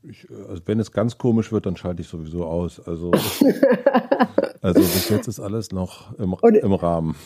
Ich, 0.09 0.28
also 0.48 0.62
wenn 0.66 0.78
es 0.78 0.92
ganz 0.92 1.18
komisch 1.18 1.50
wird, 1.50 1.66
dann 1.66 1.76
schalte 1.76 2.02
ich 2.02 2.09
sowieso 2.09 2.44
aus. 2.44 2.81
Also, 2.87 3.11
also 4.62 4.81
bis 4.81 5.09
jetzt 5.09 5.26
ist 5.26 5.40
alles 5.40 5.72
noch 5.72 6.16
im, 6.18 6.35
und, 6.35 6.57
im 6.57 6.72
Rahmen. 6.72 7.16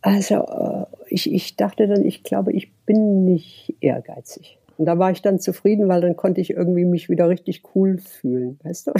Also 0.00 0.36
äh, 0.36 0.86
ich, 1.08 1.32
ich 1.32 1.56
dachte 1.56 1.88
dann, 1.88 2.04
ich 2.04 2.22
glaube, 2.22 2.52
ich 2.52 2.72
bin 2.86 3.24
nicht 3.24 3.74
ehrgeizig. 3.80 4.58
Und 4.78 4.84
da 4.84 4.98
war 4.98 5.10
ich 5.10 5.22
dann 5.22 5.40
zufrieden, 5.40 5.88
weil 5.88 6.02
dann 6.02 6.16
konnte 6.16 6.40
ich 6.40 6.50
irgendwie 6.50 6.84
mich 6.84 7.08
wieder 7.08 7.28
richtig 7.28 7.62
cool 7.74 7.98
fühlen, 7.98 8.60
weißt 8.62 8.88
du? 8.88 8.90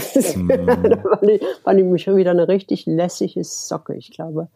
Mm. 0.40 0.48
da 0.48 1.04
war 1.04 1.22
ich, 1.22 1.42
war 1.64 1.76
ich 1.76 1.84
mich 1.84 2.02
schon 2.02 2.16
wieder 2.16 2.30
eine 2.30 2.48
richtig 2.48 2.86
lässige 2.86 3.44
Socke. 3.44 3.94
Ich 3.94 4.10
glaube, 4.10 4.48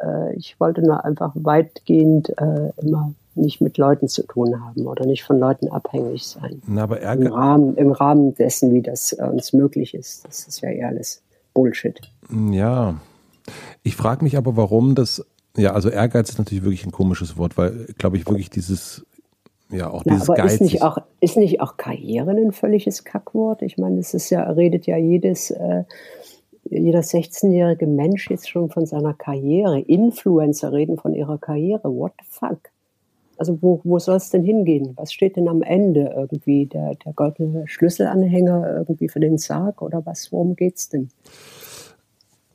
äh, 0.00 0.34
ich 0.34 0.58
wollte 0.60 0.82
nur 0.82 1.04
einfach 1.04 1.32
weitgehend 1.34 2.30
äh, 2.38 2.70
immer 2.80 3.12
nicht 3.36 3.60
mit 3.60 3.76
Leuten 3.78 4.08
zu 4.08 4.22
tun 4.22 4.64
haben 4.64 4.86
oder 4.86 5.04
nicht 5.06 5.24
von 5.24 5.38
Leuten 5.38 5.68
abhängig 5.68 6.26
sein. 6.26 6.62
Na, 6.66 6.84
aber 6.84 7.00
Im, 7.00 7.26
Rahmen, 7.26 7.76
Im 7.76 7.92
Rahmen 7.92 8.34
dessen, 8.34 8.72
wie 8.72 8.82
das 8.82 9.12
äh, 9.12 9.22
uns 9.24 9.52
möglich 9.52 9.94
ist. 9.94 10.26
Das 10.26 10.46
ist 10.46 10.60
ja 10.62 10.70
eher 10.70 10.88
alles 10.88 11.22
Bullshit. 11.54 12.00
Ja. 12.50 12.94
Ich 13.82 13.96
frage 13.96 14.24
mich 14.24 14.36
aber, 14.36 14.56
warum 14.56 14.94
das, 14.94 15.24
ja, 15.56 15.72
also 15.72 15.88
Ehrgeiz 15.88 16.30
ist 16.30 16.38
natürlich 16.38 16.64
wirklich 16.64 16.86
ein 16.86 16.92
komisches 16.92 17.36
Wort, 17.36 17.56
weil, 17.56 17.86
glaube 17.98 18.16
ich, 18.16 18.26
wirklich 18.26 18.50
dieses, 18.50 19.04
ja, 19.70 19.90
auch 19.90 20.02
dieses 20.02 20.28
aber 20.28 20.44
Ist 20.44 20.60
nicht 20.60 20.82
auch, 20.82 20.98
ist 21.20 21.36
nicht 21.36 21.60
auch 21.60 21.76
Karriere 21.76 22.30
ein 22.30 22.52
völliges 22.52 23.04
Kackwort? 23.04 23.62
Ich 23.62 23.78
meine, 23.78 23.98
es 23.98 24.14
ist 24.14 24.30
ja, 24.30 24.42
redet 24.50 24.86
ja 24.86 24.96
jedes, 24.96 25.50
äh, 25.50 25.84
jeder 26.70 27.00
16-jährige 27.00 27.86
Mensch 27.86 28.30
jetzt 28.30 28.48
schon 28.48 28.70
von 28.70 28.86
seiner 28.86 29.14
Karriere. 29.14 29.80
Influencer 29.80 30.72
reden 30.72 30.98
von 30.98 31.14
ihrer 31.14 31.38
Karriere. 31.38 31.84
What 31.84 32.12
the 32.18 32.26
fuck? 32.28 32.70
Also 33.38 33.58
wo, 33.60 33.80
wo 33.84 33.98
soll 33.98 34.16
es 34.16 34.30
denn 34.30 34.42
hingehen? 34.42 34.94
Was 34.96 35.12
steht 35.12 35.36
denn 35.36 35.48
am 35.48 35.62
Ende 35.62 36.12
irgendwie? 36.16 36.66
Der, 36.66 36.94
der 36.94 37.12
goldene 37.12 37.68
Schlüsselanhänger 37.68 38.76
irgendwie 38.78 39.08
für 39.08 39.20
den 39.20 39.38
Sarg 39.38 39.82
oder 39.82 40.04
was? 40.06 40.32
Worum 40.32 40.56
geht's 40.56 40.88
denn? 40.88 41.10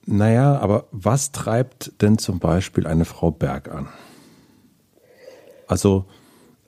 Naja, 0.06 0.58
aber 0.58 0.86
was 0.92 1.32
treibt 1.32 2.02
denn 2.02 2.18
zum 2.18 2.40
Beispiel 2.40 2.88
eine 2.88 3.06
Frau 3.06 3.30
Berg 3.30 3.72
an? 3.72 3.88
Also, 5.68 6.06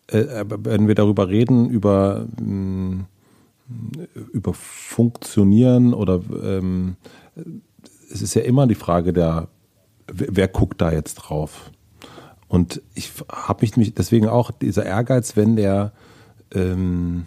äh, 0.07 0.45
wenn 0.47 0.87
wir 0.87 0.95
darüber 0.95 1.27
reden, 1.27 1.69
über, 1.69 2.27
mh, 2.39 2.39
hm, 2.39 3.05
über 4.31 4.53
Funktionieren 4.53 5.93
oder 5.93 6.21
ähm, 6.43 6.97
es 8.11 8.21
ist 8.21 8.33
ja 8.33 8.41
immer 8.41 8.67
die 8.67 8.75
Frage 8.75 9.13
der, 9.13 9.47
wer 10.07 10.47
guckt 10.47 10.81
da 10.81 10.91
jetzt 10.91 11.15
drauf? 11.15 11.71
Und 12.47 12.81
ich 12.93 13.11
habe 13.29 13.65
mich 13.65 13.93
deswegen 13.95 14.27
auch, 14.27 14.51
dieser 14.51 14.85
Ehrgeiz, 14.85 15.35
wenn 15.35 15.55
der, 15.55 15.91
ähm, 16.53 17.25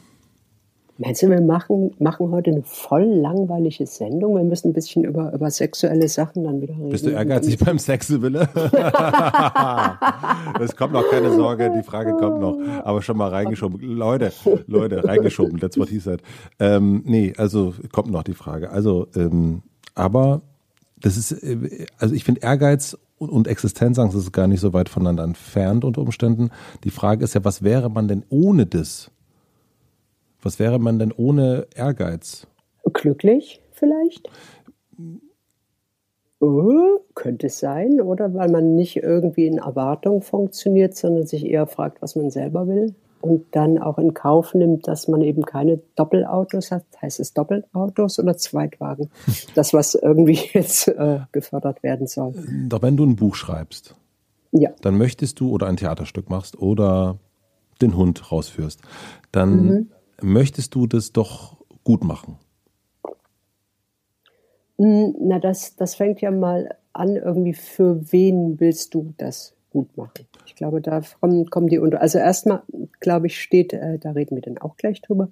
Meinst 0.99 1.23
du, 1.23 1.29
wir 1.29 1.43
machen, 1.43 1.91
machen 1.99 2.31
heute 2.31 2.51
eine 2.51 2.63
voll 2.63 3.05
langweilige 3.05 3.87
Sendung? 3.87 4.35
Wir 4.35 4.45
müssen 4.45 4.71
ein 4.71 4.73
bisschen 4.73 5.05
über, 5.05 5.31
über 5.35 5.51
sexuelle 5.51 6.09
Sachen 6.09 6.45
dann 6.45 6.63
wieder 6.63 6.73
reden. 6.73 6.89
Bist 6.89 7.05
du 7.05 7.11
ehrgeizig 7.11 7.59
beim 7.59 7.79
Sexwille? 7.79 8.49
Es 10.61 10.75
kommt 10.75 10.95
noch, 10.95 11.11
keine 11.11 11.35
Sorge, 11.35 11.71
die 11.77 11.83
Frage 11.83 12.13
kommt 12.13 12.41
noch. 12.41 12.57
Aber 12.83 13.03
schon 13.03 13.19
mal 13.19 13.29
reingeschoben. 13.29 13.79
Leute, 13.81 14.33
Leute, 14.67 15.05
reingeschoben, 15.05 15.61
that's 15.61 15.77
what 15.77 15.89
he 15.89 15.99
said. 15.99 16.23
Ähm, 16.59 17.03
nee, 17.05 17.35
also 17.37 17.75
kommt 17.93 18.11
noch 18.11 18.23
die 18.23 18.33
Frage. 18.33 18.71
Also, 18.71 19.09
ähm, 19.15 19.63
aber 19.97 20.43
das 21.01 21.17
ist, 21.17 21.33
äh, 21.43 21.87
also 21.99 22.15
ich 22.15 22.23
finde 22.23 22.43
Ehrgeiz 22.43 22.97
und 23.19 23.49
Existenzangst 23.49 24.17
ist 24.17 24.33
gar 24.33 24.47
nicht 24.47 24.61
so 24.61 24.73
weit 24.73 24.89
voneinander 24.89 25.25
entfernt 25.25 25.85
unter 25.85 26.03
Umständen. 26.03 26.51
Die 26.85 26.91
Frage 26.91 27.25
ist 27.25 27.35
ja, 27.35 27.45
was 27.45 27.63
wäre 27.63 27.91
man 27.91 28.07
denn 28.07 28.25
ohne 28.29 28.67
das? 28.67 29.11
Was 30.43 30.59
wäre 30.59 30.79
man 30.79 30.99
denn 30.99 31.13
ohne 31.13 31.67
Ehrgeiz? 31.75 32.47
Glücklich 32.93 33.61
vielleicht? 33.73 34.29
Oh, 36.39 37.01
könnte 37.15 37.47
es 37.47 37.59
sein, 37.59 38.01
oder? 38.03 38.35
Weil 38.35 38.51
man 38.51 38.75
nicht 38.75 38.99
irgendwie 38.99 39.47
in 39.47 39.59
Erwartung 39.59 40.21
funktioniert, 40.21 40.95
sondern 40.95 41.27
sich 41.27 41.47
eher 41.47 41.67
fragt, 41.67 42.03
was 42.03 42.15
man 42.15 42.31
selber 42.31 42.69
will 42.69 42.95
und 43.27 43.47
dann 43.53 43.79
auch 43.79 43.99
in 43.99 44.15
Kauf 44.15 44.55
nimmt, 44.55 44.87
dass 44.87 45.09
man 45.09 45.21
eben 45.21 45.43
keine 45.43 45.81
Doppelautos 45.97 46.71
hat. 46.71 46.85
Heißt 47.01 47.21
es 47.21 47.35
Doppelautos 47.35 48.19
oder 48.19 48.37
Zweitwagen? 48.37 49.11
Das, 49.55 49.73
was 49.73 49.95
irgendwie 49.95 50.39
jetzt 50.53 50.89
äh, 50.89 51.21
gefördert 51.33 51.83
werden 51.83 52.07
soll. 52.07 52.35
Doch 52.69 52.83
wenn 52.83 52.97
du 52.97 53.05
ein 53.05 53.17
Buch 53.17 53.35
schreibst, 53.35 53.95
ja. 54.53 54.71
dann 54.83 54.99
möchtest 54.99 55.41
du 55.41 55.51
oder 55.51 55.67
ein 55.67 55.77
Theaterstück 55.77 56.29
machst 56.31 56.59
oder 56.59 57.19
den 57.81 57.97
Hund 57.97 58.31
rausführst, 58.31 58.81
dann 59.33 59.67
mhm. 59.67 59.91
möchtest 60.23 60.75
du 60.75 60.87
das 60.87 61.13
doch 61.13 61.57
gut 61.85 62.05
machen. 62.05 62.39
Hm, 64.79 65.15
na, 65.21 65.39
das, 65.39 65.77
das 65.77 65.95
fängt 65.95 66.21
ja 66.21 66.31
mal 66.31 66.77
an, 66.93 67.17
irgendwie, 67.17 67.55
für 67.55 68.13
wen 68.13 68.61
willst 68.61 68.95
du 68.95 69.15
das 69.17 69.55
gut 69.71 69.97
machen? 69.97 70.27
Ich 70.47 70.55
glaube, 70.55 70.81
da 70.81 71.03
kommen, 71.21 71.69
die 71.69 71.79
unter. 71.79 72.01
Also 72.01 72.19
erstmal, 72.19 72.63
glaube 73.01 73.27
ich, 73.27 73.41
steht, 73.41 73.73
äh, 73.73 73.99
da 73.99 74.13
reden 74.13 74.37
wir 74.37 74.43
dann 74.43 74.59
auch 74.59 74.77
gleich 74.77 75.03
drüber, 75.03 75.29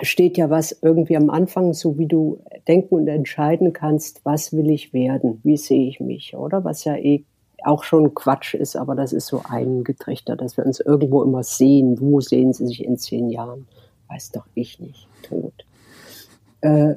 steht 0.00 0.36
ja 0.36 0.50
was 0.50 0.78
irgendwie 0.82 1.16
am 1.16 1.30
Anfang, 1.30 1.74
so 1.74 1.98
wie 1.98 2.06
du 2.06 2.40
denken 2.66 2.94
und 2.94 3.08
entscheiden 3.08 3.72
kannst, 3.72 4.24
was 4.24 4.52
will 4.52 4.70
ich 4.70 4.92
werden, 4.92 5.40
wie 5.42 5.56
sehe 5.56 5.88
ich 5.88 6.00
mich, 6.00 6.36
oder? 6.36 6.64
Was 6.64 6.84
ja 6.84 6.96
eh 6.96 7.24
auch 7.64 7.82
schon 7.82 8.14
Quatsch 8.14 8.54
ist, 8.54 8.76
aber 8.76 8.94
das 8.94 9.12
ist 9.12 9.26
so 9.26 9.42
eingetrichtert, 9.48 10.40
dass 10.40 10.56
wir 10.56 10.64
uns 10.64 10.78
irgendwo 10.78 11.22
immer 11.22 11.42
sehen. 11.42 12.00
Wo 12.00 12.20
sehen 12.20 12.52
sie 12.52 12.66
sich 12.66 12.84
in 12.84 12.96
zehn 12.98 13.28
Jahren? 13.30 13.66
Weiß 14.08 14.30
doch 14.30 14.46
ich 14.54 14.78
nicht. 14.78 15.08
Tot. 15.22 15.52
Äh, 16.60 16.94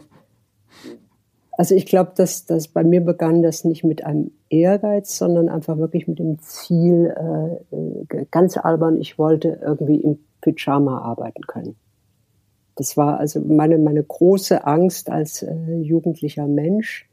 also 1.54 1.76
ich 1.76 1.86
glaube, 1.86 2.14
dass, 2.16 2.46
dass 2.46 2.68
bei 2.68 2.84
mir 2.84 3.02
begann 3.02 3.42
das 3.42 3.64
nicht 3.64 3.84
mit 3.84 4.06
einem 4.06 4.32
Ehrgeiz, 4.52 5.18
sondern 5.18 5.50
einfach 5.50 5.78
wirklich 5.78 6.08
mit 6.08 6.20
dem 6.20 6.40
Ziel, 6.40 7.14
äh, 7.16 7.76
äh, 7.76 8.26
ganz 8.30 8.58
albern, 8.58 9.00
ich 9.00 9.18
wollte 9.18 9.60
irgendwie 9.62 9.98
im 9.98 10.20
Pyjama 10.42 11.00
arbeiten 11.02 11.44
können. 11.48 11.76
Das 12.76 12.98
war 12.98 13.20
also 13.20 13.40
meine, 13.42 13.78
meine 13.78 14.04
große 14.04 14.66
Angst 14.66 15.10
als 15.10 15.44
äh, 15.44 15.76
jugendlicher 15.82 16.48
Mensch, 16.48 17.08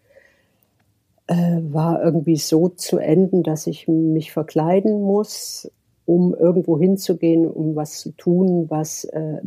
äh, 1.27 1.59
war 1.63 2.03
irgendwie 2.03 2.37
so 2.37 2.69
zu 2.69 2.99
enden, 2.99 3.43
dass 3.43 3.67
ich 3.67 3.87
mich 3.87 4.33
verkleiden 4.33 5.03
muss, 5.03 5.71
um 6.07 6.35
irgendwo 6.35 6.79
hinzugehen, 6.79 7.47
um 7.47 7.77
was 7.77 7.99
zu 8.01 8.13
tun, 8.13 8.67
was 8.71 9.05
äh, 9.05 9.41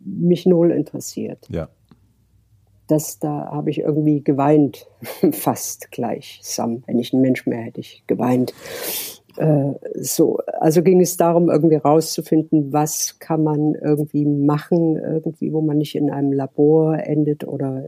mich 0.00 0.44
null 0.44 0.72
interessiert. 0.72 1.46
Ja 1.48 1.68
das, 2.90 3.18
da 3.18 3.50
habe 3.50 3.70
ich 3.70 3.80
irgendwie 3.80 4.22
geweint, 4.22 4.86
fast 5.32 5.90
gleichsam. 5.90 6.82
Wenn 6.86 6.98
ich 6.98 7.12
ein 7.12 7.20
Mensch 7.20 7.46
mehr 7.46 7.62
hätte 7.62 7.80
ich 7.80 8.04
geweint. 8.06 8.54
Äh, 9.36 9.74
so, 9.94 10.38
also 10.58 10.82
ging 10.82 11.00
es 11.00 11.16
darum, 11.16 11.50
irgendwie 11.50 11.76
rauszufinden, 11.76 12.72
was 12.72 13.18
kann 13.18 13.42
man 13.42 13.74
irgendwie 13.74 14.26
machen, 14.26 14.96
irgendwie, 14.96 15.52
wo 15.52 15.60
man 15.60 15.78
nicht 15.78 15.94
in 15.94 16.10
einem 16.10 16.32
Labor 16.32 16.98
endet 16.98 17.46
oder 17.46 17.84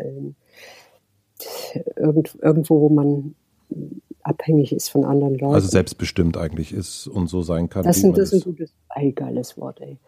irgend, 1.96 2.36
irgendwo, 2.40 2.80
wo 2.80 2.88
man 2.88 3.34
abhängig 4.22 4.72
ist 4.72 4.88
von 4.88 5.04
anderen 5.04 5.34
Leuten. 5.34 5.54
Also 5.54 5.68
selbstbestimmt 5.68 6.36
eigentlich 6.36 6.72
ist 6.72 7.06
und 7.06 7.28
so 7.28 7.42
sein 7.42 7.68
kann. 7.68 7.82
Das, 7.84 8.00
sind, 8.00 8.16
das 8.16 8.32
ist 8.32 8.42
ein 8.42 8.52
gutes, 8.52 8.72
ey, 8.94 9.12
geiles 9.12 9.58
Wort, 9.58 9.80
ey. 9.80 9.98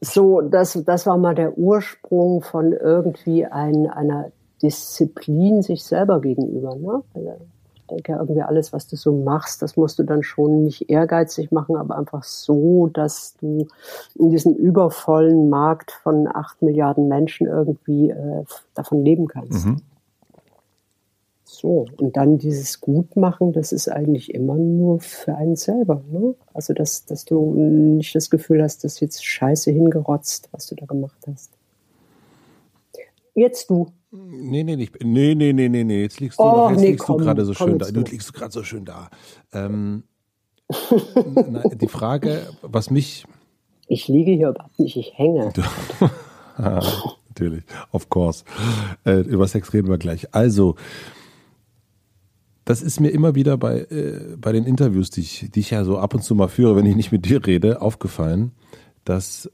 So, 0.00 0.40
das, 0.40 0.82
das 0.84 1.06
war 1.06 1.16
mal 1.16 1.34
der 1.34 1.56
Ursprung 1.56 2.42
von 2.42 2.72
irgendwie 2.72 3.46
ein, 3.46 3.88
einer 3.88 4.32
Disziplin 4.62 5.62
sich 5.62 5.84
selber 5.84 6.20
gegenüber. 6.20 6.74
Ne? 6.74 7.02
Also 7.14 7.36
ich 7.74 7.86
denke 7.86 8.12
irgendwie 8.12 8.42
alles, 8.42 8.72
was 8.72 8.88
du 8.88 8.96
so 8.96 9.12
machst, 9.12 9.62
das 9.62 9.76
musst 9.76 9.98
du 9.98 10.02
dann 10.02 10.22
schon 10.22 10.64
nicht 10.64 10.90
ehrgeizig 10.90 11.52
machen, 11.52 11.76
aber 11.76 11.96
einfach 11.96 12.24
so, 12.24 12.88
dass 12.88 13.36
du 13.40 13.68
in 14.16 14.30
diesem 14.30 14.54
übervollen 14.54 15.48
Markt 15.48 15.92
von 16.02 16.28
acht 16.28 16.62
Milliarden 16.62 17.08
Menschen 17.08 17.46
irgendwie 17.46 18.10
äh, 18.10 18.44
davon 18.74 19.04
leben 19.04 19.28
kannst. 19.28 19.66
Mhm. 19.66 19.82
So, 21.52 21.86
und 21.96 22.16
dann 22.16 22.38
dieses 22.38 22.80
Gutmachen, 22.80 23.52
das 23.52 23.72
ist 23.72 23.88
eigentlich 23.88 24.32
immer 24.32 24.54
nur 24.54 25.00
für 25.00 25.34
einen 25.34 25.56
selber. 25.56 26.00
Ne? 26.08 26.36
Also, 26.54 26.74
dass, 26.74 27.06
dass 27.06 27.24
du 27.24 27.54
nicht 27.54 28.14
das 28.14 28.30
Gefühl 28.30 28.62
hast, 28.62 28.84
dass 28.84 29.00
jetzt 29.00 29.26
scheiße 29.26 29.72
hingerotzt, 29.72 30.48
was 30.52 30.68
du 30.68 30.76
da 30.76 30.86
gemacht 30.86 31.18
hast. 31.26 31.50
Jetzt 33.34 33.68
du. 33.68 33.88
Nee, 34.12 34.62
nee, 34.62 34.76
nicht, 34.76 35.02
nee, 35.02 35.34
nee, 35.34 35.52
nee, 35.52 35.68
nee, 35.68 35.82
nee. 35.82 36.02
Jetzt 36.02 36.20
liegst 36.20 36.38
du, 36.38 36.44
oh, 36.44 36.70
nee, 36.70 36.94
du 36.94 37.16
gerade 37.16 37.44
so 37.44 37.52
schön 37.52 37.80
da. 37.80 37.90
Du 37.90 38.02
liegst 38.02 38.32
gerade 38.32 38.52
so 38.52 38.62
schön 38.62 38.84
da. 38.84 39.10
Ähm, 39.52 40.04
na, 41.48 41.64
die 41.68 41.88
Frage, 41.88 42.46
was 42.62 42.90
mich. 42.90 43.24
Ich 43.88 44.06
liege 44.06 44.30
hier 44.30 44.50
überhaupt 44.50 44.78
nicht, 44.78 44.96
ich 44.96 45.18
hänge. 45.18 45.52
ah, 46.58 46.80
natürlich, 47.28 47.64
of 47.90 48.08
course. 48.08 48.44
Äh, 49.04 49.22
über 49.22 49.48
Sex 49.48 49.72
reden 49.72 49.88
wir 49.88 49.98
gleich. 49.98 50.32
Also, 50.32 50.76
das 52.64 52.82
ist 52.82 53.00
mir 53.00 53.10
immer 53.10 53.34
wieder 53.34 53.56
bei, 53.56 53.80
äh, 53.80 54.36
bei 54.38 54.52
den 54.52 54.64
Interviews, 54.64 55.10
die 55.10 55.20
ich, 55.20 55.50
die 55.54 55.60
ich 55.60 55.70
ja 55.70 55.84
so 55.84 55.98
ab 55.98 56.14
und 56.14 56.22
zu 56.22 56.34
mal 56.34 56.48
führe, 56.48 56.76
wenn 56.76 56.86
ich 56.86 56.96
nicht 56.96 57.12
mit 57.12 57.24
dir 57.24 57.44
rede, 57.46 57.80
aufgefallen, 57.80 58.52
dass 59.04 59.50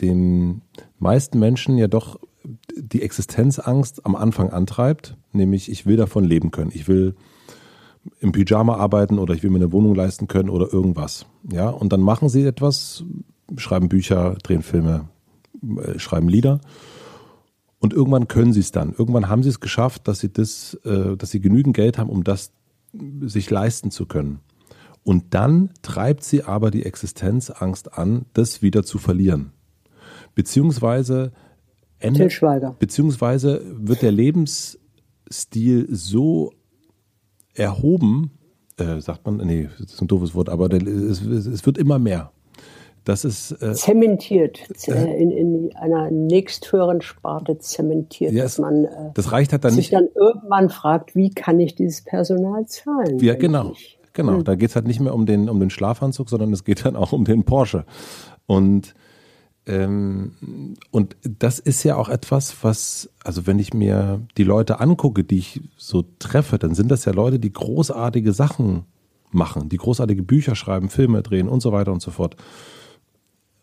den 0.00 0.62
meisten 0.98 1.38
Menschen 1.38 1.78
ja 1.78 1.88
doch 1.88 2.18
die 2.76 3.02
Existenzangst 3.02 4.06
am 4.06 4.14
Anfang 4.14 4.50
antreibt, 4.50 5.16
nämlich 5.32 5.70
ich 5.70 5.86
will 5.86 5.96
davon 5.96 6.24
leben 6.24 6.50
können. 6.50 6.70
Ich 6.74 6.88
will 6.88 7.14
im 8.20 8.32
Pyjama 8.32 8.76
arbeiten 8.76 9.18
oder 9.18 9.34
ich 9.34 9.42
will 9.42 9.50
mir 9.50 9.56
eine 9.56 9.72
Wohnung 9.72 9.94
leisten 9.94 10.28
können 10.28 10.48
oder 10.48 10.72
irgendwas. 10.72 11.26
Ja, 11.50 11.70
und 11.70 11.92
dann 11.92 12.00
machen 12.00 12.28
sie 12.28 12.44
etwas, 12.44 13.04
schreiben 13.56 13.88
Bücher, 13.88 14.36
drehen 14.42 14.62
Filme, 14.62 15.08
äh, 15.78 15.98
schreiben 15.98 16.28
Lieder. 16.28 16.60
Und 17.86 17.92
irgendwann 17.92 18.26
können 18.26 18.52
sie 18.52 18.58
es 18.58 18.72
dann. 18.72 18.94
Irgendwann 18.98 19.28
haben 19.28 19.44
sie 19.44 19.48
es 19.48 19.60
geschafft, 19.60 20.08
dass 20.08 20.18
sie 20.18 20.32
das, 20.32 20.74
äh, 20.84 21.16
dass 21.16 21.30
sie 21.30 21.38
genügend 21.38 21.76
Geld 21.76 21.98
haben, 21.98 22.10
um 22.10 22.24
das 22.24 22.50
sich 23.20 23.48
leisten 23.48 23.92
zu 23.92 24.06
können. 24.06 24.40
Und 25.04 25.34
dann 25.34 25.70
treibt 25.82 26.24
sie 26.24 26.42
aber 26.42 26.72
die 26.72 26.84
Existenzangst 26.84 27.96
an, 27.96 28.24
das 28.32 28.60
wieder 28.60 28.82
zu 28.82 28.98
verlieren. 28.98 29.52
Beziehungsweise 30.34 31.30
ändert, 32.00 32.32
beziehungsweise 32.80 33.62
wird 33.78 34.02
der 34.02 34.10
Lebensstil 34.10 35.86
so 35.88 36.54
erhoben, 37.54 38.32
äh, 38.78 39.00
sagt 39.00 39.24
man, 39.26 39.36
nee, 39.36 39.68
das 39.78 39.92
ist 39.92 40.02
ein 40.02 40.08
doofes 40.08 40.34
Wort, 40.34 40.48
aber 40.48 40.68
der, 40.68 40.84
es, 40.84 41.22
es, 41.22 41.64
wird 41.64 41.78
immer 41.78 42.00
mehr. 42.00 42.32
Das 43.06 43.24
ist 43.24 43.52
äh, 43.62 43.72
zementiert 43.72 44.58
äh, 44.88 45.22
in, 45.22 45.30
in 45.30 45.76
einer 45.76 46.10
nächsthöheren 46.10 47.00
Sparte 47.02 47.56
zementiert, 47.56 48.32
ja, 48.32 48.42
dass 48.42 48.58
man 48.58 48.84
äh, 48.84 48.88
das 49.14 49.30
reicht 49.30 49.52
halt 49.52 49.62
dann 49.62 49.70
sich 49.70 49.92
nicht. 49.92 49.94
dann 49.94 50.08
irgendwann 50.16 50.70
fragt, 50.70 51.14
wie 51.14 51.30
kann 51.30 51.60
ich 51.60 51.76
dieses 51.76 52.02
Personal 52.02 52.66
zahlen? 52.66 53.20
Ja, 53.20 53.36
genau. 53.36 53.70
Ich? 53.70 53.96
Genau, 54.12 54.38
hm. 54.38 54.44
da 54.44 54.56
geht's 54.56 54.74
halt 54.74 54.88
nicht 54.88 54.98
mehr 54.98 55.14
um 55.14 55.24
den, 55.24 55.48
um 55.48 55.60
den 55.60 55.70
Schlafanzug, 55.70 56.28
sondern 56.28 56.52
es 56.52 56.64
geht 56.64 56.84
dann 56.84 56.96
auch 56.96 57.12
um 57.12 57.24
den 57.24 57.44
Porsche. 57.44 57.84
Und, 58.46 58.96
ähm, 59.66 60.74
und 60.90 61.16
das 61.22 61.60
ist 61.60 61.84
ja 61.84 61.94
auch 61.94 62.08
etwas, 62.08 62.56
was, 62.62 63.08
also 63.22 63.46
wenn 63.46 63.60
ich 63.60 63.72
mir 63.72 64.20
die 64.36 64.44
Leute 64.44 64.80
angucke, 64.80 65.22
die 65.22 65.38
ich 65.38 65.60
so 65.76 66.02
treffe, 66.18 66.58
dann 66.58 66.74
sind 66.74 66.90
das 66.90 67.04
ja 67.04 67.12
Leute, 67.12 67.38
die 67.38 67.52
großartige 67.52 68.32
Sachen 68.32 68.84
machen, 69.30 69.68
die 69.68 69.76
großartige 69.76 70.24
Bücher 70.24 70.56
schreiben, 70.56 70.88
Filme 70.88 71.22
drehen 71.22 71.48
und 71.48 71.60
so 71.60 71.70
weiter 71.70 71.92
und 71.92 72.02
so 72.02 72.10
fort 72.10 72.34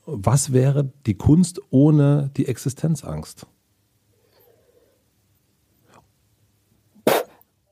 was 0.05 0.53
wäre 0.53 0.91
die 1.05 1.15
Kunst 1.15 1.61
ohne 1.69 2.31
die 2.35 2.47
Existenzangst? 2.47 3.47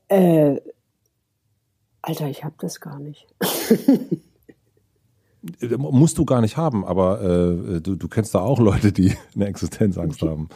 Äh, 0.08 0.60
Alter, 2.02 2.28
ich 2.28 2.44
habe 2.44 2.54
das 2.58 2.80
gar 2.80 2.98
nicht. 2.98 3.26
Musst 5.76 6.18
du 6.18 6.24
gar 6.24 6.40
nicht 6.40 6.56
haben, 6.56 6.84
aber 6.84 7.20
äh, 7.20 7.80
du, 7.80 7.96
du 7.96 8.08
kennst 8.08 8.34
da 8.34 8.40
auch 8.40 8.60
Leute, 8.60 8.92
die 8.92 9.12
eine 9.34 9.46
Existenzangst 9.46 10.22
haben. 10.22 10.48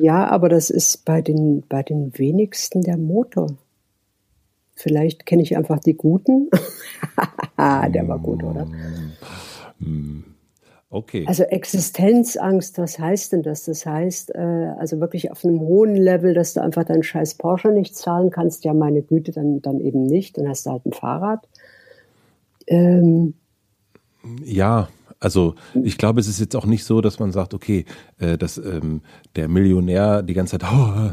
Ja, 0.00 0.28
aber 0.28 0.48
das 0.48 0.70
ist 0.70 1.04
bei 1.04 1.22
den, 1.22 1.64
bei 1.68 1.82
den 1.82 2.16
wenigsten 2.18 2.82
der 2.82 2.96
Motor. 2.96 3.48
Vielleicht 4.74 5.26
kenne 5.26 5.42
ich 5.42 5.56
einfach 5.56 5.80
die 5.80 5.94
Guten. 5.94 6.50
der 7.56 8.06
war 8.06 8.18
gut, 8.20 8.44
oder? 8.44 8.66
Mm, 9.80 10.22
okay. 10.90 11.24
Also 11.26 11.44
Existenzangst, 11.44 12.78
was 12.78 12.98
heißt 12.98 13.32
denn 13.32 13.42
das? 13.42 13.64
Das 13.64 13.86
heißt, 13.86 14.34
äh, 14.34 14.74
also 14.78 15.00
wirklich 15.00 15.30
auf 15.30 15.44
einem 15.44 15.60
hohen 15.60 15.94
Level, 15.94 16.34
dass 16.34 16.54
du 16.54 16.60
einfach 16.60 16.84
deinen 16.84 17.02
scheiß 17.02 17.34
Porsche 17.36 17.68
nicht 17.70 17.96
zahlen 17.96 18.30
kannst. 18.30 18.64
Ja, 18.64 18.74
meine 18.74 19.02
Güte, 19.02 19.32
dann, 19.32 19.60
dann 19.62 19.80
eben 19.80 20.04
nicht. 20.04 20.38
Dann 20.38 20.48
hast 20.48 20.66
du 20.66 20.70
halt 20.70 20.86
ein 20.86 20.92
Fahrrad. 20.92 21.46
Ähm, 22.66 23.34
ja, 24.44 24.88
also 25.20 25.54
ich 25.82 25.98
glaube, 25.98 26.20
es 26.20 26.28
ist 26.28 26.38
jetzt 26.38 26.54
auch 26.54 26.66
nicht 26.66 26.84
so, 26.84 27.00
dass 27.00 27.18
man 27.18 27.32
sagt, 27.32 27.54
okay, 27.54 27.84
äh, 28.18 28.38
dass 28.38 28.56
ähm, 28.58 29.02
der 29.36 29.48
Millionär 29.48 30.22
die 30.22 30.34
ganze 30.34 30.58
Zeit, 30.58 30.70
oh, 30.72 31.10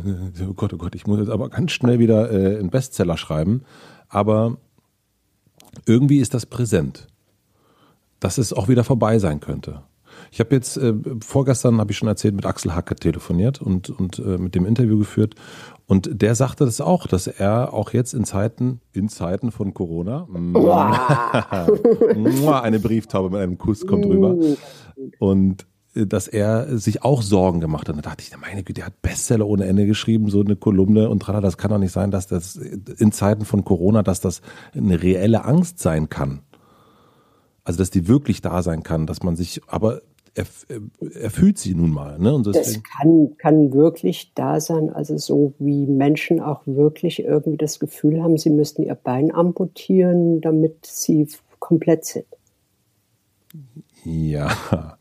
oh, 0.50 0.54
Gott, 0.54 0.74
oh 0.74 0.78
Gott, 0.78 0.96
ich 0.96 1.08
muss 1.08 1.20
jetzt 1.20 1.30
aber 1.30 1.50
ganz 1.50 1.72
schnell 1.72 2.00
wieder 2.00 2.32
äh, 2.32 2.60
einen 2.60 2.70
Bestseller 2.70 3.18
schreiben. 3.18 3.64
Aber 4.08 4.58
irgendwie 5.86 6.20
ist 6.20 6.34
das 6.34 6.46
präsent, 6.46 7.08
dass 8.20 8.38
es 8.38 8.54
auch 8.54 8.68
wieder 8.68 8.84
vorbei 8.84 9.20
sein 9.20 9.40
könnte. 9.40 9.84
Ich 10.32 10.40
habe 10.40 10.56
jetzt 10.56 10.78
äh, 10.78 10.94
vorgestern 11.20 11.80
habe 11.80 11.92
ich 11.92 11.98
schon 11.98 12.08
erzählt 12.08 12.36
mit 12.36 12.46
Axel 12.46 12.74
Hacke 12.74 12.96
telefoniert 12.96 13.62
und 13.62 13.90
und 13.90 14.20
äh, 14.20 14.38
mit 14.38 14.56
dem 14.56 14.66
Interview 14.66 14.98
geführt 14.98 15.36
und 15.88 16.22
der 16.22 16.36
sagte 16.36 16.66
das 16.66 16.82
auch, 16.82 17.06
dass 17.06 17.28
er 17.28 17.74
auch 17.74 17.94
jetzt 17.94 18.14
in 18.14 18.26
Zeiten, 18.26 18.82
in 18.92 19.08
Zeiten 19.08 19.52
von 19.52 19.74
Corona, 19.74 20.28
eine 22.64 22.80
Brieftaube 22.80 23.30
mit 23.30 23.40
einem 23.40 23.60
Kuss 23.60 23.86
kommt 23.86 24.06
rüber. 24.06 24.36
Und 25.20 25.68
äh, 25.94 26.08
dass 26.08 26.28
er 26.28 26.80
sich 26.80 27.04
auch 27.04 27.22
Sorgen 27.22 27.60
gemacht 27.60 27.88
hat. 27.88 27.98
Da 27.98 28.02
dachte 28.02 28.24
ich, 28.24 28.36
meine 28.36 28.64
Güte, 28.64 28.82
der 28.82 28.88
hat 28.88 29.02
Bestseller 29.04 29.46
ohne 29.46 29.66
Ende 29.66 29.86
geschrieben, 29.86 30.30
so 30.30 30.42
eine 30.42 30.56
Kolumne 30.56 31.10
und 31.10 31.20
tralala. 31.20 31.42
Das 31.42 31.58
kann 31.58 31.70
doch 31.70 31.78
nicht 31.78 31.92
sein, 31.92 32.10
dass 32.10 32.26
das 32.26 32.56
in 32.56 33.12
Zeiten 33.12 33.46
von 33.46 33.64
Corona, 33.64 34.02
dass 34.02 34.22
das 34.22 34.42
eine 34.74 35.04
reelle 35.04 35.46
Angst 35.46 35.78
sein 35.78 36.10
kann. 36.10 36.42
Also, 37.66 37.80
dass 37.80 37.90
die 37.90 38.08
wirklich 38.08 38.42
da 38.42 38.62
sein 38.62 38.84
kann, 38.84 39.08
dass 39.08 39.24
man 39.24 39.36
sich, 39.36 39.62
aber 39.68 40.02
er, 40.36 40.46
er 41.00 41.30
fühlt 41.32 41.58
sie 41.58 41.76
nun 41.76 41.92
mal. 41.92 42.20
Ne? 42.20 42.34
Und 42.34 42.46
das 42.48 42.82
kann, 42.84 43.36
kann 43.38 43.74
wirklich 43.74 44.34
da 44.36 44.60
sein, 44.60 44.90
also 44.90 45.18
so 45.18 45.54
wie 45.60 45.88
Menschen 45.88 46.42
auch 46.42 46.62
wirklich 46.66 47.24
irgendwie 47.24 47.58
das 47.58 47.80
Gefühl 47.80 48.22
haben, 48.22 48.38
sie 48.38 48.50
müssten 48.50 48.84
ihr 48.84 48.96
Bein 48.96 49.34
amputieren, 49.34 50.42
damit 50.42 50.86
sie 50.86 51.28
komplett 51.60 52.06
sind. 52.06 52.26
Ja. 54.04 54.98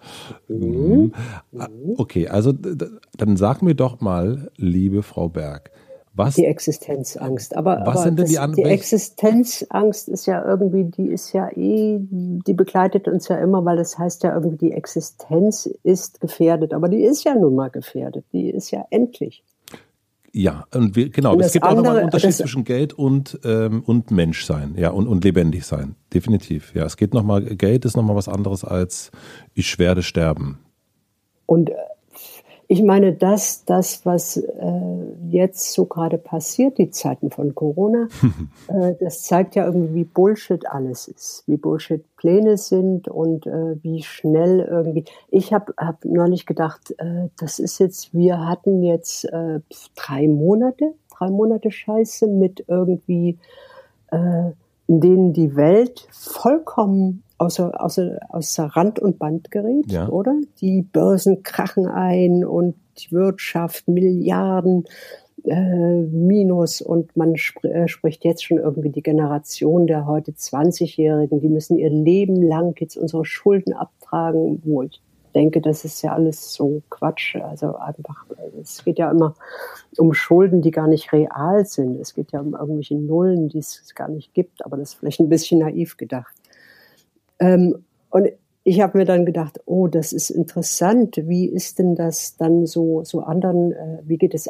Mhm. 0.49 1.12
mhm. 1.51 1.95
Okay, 1.97 2.29
also 2.29 2.53
dann 2.53 3.37
sag 3.37 3.62
mir 3.62 3.75
doch 3.75 4.01
mal, 4.01 4.51
liebe 4.57 5.03
Frau 5.03 5.29
Berg, 5.29 5.71
was? 6.15 6.37
Die 6.37 6.47
Existenzangst. 6.47 7.57
Aber, 7.57 7.81
was 7.81 7.89
aber 7.89 8.03
sind 8.03 8.19
denn 8.21 8.27
die 8.27 8.39
anderen? 8.39 8.65
Die 8.65 8.71
Existenzangst 8.71 10.09
ist 10.09 10.27
ja 10.27 10.45
irgendwie, 10.45 10.85
die 10.85 11.09
ist 11.09 11.33
ja 11.33 11.49
eh, 11.51 11.99
die 12.01 12.55
begleitet 12.55 13.09
uns 13.09 13.29
ja 13.29 13.37
immer, 13.39 13.65
weil 13.65 13.77
das 13.77 13.99
heißt 13.99 14.23
ja 14.23 14.35
irgendwie, 14.35 14.57
die 14.57 14.73
Existenz 14.73 15.69
ist 15.83 16.21
gefährdet. 16.21 16.73
Aber 16.73 16.89
die 16.89 17.03
ist 17.03 17.25
ja 17.25 17.35
nun 17.35 17.57
mal 17.57 17.69
gefährdet. 17.69 18.25
Die 18.33 18.49
ist 18.51 18.71
ja 18.71 18.85
endlich. 18.91 19.43
Ja, 20.37 20.65
und 20.75 20.97
wir, 20.97 21.11
genau. 21.11 21.35
Und 21.35 21.41
es 21.43 21.53
gibt 21.53 21.65
andere, 21.65 21.79
auch 21.79 21.85
nochmal 21.85 21.97
einen 21.99 22.05
Unterschied 22.07 22.33
zwischen 22.33 22.65
Geld 22.65 22.93
und, 22.93 23.39
ähm, 23.45 23.83
und 23.87 24.11
Menschsein, 24.11 24.75
ja, 24.77 24.91
und, 24.91 25.07
und 25.07 25.23
lebendig 25.23 25.65
sein. 25.65 25.95
Definitiv. 26.12 26.75
Ja, 26.75 26.85
es 26.85 26.97
geht 26.97 27.15
nochmal, 27.15 27.43
Geld 27.45 27.85
ist 27.85 27.97
nochmal 27.97 28.17
was 28.17 28.29
anderes 28.29 28.65
als 28.65 29.12
ich 29.55 29.79
werde 29.79 30.03
sterben. 30.03 30.59
Und 31.47 31.71
äh, 31.71 31.75
ich 32.69 32.83
meine, 32.83 33.12
das, 33.12 33.65
das 33.65 34.07
was 34.07 34.37
äh, 34.37 35.15
jetzt 35.29 35.73
so 35.73 35.85
gerade 35.85 36.19
passiert, 36.19 36.79
die 36.79 36.91
Zeiten 36.91 37.31
von 37.31 37.55
Corona, 37.55 38.09
äh, 38.69 38.95
das 39.01 39.23
zeigt 39.23 39.55
ja 39.55 39.67
irgendwie, 39.67 39.95
wie 39.95 40.05
Bullshit 40.05 40.67
alles 40.71 41.09
ist, 41.09 41.45
wie 41.47 41.57
Bullshit 41.57 42.05
Pläne 42.17 42.57
sind 42.57 43.09
und 43.09 43.47
äh, 43.47 43.83
wie 43.83 44.03
schnell 44.03 44.61
irgendwie. 44.61 45.05
Ich 45.31 45.53
habe 45.53 45.75
hab 45.77 46.05
neulich 46.05 46.47
gedacht, 46.47 46.95
äh, 46.99 47.29
das 47.39 47.59
ist 47.59 47.79
jetzt, 47.81 48.15
wir 48.15 48.47
hatten 48.47 48.83
jetzt 48.83 49.25
äh, 49.27 49.61
drei 49.95 50.29
Monate, 50.29 50.95
drei 51.19 51.31
Monate 51.31 51.71
Scheiße 51.71 52.27
mit 52.27 52.65
irgendwie, 52.69 53.39
äh, 54.11 54.53
in 54.87 55.01
denen 55.01 55.33
die 55.33 55.57
Welt 55.57 56.07
vollkommen 56.12 57.24
außer, 57.39 57.80
außer, 57.82 58.18
außer 58.28 58.64
Rand 58.64 58.99
und 58.99 59.18
Band 59.18 59.51
gerät, 59.51 59.91
ja. 59.91 60.09
oder? 60.09 60.35
Die 60.61 60.82
Börsen 60.82 61.43
krachen 61.43 61.87
ein 61.87 62.45
und 62.45 62.74
die 62.99 63.12
Wirtschaft 63.12 63.89
Milliarden 63.89 64.85
äh, 65.45 66.03
Minus 66.03 66.80
und 66.80 67.16
man 67.16 67.35
sp 67.37 67.66
äh, 67.68 67.89
spricht 67.89 68.24
jetzt 68.24 68.45
schon 68.45 68.59
irgendwie 68.59 68.91
die 68.91 69.03
Generation 69.03 69.87
der 69.87 70.07
heute 70.07 70.32
20-Jährigen, 70.32 71.41
die 71.41 71.49
müssen 71.49 71.76
ihr 71.76 71.91
Leben 71.91 72.41
lang 72.41 72.74
jetzt 72.80 72.97
unsere 72.97 73.24
Schulden 73.24 73.72
abtragen, 73.74 74.62
wo 74.64 74.82
ich 74.82 75.01
denke, 75.35 75.61
das 75.61 75.85
ist 75.85 76.01
ja 76.03 76.12
alles 76.12 76.55
so 76.55 76.82
Quatsch. 76.91 77.37
Also 77.37 77.76
einfach, 77.76 78.24
es 78.62 78.85
geht 78.85 78.99
ja 78.99 79.11
immer 79.11 79.35
um 79.99 80.14
Schulden, 80.14 80.62
die 80.62 80.70
gar 80.70 80.87
nicht 80.87 81.12
real 81.12 81.66
sind. 81.66 82.01
Es 82.01 82.14
geht 82.14 82.32
ja 82.32 82.41
um 82.41 82.55
irgendwelche 82.55 82.95
Nullen, 82.95 83.49
die 83.49 83.59
es 83.59 83.95
gar 83.95 84.09
nicht 84.09 84.32
gibt, 84.32 84.64
aber 84.64 84.76
das 84.76 84.91
ist 84.91 84.95
vielleicht 84.95 85.20
ein 85.20 85.28
bisschen 85.28 85.59
naiv 85.59 85.97
gedacht. 85.97 86.35
Ähm, 87.39 87.85
und 88.11 88.28
ich 88.64 88.80
habe 88.80 88.99
mir 88.99 89.05
dann 89.05 89.26
gedacht, 89.26 89.61
oh, 89.66 89.89
das 89.89 90.12
ist 90.12 90.30
interessant. 90.30 91.20
Wie 91.24 91.47
ist 91.47 91.78
denn 91.78 91.95
das 91.95 92.37
dann 92.37 92.66
so, 92.66 93.05
so 93.05 93.20
anderen, 93.20 93.72
äh, 93.72 93.99
wie 94.05 94.16
geht 94.16 94.35
es 94.35 94.49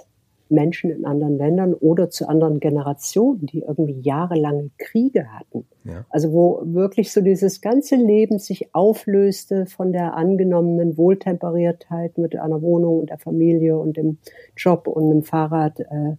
Menschen 0.48 0.90
in 0.90 1.04
anderen 1.04 1.36
Ländern 1.36 1.74
oder 1.74 2.10
zu 2.10 2.28
anderen 2.28 2.60
Generationen, 2.60 3.46
die 3.46 3.60
irgendwie 3.60 4.00
jahrelange 4.02 4.70
Kriege 4.78 5.26
hatten? 5.32 5.66
Ja. 5.84 6.04
Also 6.10 6.32
wo 6.32 6.62
wirklich 6.64 7.12
so 7.12 7.22
dieses 7.22 7.60
ganze 7.60 7.96
Leben 7.96 8.38
sich 8.38 8.72
auflöste 8.72 9.66
von 9.66 9.92
der 9.92 10.14
angenommenen 10.14 10.96
Wohltemperiertheit 10.96 12.16
mit 12.16 12.36
einer 12.36 12.62
Wohnung 12.62 13.00
und 13.00 13.10
der 13.10 13.18
Familie 13.18 13.76
und 13.78 13.96
dem 13.96 14.18
Job 14.56 14.86
und 14.86 15.10
dem 15.10 15.22
Fahrrad. 15.24 15.80
Äh, 15.80 16.16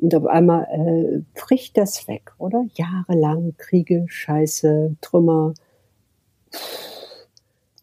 und 0.00 0.14
auf 0.14 0.26
einmal 0.26 0.66
äh, 0.70 1.22
bricht 1.34 1.76
das 1.76 2.06
weg, 2.08 2.32
oder? 2.38 2.66
Jahrelang 2.74 3.54
Kriege, 3.56 4.04
Scheiße, 4.08 4.96
Trümmer, 5.00 5.54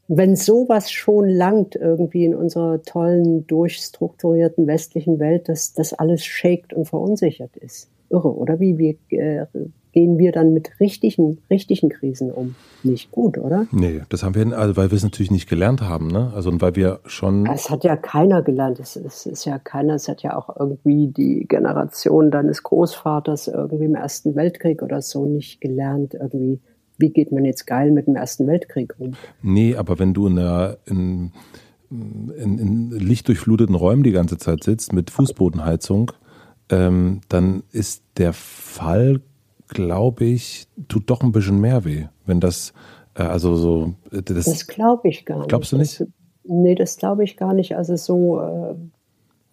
wenn 0.09 0.35
sowas 0.35 0.91
schon 0.91 1.29
langt 1.29 1.75
irgendwie 1.75 2.25
in 2.25 2.33
unserer 2.33 2.81
tollen, 2.81 3.45
durchstrukturierten 3.45 4.65
westlichen 4.65 5.19
Welt, 5.19 5.47
dass 5.47 5.73
das 5.73 5.93
alles 5.93 6.25
shakt 6.25 6.73
und 6.73 6.87
verunsichert 6.87 7.55
ist. 7.57 7.89
Irre, 8.09 8.35
oder? 8.35 8.59
Wie 8.59 8.79
wir, 8.79 8.95
äh, 9.09 9.45
gehen 9.91 10.17
wir 10.17 10.31
dann 10.31 10.51
mit 10.51 10.79
richtigen, 10.79 11.37
richtigen 11.51 11.89
Krisen 11.89 12.31
um? 12.31 12.55
Nicht 12.81 13.11
gut, 13.11 13.37
oder? 13.37 13.67
Nee, 13.71 14.01
das 14.09 14.23
haben 14.23 14.33
wir, 14.33 14.57
also 14.57 14.75
weil 14.77 14.89
wir 14.89 14.95
es 14.95 15.03
natürlich 15.03 15.29
nicht 15.29 15.47
gelernt 15.47 15.81
haben, 15.81 16.07
ne? 16.07 16.31
Also 16.33 16.49
und 16.49 16.59
weil 16.59 16.75
wir 16.75 17.01
schon. 17.05 17.45
Es 17.45 17.69
hat 17.69 17.83
ja 17.83 17.95
keiner 17.95 18.41
gelernt. 18.41 18.79
Es, 18.79 18.95
es 18.95 19.27
ist 19.27 19.45
ja 19.45 19.59
keiner, 19.59 19.93
es 19.93 20.07
hat 20.07 20.23
ja 20.23 20.35
auch 20.35 20.55
irgendwie 20.59 21.09
die 21.09 21.45
Generation 21.47 22.31
deines 22.31 22.63
Großvaters 22.63 23.47
irgendwie 23.47 23.85
im 23.85 23.95
Ersten 23.95 24.35
Weltkrieg 24.35 24.81
oder 24.81 25.03
so 25.03 25.27
nicht 25.27 25.61
gelernt, 25.61 26.15
irgendwie 26.15 26.61
wie 26.99 27.09
geht 27.09 27.31
man 27.31 27.45
jetzt 27.45 27.65
geil 27.65 27.91
mit 27.91 28.07
dem 28.07 28.15
Ersten 28.15 28.45
Weltkrieg 28.47 28.93
um? 28.99 29.13
Nee, 29.41 29.75
aber 29.75 29.97
wenn 29.99 30.13
du 30.13 30.27
in, 30.27 30.37
einer, 30.37 30.77
in, 30.85 31.31
in, 31.89 32.59
in 32.59 32.89
lichtdurchfluteten 32.91 33.75
Räumen 33.75 34.03
die 34.03 34.11
ganze 34.11 34.37
Zeit 34.37 34.63
sitzt 34.63 34.93
mit 34.93 35.09
Fußbodenheizung, 35.09 36.11
ähm, 36.69 37.21
dann 37.29 37.63
ist 37.71 38.03
der 38.17 38.33
Fall, 38.33 39.21
glaube 39.69 40.25
ich, 40.25 40.67
tut 40.87 41.09
doch 41.09 41.23
ein 41.23 41.31
bisschen 41.31 41.59
mehr 41.59 41.85
weh, 41.85 42.05
wenn 42.25 42.39
das, 42.39 42.73
äh, 43.15 43.23
also 43.23 43.55
so. 43.55 43.93
Äh, 44.11 44.21
das, 44.21 44.45
das 44.45 44.67
glaube 44.67 45.07
ich 45.07 45.25
gar 45.25 45.39
nicht. 45.39 45.49
Glaubst 45.49 45.71
du 45.71 45.77
nicht? 45.77 46.01
Das, 46.01 46.07
nee, 46.43 46.75
das 46.75 46.97
glaube 46.97 47.23
ich 47.23 47.37
gar 47.37 47.53
nicht. 47.53 47.75
Also 47.75 47.95
so. 47.95 48.41
Äh, 48.41 48.75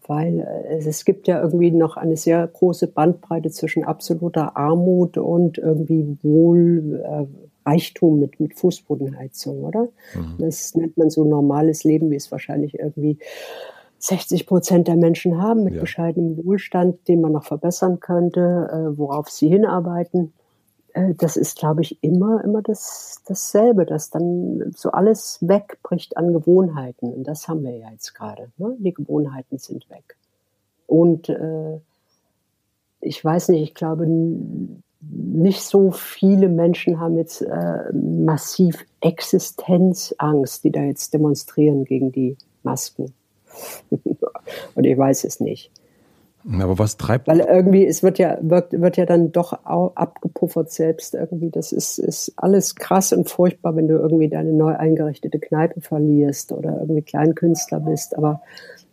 weil 0.08 0.40
äh, 0.40 0.76
es 0.86 1.04
gibt 1.04 1.28
ja 1.28 1.42
irgendwie 1.42 1.70
noch 1.70 1.96
eine 1.96 2.16
sehr 2.16 2.46
große 2.46 2.88
Bandbreite 2.88 3.50
zwischen 3.50 3.84
absoluter 3.84 4.56
Armut 4.56 5.18
und 5.18 5.58
irgendwie 5.58 6.18
Wohl, 6.22 7.02
äh, 7.04 7.26
Reichtum 7.68 8.20
mit, 8.20 8.38
mit 8.38 8.54
Fußbodenheizung, 8.54 9.64
oder? 9.64 9.88
Mhm. 10.14 10.36
Das 10.38 10.74
nennt 10.74 10.96
man 10.96 11.10
so 11.10 11.24
normales 11.24 11.82
Leben, 11.84 12.10
wie 12.10 12.16
es 12.16 12.30
wahrscheinlich 12.30 12.78
irgendwie 12.78 13.18
60 13.98 14.46
Prozent 14.46 14.88
der 14.88 14.96
Menschen 14.96 15.40
haben, 15.42 15.64
mit 15.64 15.74
ja. 15.74 15.80
bescheidenem 15.80 16.44
Wohlstand, 16.44 17.08
den 17.08 17.20
man 17.20 17.32
noch 17.32 17.44
verbessern 17.44 17.98
könnte, 17.98 18.68
äh, 18.70 18.98
worauf 18.98 19.28
sie 19.28 19.48
hinarbeiten. 19.48 20.32
Äh, 20.96 21.14
das 21.14 21.36
ist, 21.36 21.58
glaube 21.58 21.82
ich, 21.82 22.02
immer, 22.02 22.42
immer 22.42 22.62
das, 22.62 23.22
dasselbe, 23.26 23.84
dass 23.84 24.10
dann 24.10 24.72
so 24.74 24.90
alles 24.90 25.38
wegbricht 25.42 26.16
an 26.16 26.32
Gewohnheiten. 26.32 27.12
Und 27.12 27.24
das 27.24 27.48
haben 27.48 27.62
wir 27.62 27.76
ja 27.76 27.90
jetzt 27.90 28.14
gerade. 28.14 28.50
Ne? 28.56 28.74
Die 28.78 28.94
Gewohnheiten 28.94 29.58
sind 29.58 29.88
weg. 29.90 30.16
Und 30.86 31.28
äh, 31.28 31.78
ich 33.00 33.22
weiß 33.24 33.50
nicht, 33.50 33.62
ich 33.62 33.74
glaube, 33.74 34.06
nicht 34.08 35.62
so 35.62 35.90
viele 35.90 36.48
Menschen 36.48 36.98
haben 36.98 37.16
jetzt 37.16 37.42
äh, 37.42 37.92
massiv 37.92 38.84
Existenzangst, 39.00 40.64
die 40.64 40.72
da 40.72 40.80
jetzt 40.80 41.12
demonstrieren 41.12 41.84
gegen 41.84 42.10
die 42.10 42.36
Masken. 42.62 43.12
Und 44.74 44.84
ich 44.84 44.96
weiß 44.96 45.24
es 45.24 45.40
nicht. 45.40 45.70
Aber 46.52 46.78
was 46.78 46.96
treibt. 46.96 47.26
Weil 47.26 47.40
irgendwie, 47.40 47.84
es 47.84 48.02
wird 48.02 48.18
ja, 48.18 48.38
wird, 48.40 48.72
wird 48.72 48.96
ja 48.96 49.04
dann 49.04 49.32
doch 49.32 49.52
abgepuffert 49.52 50.70
selbst 50.70 51.14
irgendwie. 51.14 51.50
Das 51.50 51.72
ist, 51.72 51.98
ist 51.98 52.32
alles 52.36 52.76
krass 52.76 53.12
und 53.12 53.28
furchtbar, 53.28 53.74
wenn 53.74 53.88
du 53.88 53.94
irgendwie 53.94 54.28
deine 54.28 54.52
neu 54.52 54.74
eingerichtete 54.76 55.40
Kneipe 55.40 55.80
verlierst 55.80 56.52
oder 56.52 56.80
irgendwie 56.80 57.02
Kleinkünstler 57.02 57.80
bist. 57.80 58.16
Aber 58.16 58.42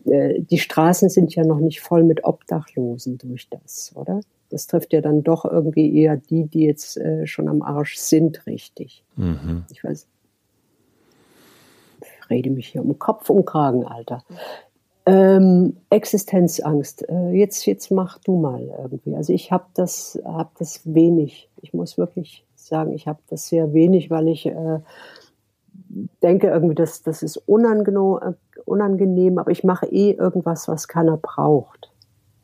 äh, 0.05 0.41
die 0.41 0.57
Straßen 0.57 1.09
sind 1.09 1.35
ja 1.35 1.43
noch 1.45 1.59
nicht 1.59 1.81
voll 1.81 2.03
mit 2.03 2.23
Obdachlosen 2.23 3.19
durch 3.19 3.49
das, 3.49 3.91
oder? 3.95 4.21
Das 4.49 4.67
trifft 4.67 4.93
ja 4.93 5.01
dann 5.01 5.23
doch 5.23 5.45
irgendwie 5.45 5.95
eher 5.99 6.17
die, 6.17 6.45
die 6.45 6.65
jetzt 6.65 6.97
äh, 6.97 7.25
schon 7.27 7.47
am 7.47 7.61
Arsch 7.61 7.97
sind, 7.97 8.45
richtig. 8.45 9.03
Mhm. 9.15 9.65
Ich 9.71 9.83
weiß. 9.83 10.07
Ich 12.01 12.29
rede 12.29 12.49
mich 12.49 12.67
hier 12.67 12.83
um 12.83 12.97
Kopf 12.99 13.29
und 13.29 13.45
Kragen, 13.45 13.85
Alter. 13.85 14.23
Ähm, 15.05 15.77
Existenzangst. 15.89 17.07
Äh, 17.09 17.31
jetzt, 17.31 17.65
jetzt 17.65 17.91
mach 17.91 18.19
du 18.19 18.37
mal 18.37 18.71
irgendwie. 18.81 19.15
Also 19.15 19.33
ich 19.33 19.51
habe 19.51 19.65
das, 19.73 20.19
hab 20.23 20.57
das 20.57 20.81
wenig. 20.85 21.49
Ich 21.61 21.73
muss 21.73 21.97
wirklich 21.97 22.45
sagen, 22.55 22.93
ich 22.93 23.07
habe 23.07 23.19
das 23.29 23.49
sehr 23.49 23.73
wenig, 23.73 24.09
weil 24.09 24.29
ich 24.29 24.45
äh, 24.45 24.79
denke 26.21 26.47
irgendwie, 26.47 26.75
dass 26.75 27.03
das 27.03 27.21
ist 27.21 27.37
unangenehm, 27.37 28.35
unangenehm, 28.65 29.37
aber 29.37 29.51
ich 29.51 29.63
mache 29.63 29.87
eh 29.87 30.11
irgendwas, 30.11 30.67
was 30.67 30.87
keiner 30.87 31.17
braucht. 31.17 31.91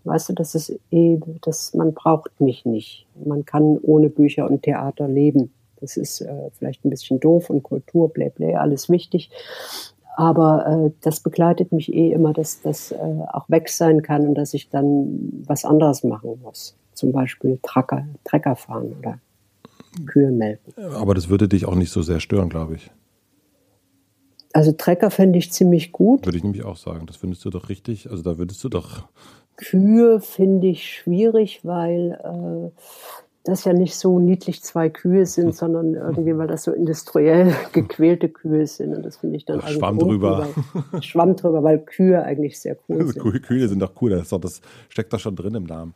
Weißt 0.03 0.29
du, 0.29 0.33
das 0.33 0.55
ist 0.55 0.79
eh, 0.91 1.19
das, 1.41 1.73
man 1.73 1.93
braucht 1.93 2.41
mich 2.41 2.65
nicht. 2.65 3.05
Man 3.23 3.45
kann 3.45 3.77
ohne 3.81 4.09
Bücher 4.09 4.49
und 4.49 4.63
Theater 4.63 5.07
leben. 5.07 5.53
Das 5.79 5.97
ist 5.97 6.21
äh, 6.21 6.49
vielleicht 6.57 6.83
ein 6.83 6.89
bisschen 6.89 7.19
doof 7.19 7.49
und 7.49 7.63
Kultur, 7.63 8.09
blä, 8.09 8.29
blä, 8.29 8.55
alles 8.55 8.89
wichtig. 8.89 9.29
Aber 10.19 10.67
äh, 10.67 10.91
das 10.99 11.21
begleitet 11.21 11.71
mich 11.71 11.93
eh 11.93 12.11
immer, 12.11 12.33
dass 12.33 12.61
das 12.61 12.91
äh, 12.91 12.97
auch 13.31 13.47
weg 13.47 13.69
sein 13.69 14.01
kann 14.01 14.27
und 14.27 14.35
dass 14.35 14.53
ich 14.53 14.67
dann 14.67 15.43
was 15.47 15.63
anderes 15.63 16.03
machen 16.03 16.41
muss. 16.43 16.75
Zum 16.91 17.13
Beispiel 17.13 17.57
Tracker, 17.63 18.05
Trecker 18.25 18.57
fahren 18.57 18.93
oder 18.99 19.19
Kühe 20.07 20.29
melken. 20.29 20.73
Aber 20.93 21.13
das 21.13 21.29
würde 21.29 21.47
dich 21.47 21.65
auch 21.65 21.75
nicht 21.75 21.89
so 21.89 22.01
sehr 22.01 22.19
stören, 22.19 22.49
glaube 22.49 22.75
ich. 22.75 22.91
Also 24.51 24.73
Trecker 24.73 25.09
fände 25.09 25.39
ich 25.39 25.53
ziemlich 25.53 25.93
gut. 25.93 26.25
Würde 26.25 26.37
ich 26.37 26.43
nämlich 26.43 26.65
auch 26.65 26.75
sagen. 26.75 27.05
Das 27.05 27.15
findest 27.15 27.45
du 27.45 27.49
doch 27.49 27.69
richtig. 27.69 28.11
Also 28.11 28.21
da 28.21 28.37
würdest 28.37 28.61
du 28.61 28.67
doch. 28.67 29.07
Kühe 29.55 30.19
finde 30.19 30.67
ich 30.67 30.95
schwierig, 30.95 31.61
weil 31.63 32.19
äh, 32.25 32.81
das 33.43 33.63
ja 33.63 33.73
nicht 33.73 33.95
so 33.95 34.19
niedlich 34.19 34.61
zwei 34.63 34.89
Kühe 34.89 35.25
sind, 35.25 35.55
sondern 35.55 35.95
irgendwie, 35.95 36.37
weil 36.37 36.47
das 36.47 36.63
so 36.63 36.71
industriell 36.71 37.53
gequälte 37.71 38.29
Kühe 38.29 38.67
sind. 38.67 38.95
Und 38.95 39.05
das 39.05 39.17
finde 39.17 39.37
ich 39.37 39.45
dann 39.45 39.61
Ach, 39.63 39.69
Schwamm 39.69 39.97
drüber. 39.97 40.47
Schwamm 41.01 41.35
drüber, 41.35 41.63
weil 41.63 41.79
Kühe 41.79 42.21
eigentlich 42.21 42.59
sehr 42.59 42.77
cool 42.87 42.99
also, 43.01 43.13
sind. 43.13 43.43
Kühe 43.43 43.67
sind 43.67 43.79
doch 43.79 43.93
cool, 44.01 44.11
das, 44.11 44.29
doch, 44.29 44.41
das 44.41 44.61
steckt 44.89 45.13
doch 45.13 45.19
schon 45.19 45.35
drin 45.35 45.55
im 45.55 45.63
Namen. 45.63 45.93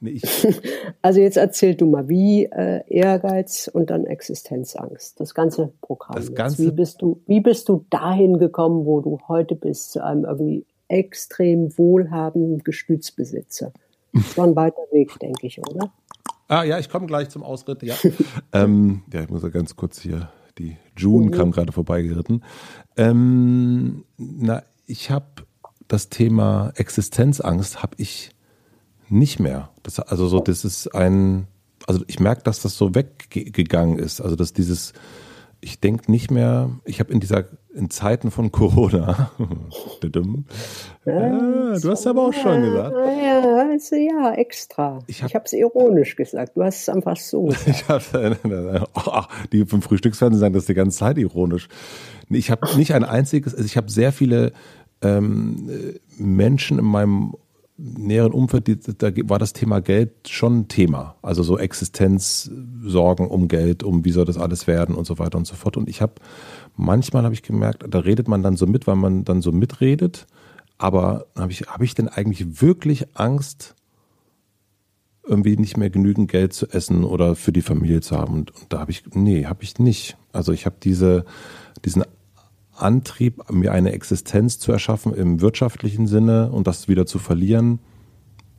Nee, 0.00 0.20
also 1.02 1.20
jetzt 1.20 1.36
erzähl 1.36 1.76
du 1.76 1.86
mal, 1.86 2.08
wie 2.08 2.44
äh, 2.44 2.82
Ehrgeiz 2.88 3.70
und 3.72 3.90
dann 3.90 4.04
Existenzangst, 4.04 5.18
das 5.20 5.34
ganze 5.34 5.72
Programm. 5.80 6.16
Das 6.16 6.34
ganze 6.34 6.66
wie, 6.66 6.70
bist 6.72 7.00
du, 7.00 7.20
wie 7.26 7.40
bist 7.40 7.68
du 7.68 7.86
dahin 7.90 8.38
gekommen, 8.38 8.84
wo 8.84 9.00
du 9.00 9.18
heute 9.28 9.54
bist, 9.54 9.92
zu 9.92 10.04
einem 10.04 10.24
irgendwie 10.24 10.66
extrem 10.88 11.76
wohlhabenden 11.78 12.58
Gestützbesitzer? 12.58 13.72
Das 14.12 14.36
war 14.36 14.46
ein 14.46 14.56
weiter 14.56 14.82
Weg, 14.92 15.18
denke 15.20 15.46
ich, 15.46 15.58
oder? 15.58 15.90
Ah 16.48 16.64
ja, 16.64 16.78
ich 16.78 16.88
komme 16.88 17.06
gleich 17.06 17.30
zum 17.30 17.42
Ausritt. 17.42 17.82
Ja, 17.82 17.94
ähm, 18.52 19.02
ja 19.12 19.22
ich 19.22 19.28
muss 19.28 19.42
ja 19.42 19.48
ganz 19.48 19.76
kurz 19.76 20.00
hier. 20.00 20.30
Die 20.58 20.76
June 20.96 21.32
kam 21.32 21.50
gerade 21.50 21.72
vorbeigeritten. 21.72 22.44
Ähm, 22.96 24.04
na, 24.16 24.62
ich 24.86 25.10
habe 25.10 25.46
das 25.88 26.10
Thema 26.10 26.72
Existenzangst 26.76 27.82
habe 27.82 27.94
ich 27.98 28.30
nicht 29.08 29.40
mehr. 29.40 29.70
Das, 29.82 29.98
also 29.98 30.28
so, 30.28 30.38
das 30.38 30.64
ist 30.64 30.94
ein, 30.94 31.48
also 31.86 32.04
ich 32.06 32.20
merke, 32.20 32.42
dass 32.44 32.62
das 32.62 32.78
so 32.78 32.94
weggegangen 32.94 33.98
ist. 33.98 34.20
Also 34.20 34.36
dass 34.36 34.52
dieses 34.52 34.92
ich 35.64 35.80
denke 35.80 36.10
nicht 36.10 36.30
mehr, 36.30 36.70
ich 36.84 37.00
habe 37.00 37.12
in 37.12 37.20
dieser, 37.20 37.44
in 37.74 37.90
Zeiten 37.90 38.30
von 38.30 38.52
Corona, 38.52 39.30
ja, 41.04 41.78
du 41.78 41.90
hast 41.90 42.06
aber 42.06 42.28
auch 42.28 42.32
schon 42.32 42.62
gesagt. 42.62 42.94
Ja, 42.94 43.68
also 43.70 43.96
ja, 43.96 44.32
extra. 44.34 45.00
Ich 45.06 45.22
habe 45.22 45.44
es 45.44 45.52
ironisch 45.52 46.16
gesagt, 46.16 46.56
du 46.56 46.62
hast 46.62 46.82
es 46.82 46.88
einfach 46.88 47.16
so 47.16 47.44
gesagt. 47.64 47.66
ich 47.66 47.88
hab, 47.88 48.02
oh, 49.06 49.22
die 49.52 49.66
vom 49.66 49.82
Frühstücksfernsehen 49.82 50.40
sagen 50.40 50.54
das 50.54 50.66
die 50.66 50.74
ganze 50.74 50.98
Zeit 50.98 51.18
ironisch. 51.18 51.68
Ich 52.30 52.50
habe 52.50 52.76
nicht 52.76 52.94
ein 52.94 53.04
einziges, 53.04 53.54
also 53.54 53.66
ich 53.66 53.76
habe 53.76 53.90
sehr 53.90 54.12
viele 54.12 54.52
ähm, 55.02 55.68
Menschen 56.16 56.78
in 56.78 56.84
meinem 56.84 57.34
näheren 57.76 58.32
Umfeld, 58.32 59.02
da 59.02 59.10
war 59.28 59.38
das 59.38 59.52
Thema 59.52 59.80
Geld 59.80 60.28
schon 60.28 60.60
ein 60.60 60.68
Thema. 60.68 61.16
Also 61.22 61.42
so 61.42 61.58
Existenzsorgen 61.58 63.26
um 63.26 63.48
Geld, 63.48 63.82
um 63.82 64.04
wie 64.04 64.12
soll 64.12 64.24
das 64.24 64.38
alles 64.38 64.66
werden 64.66 64.94
und 64.94 65.06
so 65.06 65.18
weiter 65.18 65.38
und 65.38 65.46
so 65.46 65.56
fort. 65.56 65.76
Und 65.76 65.88
ich 65.88 66.00
habe, 66.00 66.14
manchmal 66.76 67.24
habe 67.24 67.34
ich 67.34 67.42
gemerkt, 67.42 67.84
da 67.88 67.98
redet 68.00 68.28
man 68.28 68.42
dann 68.42 68.56
so 68.56 68.66
mit, 68.66 68.86
weil 68.86 68.96
man 68.96 69.24
dann 69.24 69.42
so 69.42 69.52
mitredet. 69.52 70.26
Aber 70.78 71.26
habe 71.36 71.52
ich, 71.52 71.62
habe 71.62 71.84
ich 71.84 71.94
denn 71.94 72.08
eigentlich 72.08 72.60
wirklich 72.60 73.16
Angst, 73.16 73.74
irgendwie 75.26 75.56
nicht 75.56 75.76
mehr 75.76 75.90
genügend 75.90 76.30
Geld 76.30 76.52
zu 76.52 76.68
essen 76.68 77.04
oder 77.04 77.34
für 77.34 77.52
die 77.52 77.62
Familie 77.62 78.00
zu 78.00 78.16
haben? 78.16 78.34
Und, 78.34 78.50
und 78.50 78.72
da 78.72 78.80
habe 78.80 78.90
ich, 78.90 79.04
nee, 79.14 79.46
habe 79.46 79.62
ich 79.62 79.78
nicht. 79.78 80.16
Also 80.32 80.52
ich 80.52 80.66
habe 80.66 80.76
diese, 80.82 81.24
diesen 81.84 82.04
Antrieb, 82.76 83.50
mir 83.50 83.72
eine 83.72 83.92
Existenz 83.92 84.58
zu 84.58 84.72
erschaffen 84.72 85.14
im 85.14 85.40
wirtschaftlichen 85.40 86.06
Sinne 86.06 86.50
und 86.50 86.66
das 86.66 86.88
wieder 86.88 87.06
zu 87.06 87.18
verlieren, 87.18 87.78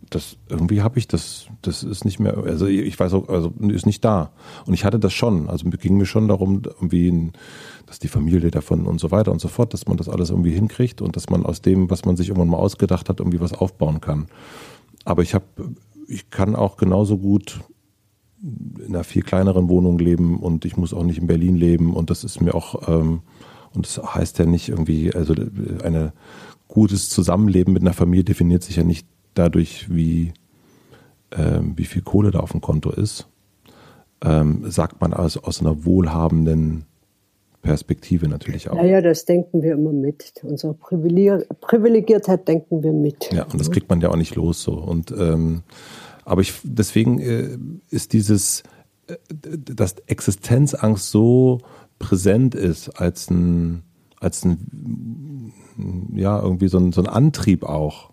das 0.09 0.38
irgendwie 0.49 0.82
habe 0.82 0.99
ich 0.99 1.07
das, 1.07 1.47
das 1.61 1.84
ist 1.84 2.05
nicht 2.05 2.20
mehr, 2.20 2.38
also 2.38 2.68
ich 2.68 2.99
weiß 2.99 3.13
auch, 3.13 3.28
also 3.28 3.53
ist 3.70 3.86
nicht 3.86 4.05
da. 4.05 4.32
Und 4.66 4.74
ich 4.74 4.86
hatte 4.86 4.99
das 4.99 5.13
schon, 5.13 5.49
also 5.49 5.70
ging 5.70 5.97
mir 5.97 6.05
schon 6.05 6.28
darum, 6.28 6.61
irgendwie, 6.63 7.32
dass 7.86 8.00
die 8.00 8.08
Familie 8.08 8.52
davon 8.52 8.88
und 8.88 9.00
so 9.00 9.12
weiter 9.12 9.32
und 9.32 9.40
so 9.40 9.48
fort, 9.48 9.74
dass 9.74 9.88
man 9.88 9.98
das 9.98 10.10
alles 10.10 10.30
irgendwie 10.30 10.52
hinkriegt 10.52 11.02
und 11.02 11.16
dass 11.16 11.30
man 11.30 11.46
aus 11.46 11.62
dem, 11.62 11.90
was 11.90 12.06
man 12.06 12.18
sich 12.18 12.30
irgendwann 12.30 12.50
mal 12.50 12.58
ausgedacht 12.58 13.10
hat, 13.10 13.20
irgendwie 13.20 13.40
was 13.40 13.54
aufbauen 13.54 14.02
kann. 14.02 14.28
Aber 15.04 15.22
ich 15.22 15.34
habe, 15.34 15.46
ich 16.08 16.30
kann 16.30 16.56
auch 16.56 16.78
genauso 16.78 17.18
gut 17.18 17.62
in 18.42 18.88
einer 18.88 19.04
viel 19.04 19.22
kleineren 19.22 19.70
Wohnung 19.70 19.98
leben 19.98 20.40
und 20.40 20.66
ich 20.66 20.78
muss 20.78 20.94
auch 20.94 21.04
nicht 21.04 21.20
in 21.20 21.28
Berlin 21.28 21.56
leben 21.56 21.94
und 21.94 22.10
das 22.10 22.24
ist 22.24 22.42
mir 22.42 22.54
auch 22.54 22.88
ähm, 22.88 23.22
und 23.76 23.86
das 23.86 24.16
heißt 24.16 24.40
ja 24.40 24.46
nicht 24.46 24.70
irgendwie, 24.70 25.14
also 25.14 25.36
ein 25.84 26.12
gutes 26.68 27.10
Zusammenleben 27.10 27.74
mit 27.74 27.84
einer 27.84 27.94
Familie 27.94 28.24
definiert 28.24 28.64
sich 28.64 28.78
ja 28.78 28.84
nicht 28.84 29.08
dadurch, 29.34 29.94
wie, 29.94 30.34
ähm, 31.32 31.74
wie 31.76 31.86
viel 31.86 32.02
Kohle 32.02 32.32
da 32.32 32.40
auf 32.40 32.52
dem 32.52 32.62
Konto 32.62 32.90
ist. 32.90 33.28
Ähm, 34.22 34.70
sagt 34.72 35.02
man 35.02 35.14
also 35.14 35.42
aus 35.42 35.60
einer 35.60 35.86
wohlhabenden 35.86 36.86
Perspektive 37.66 38.28
natürlich 38.28 38.70
auch. 38.70 38.76
Naja, 38.76 39.01
das 39.01 39.26
denken 39.26 39.61
wir 39.61 39.74
immer 39.74 39.91
mit. 39.91 40.34
Unsere 40.43 40.74
Privilegiertheit 40.74 42.47
denken 42.47 42.84
wir 42.84 42.93
mit. 42.93 43.32
Ja, 43.34 43.43
und 43.43 43.59
das 43.59 43.72
kriegt 43.72 43.89
man 43.89 44.01
ja 44.01 44.09
auch 44.09 44.16
nicht 44.16 44.36
los 44.36 44.61
so. 44.63 44.74
Und 44.74 45.11
ähm, 45.11 45.63
aber 46.24 46.41
ich 46.41 46.53
deswegen 46.63 47.20
äh, 47.20 47.57
ist 47.89 48.13
dieses 48.13 48.63
äh, 49.07 49.16
dass 49.30 49.95
Existenzangst 50.07 51.09
so 51.09 51.59
präsent 51.99 52.55
ist 52.55 52.89
als 52.89 53.30
ein, 53.30 53.84
als 54.20 54.43
ein, 54.43 55.53
ja, 56.13 56.41
irgendwie 56.41 56.68
so 56.68 56.78
ein, 56.78 56.91
so 56.91 57.01
ein 57.01 57.07
Antrieb 57.07 57.63
auch. 57.63 58.11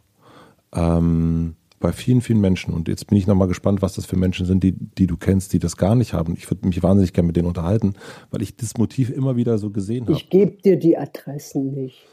Ähm, 0.74 1.56
bei 1.82 1.92
vielen, 1.92 2.22
vielen 2.22 2.40
Menschen. 2.40 2.72
Und 2.72 2.88
jetzt 2.88 3.08
bin 3.08 3.18
ich 3.18 3.26
nochmal 3.26 3.48
gespannt, 3.48 3.82
was 3.82 3.94
das 3.94 4.06
für 4.06 4.16
Menschen 4.16 4.46
sind, 4.46 4.62
die, 4.62 4.72
die 4.72 5.06
du 5.06 5.18
kennst, 5.18 5.52
die 5.52 5.58
das 5.58 5.76
gar 5.76 5.94
nicht 5.94 6.14
haben. 6.14 6.34
Ich 6.38 6.50
würde 6.50 6.66
mich 6.66 6.82
wahnsinnig 6.82 7.12
gerne 7.12 7.26
mit 7.26 7.36
denen 7.36 7.48
unterhalten, 7.48 7.94
weil 8.30 8.40
ich 8.40 8.56
das 8.56 8.78
Motiv 8.78 9.10
immer 9.10 9.36
wieder 9.36 9.58
so 9.58 9.70
gesehen 9.70 10.04
habe. 10.04 10.12
Ich 10.12 10.30
gebe 10.30 10.52
dir 10.62 10.78
die 10.78 10.96
Adressen 10.96 11.74
nicht. 11.74 12.06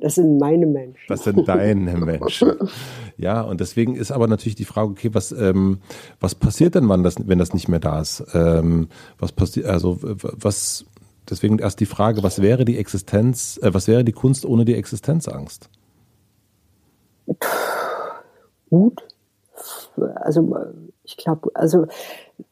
Das 0.00 0.16
sind 0.16 0.38
meine 0.38 0.66
Menschen. 0.66 1.04
Das 1.08 1.24
sind 1.24 1.46
deine 1.48 1.96
Menschen. 1.96 2.52
Ja, 3.16 3.40
und 3.42 3.60
deswegen 3.60 3.94
ist 3.94 4.10
aber 4.10 4.26
natürlich 4.26 4.56
die 4.56 4.64
Frage, 4.64 4.90
okay, 4.90 5.10
was, 5.12 5.32
ähm, 5.32 5.78
was 6.18 6.34
passiert 6.34 6.74
denn, 6.74 6.88
wann 6.88 7.02
das, 7.02 7.14
wenn 7.24 7.38
das 7.38 7.54
nicht 7.54 7.68
mehr 7.68 7.78
da 7.78 8.00
ist? 8.00 8.24
Ähm, 8.34 8.88
was 9.18 9.32
passiert, 9.32 9.66
also 9.66 9.98
was, 10.02 10.84
deswegen 11.28 11.58
erst 11.58 11.80
die 11.80 11.86
Frage, 11.86 12.22
was 12.22 12.42
wäre 12.42 12.64
die 12.64 12.78
Existenz, 12.78 13.58
äh, 13.62 13.72
was 13.72 13.88
wäre 13.88 14.04
die 14.04 14.12
Kunst 14.12 14.44
ohne 14.44 14.64
die 14.64 14.74
Existenzangst? 14.74 15.70
Gut. 18.70 19.02
Also 20.14 20.56
ich 21.04 21.16
glaube, 21.16 21.50
also 21.54 21.86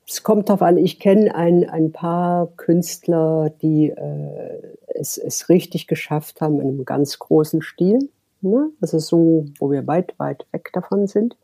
es 0.06 0.22
kommt 0.22 0.48
darauf 0.48 0.62
an, 0.62 0.76
ich 0.76 0.98
kenne 0.98 1.34
ein, 1.34 1.68
ein 1.68 1.92
paar 1.92 2.48
Künstler, 2.56 3.50
die 3.62 3.90
äh, 3.90 4.62
es, 4.88 5.16
es 5.16 5.48
richtig 5.48 5.86
geschafft 5.86 6.40
haben 6.40 6.60
in 6.60 6.68
einem 6.68 6.84
ganz 6.84 7.18
großen 7.18 7.62
Stil. 7.62 8.10
Ne? 8.40 8.70
Also 8.80 8.98
so, 8.98 9.46
wo 9.58 9.70
wir 9.70 9.86
weit, 9.86 10.14
weit 10.18 10.46
weg 10.52 10.70
davon 10.72 11.06
sind. 11.06 11.36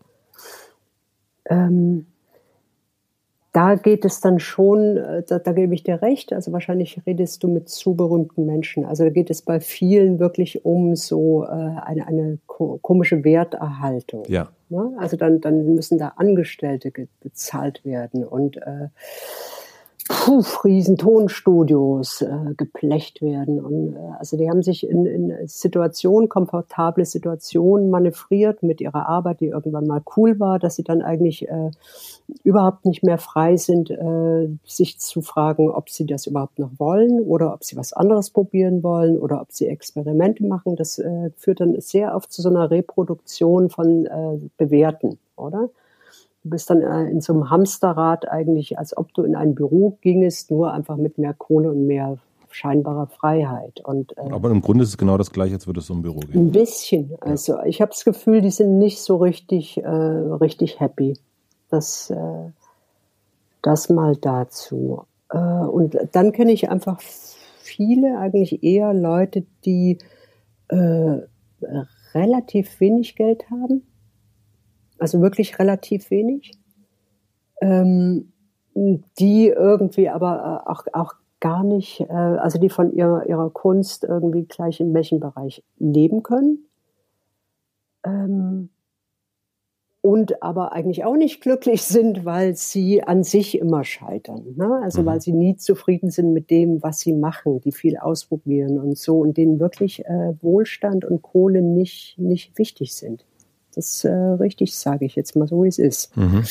Ähm, 1.46 2.06
da 3.52 3.76
geht 3.76 4.04
es 4.04 4.20
dann 4.20 4.40
schon, 4.40 4.96
äh, 4.96 5.22
da, 5.22 5.38
da 5.38 5.52
gebe 5.52 5.74
ich 5.74 5.84
dir 5.84 6.02
recht, 6.02 6.32
also 6.32 6.52
wahrscheinlich 6.52 7.00
redest 7.06 7.42
du 7.42 7.48
mit 7.48 7.68
zu 7.68 7.94
berühmten 7.94 8.46
Menschen. 8.46 8.84
Also 8.84 9.04
da 9.04 9.10
geht 9.10 9.30
es 9.30 9.42
bei 9.42 9.60
vielen 9.60 10.18
wirklich 10.18 10.64
um 10.64 10.96
so 10.96 11.44
äh, 11.44 11.46
eine, 11.46 12.06
eine 12.06 12.38
komische 12.46 13.22
Werterhaltung. 13.22 14.24
Ja. 14.26 14.48
Ne? 14.74 14.92
Also 14.98 15.16
dann, 15.16 15.40
dann 15.40 15.74
müssen 15.74 15.98
da 15.98 16.14
Angestellte 16.16 16.92
bezahlt 17.20 17.84
werden 17.84 18.24
und 18.24 18.56
äh, 18.56 18.88
puh, 20.08 20.44
riesen 20.64 20.96
Tonstudios 20.96 22.20
äh, 22.20 22.54
geplecht 22.56 23.22
werden. 23.22 23.64
Und, 23.64 23.94
äh, 23.94 23.98
also 24.18 24.36
die 24.36 24.48
haben 24.50 24.62
sich 24.62 24.86
in, 24.88 25.06
in 25.06 25.48
Situationen, 25.48 26.28
komfortable 26.28 27.04
Situationen 27.04 27.90
manövriert 27.90 28.62
mit 28.62 28.80
ihrer 28.80 29.08
Arbeit, 29.08 29.40
die 29.40 29.46
irgendwann 29.46 29.86
mal 29.86 30.02
cool 30.16 30.38
war, 30.38 30.58
dass 30.58 30.76
sie 30.76 30.84
dann 30.84 31.00
eigentlich 31.00 31.48
äh, 31.48 31.70
überhaupt 32.42 32.84
nicht 32.84 33.02
mehr 33.02 33.18
frei 33.18 33.56
sind, 33.56 33.90
äh, 33.90 34.48
sich 34.64 34.98
zu 34.98 35.22
fragen, 35.22 35.70
ob 35.70 35.88
sie 35.88 36.04
das 36.04 36.26
überhaupt 36.26 36.58
noch 36.58 36.70
wollen 36.78 37.20
oder 37.20 37.54
ob 37.54 37.64
sie 37.64 37.76
was 37.76 37.92
anderes 37.92 38.30
probieren 38.30 38.82
wollen 38.82 39.18
oder 39.18 39.40
ob 39.40 39.52
sie 39.52 39.68
Experimente 39.68 40.44
machen. 40.44 40.76
Das 40.76 40.98
äh, 40.98 41.30
führt 41.36 41.60
dann 41.60 41.80
sehr 41.80 42.14
oft 42.14 42.30
zu 42.30 42.42
so 42.42 42.50
einer 42.50 42.70
Reproduktion 42.70 43.70
von 43.70 44.06
äh, 44.06 44.38
Bewerten, 44.58 45.18
oder? 45.36 45.70
Du 46.44 46.50
bist 46.50 46.68
dann 46.68 46.82
äh, 46.82 47.08
in 47.10 47.22
so 47.22 47.32
einem 47.32 47.48
Hamsterrad 47.48 48.28
eigentlich, 48.28 48.78
als 48.78 48.94
ob 48.96 49.14
du 49.14 49.22
in 49.22 49.34
ein 49.34 49.54
Büro 49.54 49.96
gingest, 50.02 50.50
nur 50.50 50.72
einfach 50.72 50.96
mit 50.96 51.16
mehr 51.16 51.32
Kohle 51.32 51.70
und 51.70 51.86
mehr 51.86 52.18
scheinbarer 52.50 53.06
Freiheit. 53.06 53.80
Und, 53.82 54.16
äh, 54.18 54.30
Aber 54.30 54.50
im 54.50 54.60
Grunde 54.60 54.84
ist 54.84 54.90
es 54.90 54.98
genau 54.98 55.16
das 55.16 55.32
Gleiche, 55.32 55.54
als 55.54 55.66
würde 55.66 55.80
es 55.80 55.86
so 55.86 55.94
ein 55.94 56.02
Büro 56.02 56.20
gehen. 56.20 56.48
Ein 56.48 56.52
bisschen. 56.52 57.12
Also 57.20 57.60
ich 57.64 57.80
habe 57.80 57.90
das 57.90 58.04
Gefühl, 58.04 58.42
die 58.42 58.50
sind 58.50 58.78
nicht 58.78 59.00
so 59.00 59.16
richtig, 59.16 59.82
äh, 59.82 59.88
richtig 59.88 60.80
happy. 60.80 61.18
Das, 61.70 62.10
äh, 62.10 62.50
das 63.62 63.88
mal 63.88 64.14
dazu. 64.14 65.04
Äh, 65.30 65.38
und 65.38 65.96
dann 66.12 66.32
kenne 66.32 66.52
ich 66.52 66.68
einfach 66.68 67.00
viele, 67.00 68.18
eigentlich 68.18 68.62
eher 68.62 68.92
Leute, 68.92 69.44
die 69.64 69.98
äh, 70.68 71.20
relativ 72.14 72.80
wenig 72.80 73.16
Geld 73.16 73.50
haben 73.50 73.82
also 74.98 75.20
wirklich 75.20 75.58
relativ 75.58 76.10
wenig, 76.10 76.52
ähm, 77.60 78.32
die 78.74 79.48
irgendwie 79.48 80.08
aber 80.08 80.64
äh, 80.66 80.70
auch, 80.70 80.84
auch 80.92 81.14
gar 81.40 81.62
nicht, 81.62 82.00
äh, 82.00 82.12
also 82.12 82.58
die 82.58 82.70
von 82.70 82.92
ihrer, 82.92 83.26
ihrer 83.26 83.50
Kunst 83.50 84.04
irgendwie 84.04 84.44
gleich 84.44 84.80
im 84.80 84.92
Märchenbereich 84.92 85.62
leben 85.78 86.22
können. 86.22 86.66
Ähm, 88.04 88.70
und 90.00 90.42
aber 90.42 90.72
eigentlich 90.72 91.04
auch 91.04 91.16
nicht 91.16 91.40
glücklich 91.40 91.82
sind, 91.84 92.24
weil 92.26 92.56
sie 92.56 93.02
an 93.02 93.22
sich 93.24 93.58
immer 93.58 93.84
scheitern. 93.84 94.54
Ne? 94.56 94.80
Also 94.82 95.02
mhm. 95.02 95.06
weil 95.06 95.20
sie 95.20 95.32
nie 95.32 95.56
zufrieden 95.56 96.10
sind 96.10 96.32
mit 96.32 96.50
dem, 96.50 96.82
was 96.82 97.00
sie 97.00 97.14
machen, 97.14 97.60
die 97.60 97.72
viel 97.72 97.96
ausprobieren 97.96 98.78
und 98.78 98.98
so 98.98 99.18
und 99.18 99.36
denen 99.36 99.60
wirklich 99.60 100.04
äh, 100.04 100.34
Wohlstand 100.42 101.04
und 101.04 101.22
Kohle 101.22 101.62
nicht, 101.62 102.18
nicht 102.18 102.58
wichtig 102.58 102.94
sind. 102.94 103.24
Das 103.76 104.04
äh, 104.04 104.12
richtig, 104.12 104.76
sage 104.76 105.04
ich 105.04 105.16
jetzt 105.16 105.36
mal 105.36 105.48
so, 105.48 105.64
wie 105.64 105.68
es 105.68 105.78
ist. 105.78 106.16
Mhm. 106.16 106.44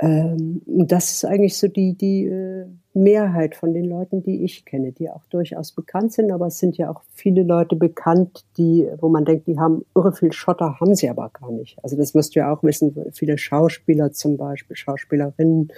Ähm, 0.00 0.62
das 0.66 1.12
ist 1.12 1.24
eigentlich 1.24 1.56
so 1.58 1.66
die, 1.66 1.94
die 1.94 2.26
äh, 2.26 2.66
Mehrheit 2.94 3.56
von 3.56 3.74
den 3.74 3.84
Leuten, 3.84 4.22
die 4.22 4.44
ich 4.44 4.64
kenne, 4.64 4.92
die 4.92 5.10
auch 5.10 5.24
durchaus 5.26 5.72
bekannt 5.72 6.12
sind, 6.12 6.30
aber 6.30 6.46
es 6.46 6.58
sind 6.58 6.76
ja 6.76 6.88
auch 6.88 7.02
viele 7.12 7.42
Leute 7.42 7.74
bekannt, 7.74 8.44
die, 8.56 8.88
wo 9.00 9.08
man 9.08 9.24
denkt, 9.24 9.48
die 9.48 9.58
haben 9.58 9.84
irre 9.96 10.12
viel 10.12 10.32
Schotter, 10.32 10.78
haben 10.78 10.94
sie 10.94 11.10
aber 11.10 11.30
gar 11.30 11.50
nicht. 11.50 11.82
Also 11.82 11.96
das 11.96 12.14
wirst 12.14 12.36
du 12.36 12.40
ja 12.40 12.52
auch 12.52 12.62
wissen, 12.62 12.94
viele 13.12 13.38
Schauspieler 13.38 14.12
zum 14.12 14.36
Beispiel, 14.36 14.76
Schauspielerinnen, 14.76 15.72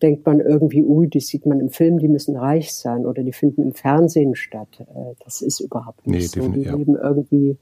denkt 0.00 0.24
man 0.26 0.38
irgendwie, 0.38 0.84
ui, 0.84 1.08
die 1.08 1.20
sieht 1.20 1.44
man 1.44 1.58
im 1.58 1.70
Film, 1.70 1.98
die 1.98 2.08
müssen 2.08 2.36
reich 2.36 2.72
sein 2.72 3.04
oder 3.04 3.24
die 3.24 3.32
finden 3.32 3.62
im 3.62 3.72
Fernsehen 3.72 4.36
statt. 4.36 4.80
Äh, 4.80 5.14
das 5.24 5.42
ist 5.42 5.58
überhaupt 5.58 6.06
nicht 6.06 6.36
nee, 6.36 6.42
so. 6.42 6.48
Die 6.48 6.62
ja. 6.62 6.74
leben 6.76 6.96
irgendwie 6.96 7.56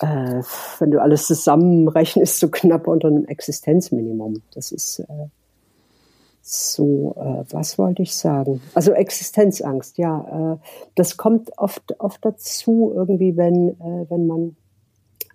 äh, 0.00 0.42
wenn 0.78 0.90
du 0.90 1.00
alles 1.00 1.26
zusammenrechnest, 1.26 2.40
so 2.40 2.48
knapp 2.48 2.86
unter 2.88 3.08
einem 3.08 3.24
Existenzminimum. 3.26 4.42
Das 4.54 4.72
ist 4.72 5.00
äh, 5.00 5.26
so, 6.42 7.14
äh, 7.16 7.44
was 7.52 7.78
wollte 7.78 8.02
ich 8.02 8.14
sagen? 8.14 8.60
Also 8.74 8.92
Existenzangst, 8.92 9.98
ja. 9.98 10.54
Äh, 10.54 10.56
das 10.94 11.16
kommt 11.16 11.56
oft, 11.58 11.98
oft 12.00 12.24
dazu, 12.24 12.92
irgendwie, 12.94 13.36
wenn, 13.36 13.70
äh, 13.70 14.10
wenn 14.10 14.26
man 14.26 14.56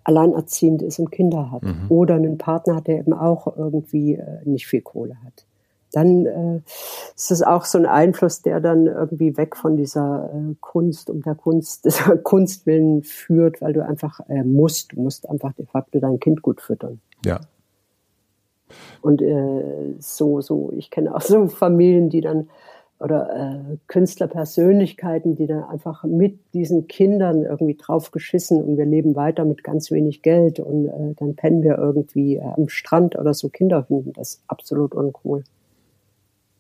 alleinerziehend 0.03 0.81
ist 0.81 0.99
und 0.99 1.11
Kinder 1.11 1.51
hat. 1.51 1.63
Mhm. 1.63 1.85
Oder 1.89 2.15
einen 2.15 2.37
Partner 2.37 2.75
hat, 2.75 2.87
der 2.87 2.99
eben 2.99 3.13
auch 3.13 3.55
irgendwie 3.57 4.15
äh, 4.15 4.39
nicht 4.45 4.67
viel 4.67 4.81
Kohle 4.81 5.15
hat 5.23 5.45
dann 5.91 6.25
äh, 6.25 6.61
ist 7.15 7.31
es 7.31 7.41
auch 7.41 7.65
so 7.65 7.77
ein 7.77 7.85
Einfluss, 7.85 8.41
der 8.41 8.59
dann 8.59 8.87
irgendwie 8.87 9.37
weg 9.37 9.55
von 9.55 9.77
dieser 9.77 10.29
äh, 10.33 10.55
Kunst 10.59 11.09
und 11.09 11.25
der 11.25 11.35
Kunst, 11.35 11.85
dieser 11.85 12.17
Kunstwillen 12.17 13.03
führt, 13.03 13.61
weil 13.61 13.73
du 13.73 13.83
einfach 13.83 14.19
äh, 14.29 14.43
musst, 14.43 14.93
du 14.93 15.01
musst 15.01 15.29
einfach 15.29 15.53
de 15.53 15.65
facto 15.65 15.99
dein 15.99 16.19
Kind 16.19 16.41
gut 16.41 16.61
füttern. 16.61 17.01
Ja. 17.25 17.39
Und 19.01 19.21
äh, 19.21 19.95
so, 19.99 20.41
so, 20.41 20.71
ich 20.75 20.91
kenne 20.91 21.15
auch 21.15 21.21
so 21.21 21.47
Familien, 21.47 22.09
die 22.09 22.21
dann 22.21 22.49
oder 22.99 23.29
äh, 23.33 23.77
Künstlerpersönlichkeiten, 23.87 25.35
die 25.37 25.47
dann 25.47 25.63
einfach 25.63 26.03
mit 26.03 26.37
diesen 26.53 26.87
Kindern 26.87 27.43
irgendwie 27.43 27.75
drauf 27.75 28.11
geschissen 28.11 28.61
und 28.61 28.77
wir 28.77 28.85
leben 28.85 29.15
weiter 29.15 29.45
mit 29.45 29.63
ganz 29.63 29.89
wenig 29.89 30.21
Geld 30.21 30.59
und 30.59 30.87
äh, 30.87 31.13
dann 31.15 31.35
pennen 31.35 31.63
wir 31.63 31.77
irgendwie 31.77 32.35
äh, 32.35 32.41
am 32.41 32.67
Strand 32.67 33.17
oder 33.17 33.33
so 33.33 33.47
Kinder 33.47 33.83
finden 33.85 34.11
das 34.13 34.41
absolut 34.47 34.93
uncool. 34.93 35.43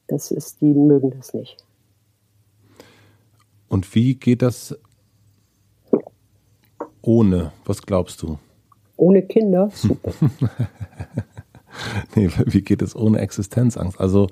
Das 0.09 0.31
ist, 0.31 0.59
die 0.61 0.73
mögen 0.73 1.11
das 1.11 1.33
nicht. 1.33 1.63
Und 3.67 3.93
wie 3.95 4.15
geht 4.15 4.41
das 4.41 4.77
ohne? 7.01 7.51
Was 7.65 7.83
glaubst 7.83 8.21
du? 8.23 8.39
Ohne 8.97 9.21
Kinder? 9.21 9.69
Super. 9.73 10.11
nee, 12.15 12.29
wie 12.45 12.61
geht 12.61 12.81
es 12.81 12.95
ohne 12.95 13.19
Existenzangst? 13.19 13.99
Also 13.99 14.27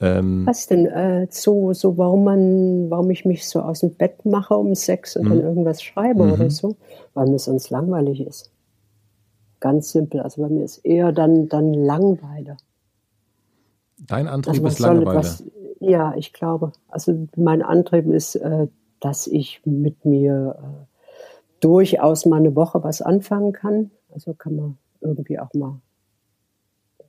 ähm, 0.00 0.46
Was 0.46 0.66
denn? 0.66 0.86
Äh, 0.86 1.26
so, 1.30 1.74
so, 1.74 1.98
warum 1.98 2.24
man, 2.24 2.90
warum 2.90 3.10
ich 3.10 3.26
mich 3.26 3.46
so 3.46 3.60
aus 3.60 3.80
dem 3.80 3.94
Bett 3.94 4.24
mache 4.24 4.56
um 4.56 4.74
sechs 4.74 5.16
und 5.16 5.28
dann 5.28 5.38
mhm. 5.38 5.44
irgendwas 5.44 5.82
schreibe 5.82 6.24
mhm. 6.24 6.32
oder 6.32 6.50
so? 6.50 6.76
Weil 7.12 7.26
mir 7.26 7.38
sonst 7.38 7.68
langweilig 7.68 8.26
ist. 8.26 8.50
Ganz 9.60 9.92
simpel. 9.92 10.20
Also 10.20 10.40
bei 10.40 10.48
mir 10.48 10.64
ist 10.64 10.78
eher 10.78 11.12
dann, 11.12 11.50
dann 11.50 11.74
Langweile. 11.74 12.56
Dein 14.06 14.28
Antrieb 14.28 14.54
also 14.56 14.66
ist 14.66 14.78
Langeweile. 14.78 15.18
Was, 15.18 15.44
ja, 15.80 16.14
ich 16.16 16.32
glaube. 16.32 16.72
Also 16.88 17.28
mein 17.36 17.62
Antrieb 17.62 18.06
ist, 18.06 18.36
äh, 18.36 18.68
dass 19.00 19.26
ich 19.26 19.62
mit 19.64 20.04
mir 20.04 20.56
äh, 20.58 20.96
durchaus 21.60 22.26
mal 22.26 22.36
eine 22.36 22.54
Woche 22.54 22.82
was 22.82 23.02
anfangen 23.02 23.52
kann. 23.52 23.90
Also 24.12 24.34
kann 24.34 24.56
man 24.56 24.78
irgendwie 25.00 25.38
auch 25.38 25.52
mal 25.54 25.80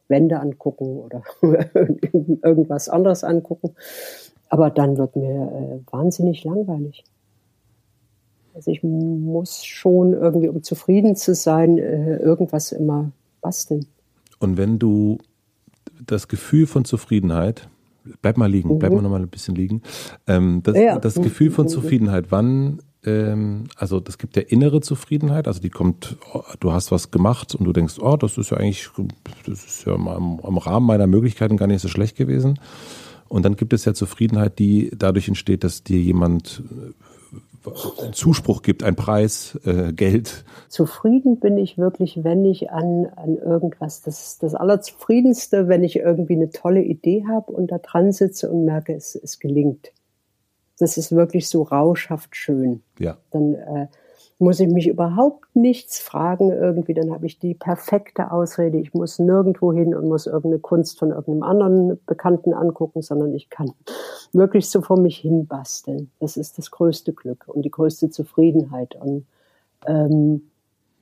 Wände 0.07 0.39
angucken 0.39 0.99
oder 0.99 1.23
irgendwas 1.41 2.89
anderes 2.89 3.23
angucken. 3.23 3.75
Aber 4.49 4.69
dann 4.69 4.97
wird 4.97 5.15
mir 5.15 5.81
äh, 5.85 5.91
wahnsinnig 5.91 6.43
langweilig. 6.43 7.03
Also 8.53 8.69
ich 8.71 8.83
muss 8.83 9.63
schon 9.63 10.13
irgendwie, 10.13 10.49
um 10.49 10.61
zufrieden 10.61 11.15
zu 11.15 11.33
sein, 11.33 11.77
äh, 11.77 12.17
irgendwas 12.17 12.73
immer 12.73 13.11
basteln. 13.39 13.87
Und 14.39 14.57
wenn 14.57 14.77
du 14.77 15.17
das 16.05 16.27
Gefühl 16.27 16.67
von 16.67 16.85
Zufriedenheit, 16.85 17.69
bleib 18.21 18.37
mal 18.37 18.49
liegen, 18.49 18.69
mhm. 18.69 18.79
bleib 18.79 18.91
mal 18.93 19.01
noch 19.01 19.09
mal 19.09 19.21
ein 19.21 19.29
bisschen 19.29 19.55
liegen. 19.55 19.81
Ähm, 20.27 20.61
das, 20.63 20.77
ja. 20.77 20.99
das 20.99 21.15
Gefühl 21.15 21.51
von 21.51 21.67
Zufriedenheit, 21.67 22.27
wann, 22.29 22.81
ähm, 23.05 23.65
also 23.75 23.99
das 23.99 24.17
gibt 24.17 24.35
ja 24.35 24.41
innere 24.41 24.81
Zufriedenheit, 24.81 25.47
also 25.47 25.61
die 25.61 25.69
kommt, 25.69 26.17
du 26.59 26.71
hast 26.71 26.91
was 26.91 27.11
gemacht 27.11 27.55
und 27.55 27.65
du 27.65 27.73
denkst, 27.73 27.99
oh, 27.99 28.17
das 28.17 28.37
ist 28.37 28.51
ja 28.51 28.57
eigentlich, 28.57 28.89
das 29.45 29.65
ist 29.65 29.85
ja 29.85 29.93
am, 29.93 30.39
am 30.39 30.57
Rahmen 30.57 30.85
meiner 30.85 31.07
Möglichkeiten 31.07 31.57
gar 31.57 31.67
nicht 31.67 31.81
so 31.81 31.87
schlecht 31.87 32.15
gewesen. 32.15 32.59
Und 33.27 33.43
dann 33.43 33.55
gibt 33.55 33.71
es 33.71 33.85
ja 33.85 33.93
Zufriedenheit, 33.93 34.59
die 34.59 34.91
dadurch 34.93 35.29
entsteht, 35.29 35.63
dass 35.63 35.83
dir 35.83 35.99
jemand 35.99 36.63
Zuspruch 38.11 38.61
gibt, 38.61 38.83
ein 38.83 38.95
Preis, 38.95 39.59
äh, 39.65 39.93
Geld. 39.93 40.45
Zufrieden 40.67 41.39
bin 41.39 41.57
ich 41.57 41.77
wirklich, 41.77 42.23
wenn 42.23 42.43
ich 42.45 42.71
an, 42.71 43.07
an 43.15 43.37
irgendwas, 43.37 44.01
das 44.01 44.25
ist 44.25 44.43
das 44.43 44.55
Allerzufriedenste, 44.55 45.67
wenn 45.67 45.83
ich 45.83 45.97
irgendwie 45.97 46.35
eine 46.35 46.49
tolle 46.49 46.81
Idee 46.81 47.25
habe 47.29 47.51
und 47.51 47.71
da 47.71 47.77
dran 47.77 48.11
sitze 48.11 48.49
und 48.49 48.65
merke, 48.65 48.93
es, 48.93 49.15
es 49.15 49.39
gelingt. 49.39 49.91
Das 50.79 50.97
ist 50.97 51.11
wirklich 51.11 51.47
so 51.47 51.61
rauschhaft 51.61 52.35
schön. 52.35 52.81
Ja. 52.97 53.17
Dann 53.29 53.53
äh, 53.53 53.87
muss 54.41 54.59
ich 54.59 54.67
mich 54.67 54.87
überhaupt 54.87 55.55
nichts 55.55 55.99
fragen 55.99 56.51
irgendwie, 56.51 56.95
dann 56.95 57.11
habe 57.11 57.27
ich 57.27 57.37
die 57.37 57.53
perfekte 57.53 58.31
Ausrede. 58.31 58.79
Ich 58.79 58.93
muss 58.93 59.19
nirgendwo 59.19 59.71
hin 59.71 59.93
und 59.93 60.07
muss 60.07 60.25
irgendeine 60.25 60.59
Kunst 60.59 60.97
von 60.97 61.11
irgendeinem 61.11 61.43
anderen 61.43 61.99
Bekannten 62.07 62.53
angucken, 62.53 63.03
sondern 63.03 63.35
ich 63.35 63.51
kann 63.51 63.71
wirklich 64.33 64.69
so 64.69 64.81
vor 64.81 64.99
mich 64.99 65.17
hin 65.17 65.45
basteln. 65.45 66.09
Das 66.19 66.37
ist 66.37 66.57
das 66.57 66.71
größte 66.71 67.13
Glück 67.13 67.45
und 67.47 67.61
die 67.63 67.71
größte 67.71 68.09
Zufriedenheit. 68.09 68.95
Und 68.95 69.25
ähm, 69.85 70.49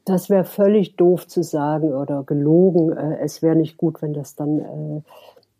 das 0.03 0.29
wäre 0.29 0.43
völlig 0.43 0.97
doof 0.97 1.25
zu 1.25 1.41
sagen 1.41 1.93
oder 1.93 2.23
gelogen. 2.23 2.91
Äh, 2.91 3.19
es 3.21 3.41
wäre 3.41 3.55
nicht 3.55 3.77
gut, 3.77 4.01
wenn 4.01 4.13
das 4.13 4.35
dann 4.35 4.59
äh, 4.59 5.01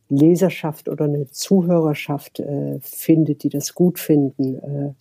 Leserschaft 0.10 0.90
oder 0.90 1.06
eine 1.06 1.28
Zuhörerschaft 1.28 2.42
äh, 2.42 2.80
findet, 2.82 3.44
die 3.44 3.50
das 3.50 3.74
gut 3.74 4.00
finden. 4.00 4.56
Äh, 4.58 4.94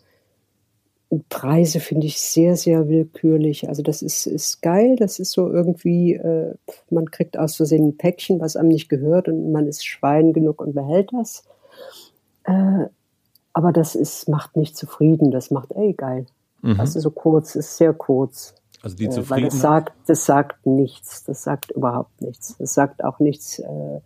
Preise 1.31 1.81
finde 1.81 2.07
ich 2.07 2.21
sehr, 2.21 2.57
sehr 2.57 2.89
willkürlich. 2.89 3.69
Also 3.69 3.83
das 3.83 4.03
ist, 4.03 4.27
ist 4.27 4.61
geil, 4.61 4.97
das 4.97 5.19
ist 5.19 5.33
so 5.33 5.51
irgendwie, 5.51 6.15
äh, 6.15 6.55
man 6.91 7.11
kriegt 7.11 7.39
aus 7.39 7.57
Versehen 7.57 7.89
ein 7.89 7.97
Päckchen, 7.97 8.41
was 8.41 8.57
einem 8.57 8.69
nicht 8.69 8.89
gehört 8.89 9.29
und 9.29 9.51
man 9.51 9.67
ist 9.67 9.87
Schwein 9.87 10.35
genug 10.35 10.61
und 10.61 10.75
behält 10.75 11.11
das. 11.13 11.45
Äh, 12.45 12.87
aber 13.55 13.73
das 13.73 13.95
ist, 13.95 14.29
macht 14.29 14.57
nicht 14.57 14.77
zufrieden, 14.77 15.31
das 15.31 15.51
macht, 15.51 15.73
ey, 15.73 15.95
geil. 15.95 16.27
Mhm. 16.61 16.79
Also 16.79 17.01
so 17.01 17.11
kurz, 17.11 17.55
ist 17.55 17.79
sehr 17.79 17.95
kurz. 17.95 18.55
Also 18.83 18.97
die 18.97 19.09
Zufriedenheit. 19.09 19.39
Äh, 19.39 19.43
weil 19.45 19.51
das 19.51 19.61
sagt, 19.61 19.93
das 20.07 20.27
sagt 20.27 20.67
nichts, 20.67 21.25
das 21.25 21.43
sagt 21.43 21.71
überhaupt 21.71 22.21
nichts. 22.21 22.57
Das 22.59 22.75
sagt 22.75 23.03
auch 23.03 23.19
nichts 23.19 23.59
äh, 23.61 24.01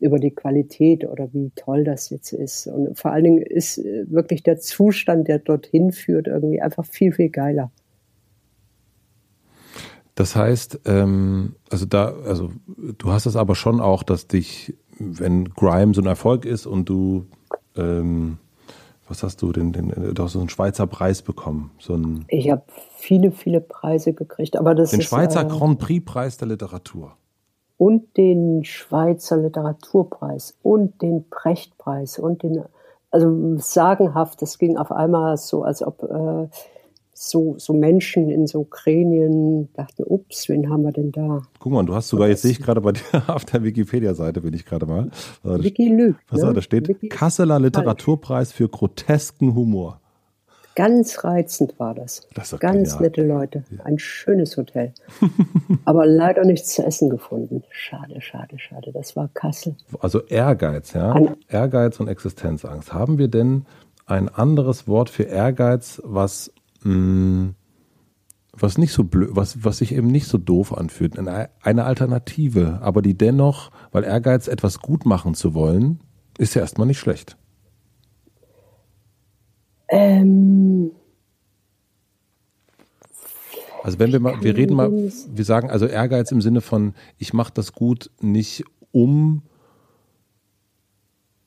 über 0.00 0.18
die 0.18 0.30
Qualität 0.30 1.06
oder 1.06 1.32
wie 1.32 1.50
toll 1.56 1.84
das 1.84 2.10
jetzt 2.10 2.32
ist. 2.32 2.66
Und 2.66 2.98
vor 2.98 3.12
allen 3.12 3.24
Dingen 3.24 3.42
ist 3.42 3.78
äh, 3.78 4.04
wirklich 4.08 4.42
der 4.42 4.58
Zustand, 4.58 5.28
der 5.28 5.38
dorthin 5.38 5.92
führt, 5.92 6.26
irgendwie 6.26 6.60
einfach 6.60 6.84
viel, 6.84 7.12
viel 7.12 7.30
geiler. 7.30 7.70
Das 10.14 10.34
heißt, 10.34 10.80
ähm, 10.86 11.56
also 11.70 11.84
da, 11.84 12.14
also 12.26 12.50
du 12.98 13.10
hast 13.10 13.26
es 13.26 13.36
aber 13.36 13.54
schon 13.54 13.80
auch, 13.80 14.02
dass 14.02 14.26
dich, 14.26 14.74
wenn 14.98 15.50
Grime 15.50 15.94
so 15.94 16.00
ein 16.00 16.06
Erfolg 16.06 16.46
ist 16.46 16.66
und 16.66 16.88
du, 16.88 17.26
ähm, 17.76 18.38
was 19.08 19.22
hast 19.22 19.42
du 19.42 19.52
denn, 19.52 19.72
den, 19.72 20.14
du 20.14 20.22
hast 20.22 20.32
so 20.32 20.40
einen 20.40 20.48
Schweizer 20.48 20.86
Preis 20.86 21.20
bekommen, 21.20 21.70
so 21.78 21.94
ein. 21.94 22.24
Ich 22.28 22.50
habe 22.50 22.62
viele, 22.96 23.30
viele 23.30 23.60
Preise 23.60 24.14
gekriegt, 24.14 24.56
aber 24.56 24.74
das 24.74 24.90
den 24.90 25.00
ist 25.00 25.06
Schweizer 25.06 25.42
äh, 25.42 25.48
Grand 25.48 25.78
Prix 25.78 26.04
Preis 26.04 26.38
der 26.38 26.48
Literatur 26.48 27.16
und 27.78 28.16
den 28.16 28.64
Schweizer 28.64 29.36
Literaturpreis 29.36 30.56
und 30.62 31.02
den 31.02 31.28
Prechtpreis 31.28 32.18
und 32.18 32.42
den, 32.42 32.62
also 33.10 33.56
sagenhaft, 33.58 34.40
das 34.42 34.58
ging 34.58 34.76
auf 34.76 34.92
einmal 34.92 35.36
so, 35.36 35.62
als 35.62 35.82
ob 35.82 36.02
äh, 36.02 36.48
so, 37.18 37.54
so 37.58 37.72
Menschen 37.72 38.30
in 38.30 38.46
so 38.46 38.64
Gremien 38.64 39.72
dachten, 39.72 40.04
ups, 40.06 40.48
wen 40.48 40.68
haben 40.70 40.82
wir 40.82 40.92
denn 40.92 41.12
da? 41.12 41.42
Guck 41.58 41.72
mal, 41.72 41.84
du 41.84 41.94
hast 41.94 42.08
sogar, 42.08 42.28
jetzt 42.28 42.42
sehe 42.42 42.50
ich 42.50 42.60
gerade 42.60 42.80
bei 42.80 42.92
dir 42.92 43.02
auf 43.28 43.44
der 43.44 43.62
Wikipedia-Seite, 43.62 44.42
bin 44.42 44.54
ich 44.54 44.66
gerade 44.66 44.86
mal. 44.86 45.10
Wiki 45.42 45.88
lügt. 45.88 46.20
Was 46.28 46.42
ne? 46.42 46.52
da 46.52 46.62
steht, 46.62 46.88
Wiki 46.88 47.08
Kasseler 47.08 47.58
Literaturpreis 47.58 48.52
für 48.52 48.68
grotesken 48.68 49.54
Humor. 49.54 50.00
Ganz 50.76 51.24
reizend 51.24 51.78
war 51.78 51.94
das. 51.94 52.28
das 52.34 52.50
Ganz 52.60 52.90
genial. 52.90 53.02
nette 53.02 53.26
Leute. 53.26 53.64
Ein 53.82 53.98
schönes 53.98 54.58
Hotel. 54.58 54.92
Aber 55.86 56.04
leider 56.04 56.44
nichts 56.44 56.74
zu 56.74 56.84
essen 56.84 57.08
gefunden. 57.08 57.64
Schade, 57.70 58.20
schade, 58.20 58.58
schade. 58.58 58.92
Das 58.92 59.16
war 59.16 59.28
Kassel. 59.32 59.74
Also 60.00 60.20
Ehrgeiz, 60.26 60.92
ja. 60.92 61.12
An 61.12 61.36
Ehrgeiz 61.48 61.98
und 61.98 62.08
Existenzangst. 62.08 62.92
Haben 62.92 63.16
wir 63.16 63.28
denn 63.28 63.64
ein 64.04 64.28
anderes 64.28 64.86
Wort 64.86 65.08
für 65.08 65.22
Ehrgeiz, 65.22 66.02
was, 66.04 66.52
mh, 66.82 66.94
mm, 66.94 67.54
was 68.52 68.76
nicht 68.76 68.92
so 68.92 69.04
blöd, 69.04 69.30
was, 69.32 69.64
was 69.64 69.78
sich 69.78 69.94
eben 69.94 70.08
nicht 70.08 70.26
so 70.26 70.36
doof 70.36 70.76
anfühlt? 70.76 71.18
Eine 71.18 71.84
Alternative, 71.84 72.80
aber 72.82 73.00
die 73.00 73.16
dennoch, 73.16 73.70
weil 73.92 74.04
Ehrgeiz 74.04 74.46
etwas 74.46 74.80
gut 74.80 75.06
machen 75.06 75.32
zu 75.32 75.54
wollen, 75.54 76.00
ist 76.36 76.54
ja 76.54 76.60
erstmal 76.60 76.86
nicht 76.86 76.98
schlecht. 76.98 77.38
Ähm, 79.88 80.90
also 83.82 83.98
wenn 83.98 84.12
wir 84.12 84.20
mal, 84.20 84.42
wir 84.42 84.56
reden 84.56 84.74
mal, 84.74 84.90
wir 84.90 85.44
sagen 85.44 85.70
also 85.70 85.86
Ehrgeiz 85.86 86.32
im 86.32 86.40
Sinne 86.40 86.60
von, 86.60 86.94
ich 87.18 87.32
mache 87.32 87.52
das 87.54 87.72
gut 87.72 88.10
nicht 88.20 88.64
um 88.90 89.42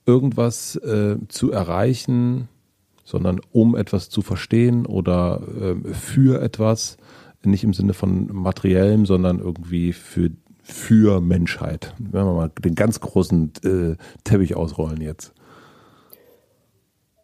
irgendwas 0.05 0.75
äh, 0.77 1.17
zu 1.27 1.51
erreichen, 1.51 2.47
sondern 3.03 3.41
um 3.51 3.75
etwas 3.75 4.09
zu 4.09 4.21
verstehen 4.21 4.85
oder 4.85 5.41
äh, 5.59 5.93
für 5.93 6.41
etwas, 6.41 6.97
nicht 7.43 7.63
im 7.63 7.73
Sinne 7.73 7.93
von 7.93 8.29
materiellem, 8.33 9.05
sondern 9.05 9.39
irgendwie 9.39 9.93
für 9.93 10.31
für 10.61 11.19
Menschheit. 11.19 11.95
Wenn 11.97 12.25
wir 12.25 12.33
mal 12.33 12.51
den 12.63 12.75
ganz 12.75 12.99
großen 12.99 13.51
äh, 13.63 13.95
Teppich 14.23 14.55
ausrollen 14.55 15.01
jetzt. 15.01 15.33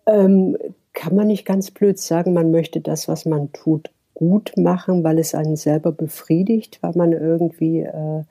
Ähm, 0.07 0.57
kann 0.95 1.15
man 1.15 1.27
nicht 1.27 1.45
ganz 1.45 1.69
blöd 1.69 1.99
sagen, 1.99 2.33
man 2.33 2.49
möchte 2.49 2.81
das, 2.81 3.07
was 3.07 3.25
man 3.25 3.51
tut, 3.51 3.91
gut 4.15 4.53
machen, 4.57 5.03
weil 5.03 5.19
es 5.19 5.35
einen 5.35 5.57
selber 5.57 5.91
befriedigt, 5.91 6.79
weil 6.81 6.93
man 6.95 7.11
irgendwie 7.11 7.81
äh, 7.81 8.23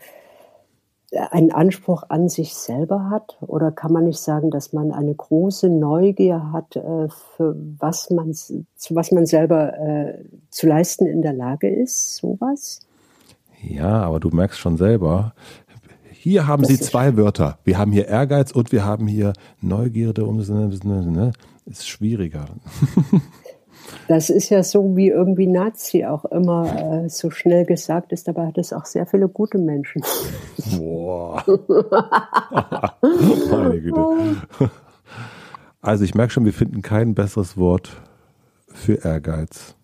einen 1.31 1.53
Anspruch 1.53 2.05
an 2.09 2.29
sich 2.29 2.55
selber 2.55 3.11
hat? 3.11 3.37
Oder 3.43 3.71
kann 3.71 3.93
man 3.93 4.05
nicht 4.05 4.19
sagen, 4.19 4.51
dass 4.51 4.73
man 4.73 4.91
eine 4.91 5.15
große 5.15 5.69
Neugier 5.69 6.53
hat, 6.53 6.75
äh, 6.77 7.09
für 7.37 7.55
was 7.79 8.11
man, 8.11 8.35
zu 8.35 8.65
was 8.91 9.13
man 9.13 9.27
selber 9.27 9.79
äh, 9.79 10.25
zu 10.51 10.67
leisten 10.67 11.07
in 11.07 11.23
der 11.23 11.35
Lage 11.35 11.69
ist? 11.69 12.17
Sowas? 12.17 12.81
Ja, 13.63 14.03
aber 14.03 14.21
du 14.21 14.31
merkst 14.31 14.59
schon 14.59 14.77
selber, 14.77 15.35
hier 16.11 16.47
haben 16.47 16.63
das 16.63 16.71
Sie 16.71 16.81
zwei 16.81 17.17
Wörter. 17.17 17.59
Wir 17.65 17.77
haben 17.79 17.93
hier 17.93 18.09
Ehrgeiz 18.09 18.51
und 18.51 18.73
wir 18.73 18.85
haben 18.85 19.07
hier 19.07 19.35
Neugierde. 19.61 20.25
Um, 20.25 20.39
ne? 20.39 21.33
Ist 21.67 21.89
schwieriger. 21.89 22.47
Das 24.09 24.31
ist 24.31 24.51
ja 24.51 24.63
so, 24.63 24.97
wie 24.97 25.09
irgendwie 25.09 25.47
Nazi 25.47 26.05
auch 26.05 26.25
immer 26.27 27.05
äh, 27.05 27.09
so 27.09 27.31
schnell 27.31 27.65
gesagt 27.65 28.13
ist, 28.13 28.29
dabei 28.29 28.47
hat 28.47 28.59
es 28.59 28.73
auch 28.73 28.85
sehr 28.85 29.07
viele 29.07 29.29
gute 29.29 29.59
Menschen. 29.59 30.03
Boah. 30.77 31.45
Meine 33.51 33.81
Güte. 33.81 34.41
Also 35.81 36.05
ich 36.05 36.15
merke 36.15 36.33
schon, 36.33 36.45
wir 36.45 36.53
finden 36.53 36.83
kein 36.83 37.15
besseres 37.15 37.57
Wort 37.57 38.03
für 38.69 39.05
Ehrgeiz. 39.05 39.75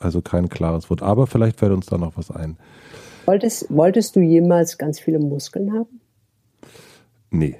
Also 0.00 0.22
kein 0.22 0.48
klares 0.48 0.90
Wort. 0.90 1.02
Aber 1.02 1.26
vielleicht 1.26 1.58
fällt 1.58 1.72
uns 1.72 1.86
da 1.86 1.98
noch 1.98 2.16
was 2.16 2.30
ein. 2.30 2.56
Wolltest, 3.26 3.66
wolltest 3.68 4.16
du 4.16 4.20
jemals 4.20 4.78
ganz 4.78 5.00
viele 5.00 5.18
Muskeln 5.18 5.72
haben? 5.72 6.00
Nee. 7.30 7.56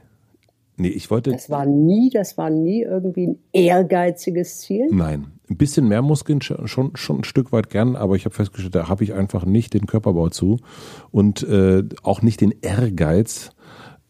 Nee, 0.79 0.89
ich 0.89 1.11
wollte. 1.11 1.33
Das 1.33 1.51
war 1.51 1.66
nie, 1.66 2.09
das 2.09 2.39
war 2.39 2.51
nie 2.51 2.83
irgendwie 2.83 3.26
ein 3.26 3.39
ehrgeiziges 3.53 4.61
Ziel. 4.61 4.87
Nein, 4.91 5.26
ein 5.51 5.57
bisschen 5.57 5.89
mehr 5.89 6.03
Muskeln 6.03 6.41
schon, 6.41 6.97
schon 6.97 7.18
ein 7.18 7.24
Stück 7.24 7.51
weit 7.51 7.68
gern, 7.68 7.97
aber 7.97 8.14
ich 8.14 8.24
habe 8.24 8.35
festgestellt, 8.35 8.76
da 8.76 8.89
habe 8.89 9.03
ich 9.03 9.12
einfach 9.12 9.45
nicht 9.45 9.74
den 9.74 9.87
Körperbau 9.87 10.29
zu 10.29 10.59
und 11.11 11.43
äh, 11.43 11.83
auch 12.05 12.22
nicht 12.22 12.41
den 12.41 12.55
Ehrgeiz. 12.62 13.51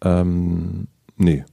Ähm, 0.04 0.88
nee. 1.16 1.44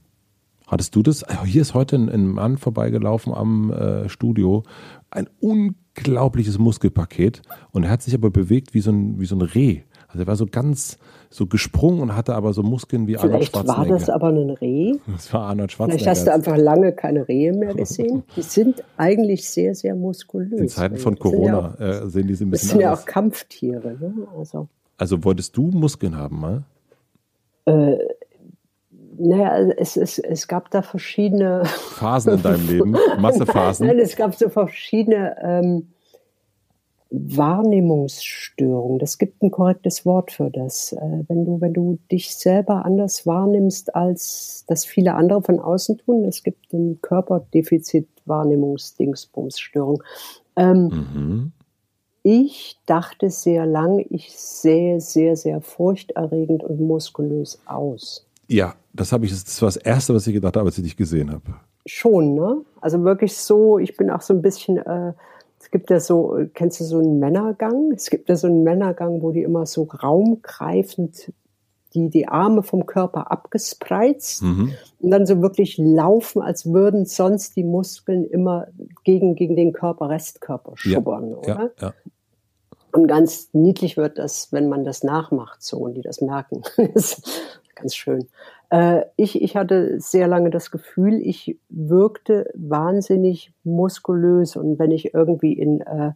Hattest 0.66 0.96
du 0.96 1.02
das? 1.02 1.22
Ah, 1.24 1.44
hier 1.44 1.62
ist 1.62 1.74
heute 1.74 1.96
ein, 1.96 2.08
ein 2.10 2.26
Mann 2.26 2.58
vorbeigelaufen 2.58 3.32
am 3.32 3.70
äh, 3.70 4.08
Studio. 4.08 4.64
Ein 5.10 5.28
unglaubliches 5.40 6.58
Muskelpaket 6.58 7.40
und 7.70 7.84
er 7.84 7.90
hat 7.90 8.02
sich 8.02 8.14
aber 8.14 8.30
bewegt 8.30 8.74
wie 8.74 8.80
so 8.80 8.90
ein, 8.90 9.18
wie 9.18 9.26
so 9.26 9.36
ein 9.36 9.42
Reh. 9.42 9.82
Also 10.16 10.24
er 10.24 10.26
war 10.28 10.36
so 10.36 10.46
ganz 10.46 10.96
so 11.28 11.46
gesprungen 11.46 12.00
und 12.00 12.16
hatte 12.16 12.34
aber 12.34 12.54
so 12.54 12.62
Muskeln 12.62 13.06
wie 13.06 13.18
Arnold 13.18 13.44
Schwarzenegger. 13.44 13.74
Vielleicht 13.74 13.90
war 13.90 13.98
das 13.98 14.10
aber 14.10 14.28
ein 14.28 14.50
Reh. 14.50 14.94
Das 15.12 15.32
war 15.34 15.42
Arnold 15.42 15.72
Schwarzenegger. 15.72 15.98
Vielleicht 15.98 16.18
hast 16.18 16.26
du 16.26 16.32
einfach 16.32 16.56
lange 16.56 16.92
keine 16.92 17.28
Rehe 17.28 17.52
mehr 17.52 17.74
gesehen. 17.74 18.22
Die 18.34 18.42
sind 18.42 18.82
eigentlich 18.96 19.48
sehr, 19.50 19.74
sehr 19.74 19.94
muskulös. 19.94 20.58
In 20.58 20.68
Zeiten 20.68 20.96
von 20.96 21.18
Corona 21.18 21.76
ja 21.78 22.00
auch, 22.00 22.04
äh, 22.04 22.08
sehen 22.08 22.28
die 22.28 22.32
ein 22.32 22.50
bisschen 22.50 22.50
Das 22.50 22.62
sind 22.62 22.80
ja 22.80 22.94
auch 22.94 23.04
Kampftiere. 23.04 23.96
Ne? 24.00 24.14
Also, 24.38 24.68
also 24.96 25.22
wolltest 25.22 25.54
du 25.56 25.66
Muskeln 25.66 26.16
haben 26.16 26.40
mal? 26.40 26.62
Äh, 27.66 27.98
naja, 29.18 29.58
es, 29.76 29.96
es, 29.98 30.18
es 30.18 30.48
gab 30.48 30.70
da 30.70 30.80
verschiedene 30.80 31.64
Phasen 31.64 32.34
in 32.34 32.42
deinem 32.42 32.66
Leben, 32.68 32.96
Massephasen. 33.18 33.86
Nein, 33.86 33.98
es 33.98 34.16
gab 34.16 34.34
so 34.34 34.48
verschiedene 34.48 35.36
ähm, 35.42 35.88
Wahrnehmungsstörung. 37.10 38.98
Das 38.98 39.18
gibt 39.18 39.42
ein 39.42 39.50
korrektes 39.50 40.04
Wort 40.04 40.32
für 40.32 40.50
das. 40.50 40.92
Äh, 40.92 41.24
wenn 41.28 41.44
du, 41.44 41.60
wenn 41.60 41.72
du 41.72 41.98
dich 42.10 42.34
selber 42.34 42.84
anders 42.84 43.24
wahrnimmst, 43.26 43.94
als 43.94 44.64
das 44.66 44.84
viele 44.84 45.14
andere 45.14 45.42
von 45.42 45.60
außen 45.60 45.98
tun. 45.98 46.24
Es 46.24 46.42
gibt 46.42 46.72
ein 46.72 47.00
Körperdefizit-Wahrnehmungsdingsbumsstörung. 47.02 50.02
Ähm, 50.56 50.88
mhm. 50.88 51.52
Ich 52.22 52.80
dachte 52.86 53.30
sehr 53.30 53.66
lang, 53.66 54.04
ich 54.10 54.36
sehe 54.36 55.00
sehr, 55.00 55.36
sehr 55.36 55.60
furchterregend 55.60 56.64
und 56.64 56.80
muskulös 56.80 57.60
aus. 57.66 58.26
Ja, 58.48 58.74
das 58.92 59.12
habe 59.12 59.26
ich, 59.26 59.30
das 59.30 59.62
war 59.62 59.68
das 59.68 59.76
Erste, 59.76 60.12
was 60.12 60.26
ich 60.26 60.34
gedacht 60.34 60.56
habe, 60.56 60.66
als 60.66 60.76
ich 60.78 60.84
dich 60.84 60.96
gesehen 60.96 61.30
habe. 61.30 61.54
Schon, 61.86 62.34
ne? 62.34 62.62
Also 62.80 63.04
wirklich 63.04 63.36
so, 63.36 63.78
ich 63.78 63.96
bin 63.96 64.10
auch 64.10 64.22
so 64.22 64.34
ein 64.34 64.42
bisschen, 64.42 64.78
äh, 64.78 65.12
es 65.58 65.70
gibt 65.70 65.90
ja 65.90 66.00
so, 66.00 66.38
kennst 66.54 66.80
du 66.80 66.84
so 66.84 66.98
einen 66.98 67.18
Männergang? 67.18 67.92
Es 67.92 68.10
gibt 68.10 68.28
ja 68.28 68.36
so 68.36 68.46
einen 68.46 68.62
Männergang, 68.62 69.22
wo 69.22 69.32
die 69.32 69.42
immer 69.42 69.66
so 69.66 69.84
raumgreifend 69.84 71.32
die, 71.96 72.10
die 72.10 72.28
Arme 72.28 72.62
vom 72.62 72.86
Körper 72.86 73.30
abgespreizt 73.30 74.42
mhm. 74.42 74.74
und 75.00 75.10
dann 75.10 75.26
so 75.26 75.40
wirklich 75.40 75.78
laufen, 75.78 76.42
als 76.42 76.72
würden 76.72 77.06
sonst 77.06 77.56
die 77.56 77.64
Muskeln 77.64 78.24
immer 78.24 78.68
gegen, 79.04 79.34
gegen 79.34 79.56
den 79.56 79.72
Körper, 79.72 80.10
Restkörper 80.10 80.72
schubbern, 80.76 81.30
ja, 81.30 81.36
oder? 81.36 81.72
Ja, 81.80 81.88
ja. 81.88 81.94
Und 82.92 83.08
ganz 83.08 83.50
niedlich 83.52 83.96
wird 83.96 84.18
das, 84.18 84.52
wenn 84.52 84.68
man 84.68 84.84
das 84.84 85.02
nachmacht, 85.02 85.62
so 85.62 85.78
und 85.78 85.94
die 85.94 86.02
das 86.02 86.20
merken. 86.20 86.62
ganz 87.74 87.94
schön. 87.94 88.28
Äh, 88.70 89.02
ich, 89.16 89.40
ich 89.40 89.56
hatte 89.56 90.00
sehr 90.00 90.26
lange 90.28 90.50
das 90.50 90.70
Gefühl, 90.70 91.20
ich 91.22 91.58
wirkte 91.68 92.50
wahnsinnig 92.54 93.52
muskulös 93.64 94.56
und 94.56 94.78
wenn 94.78 94.90
ich 94.90 95.14
irgendwie 95.14 95.52
in, 95.52 95.80
äh, 95.82 96.12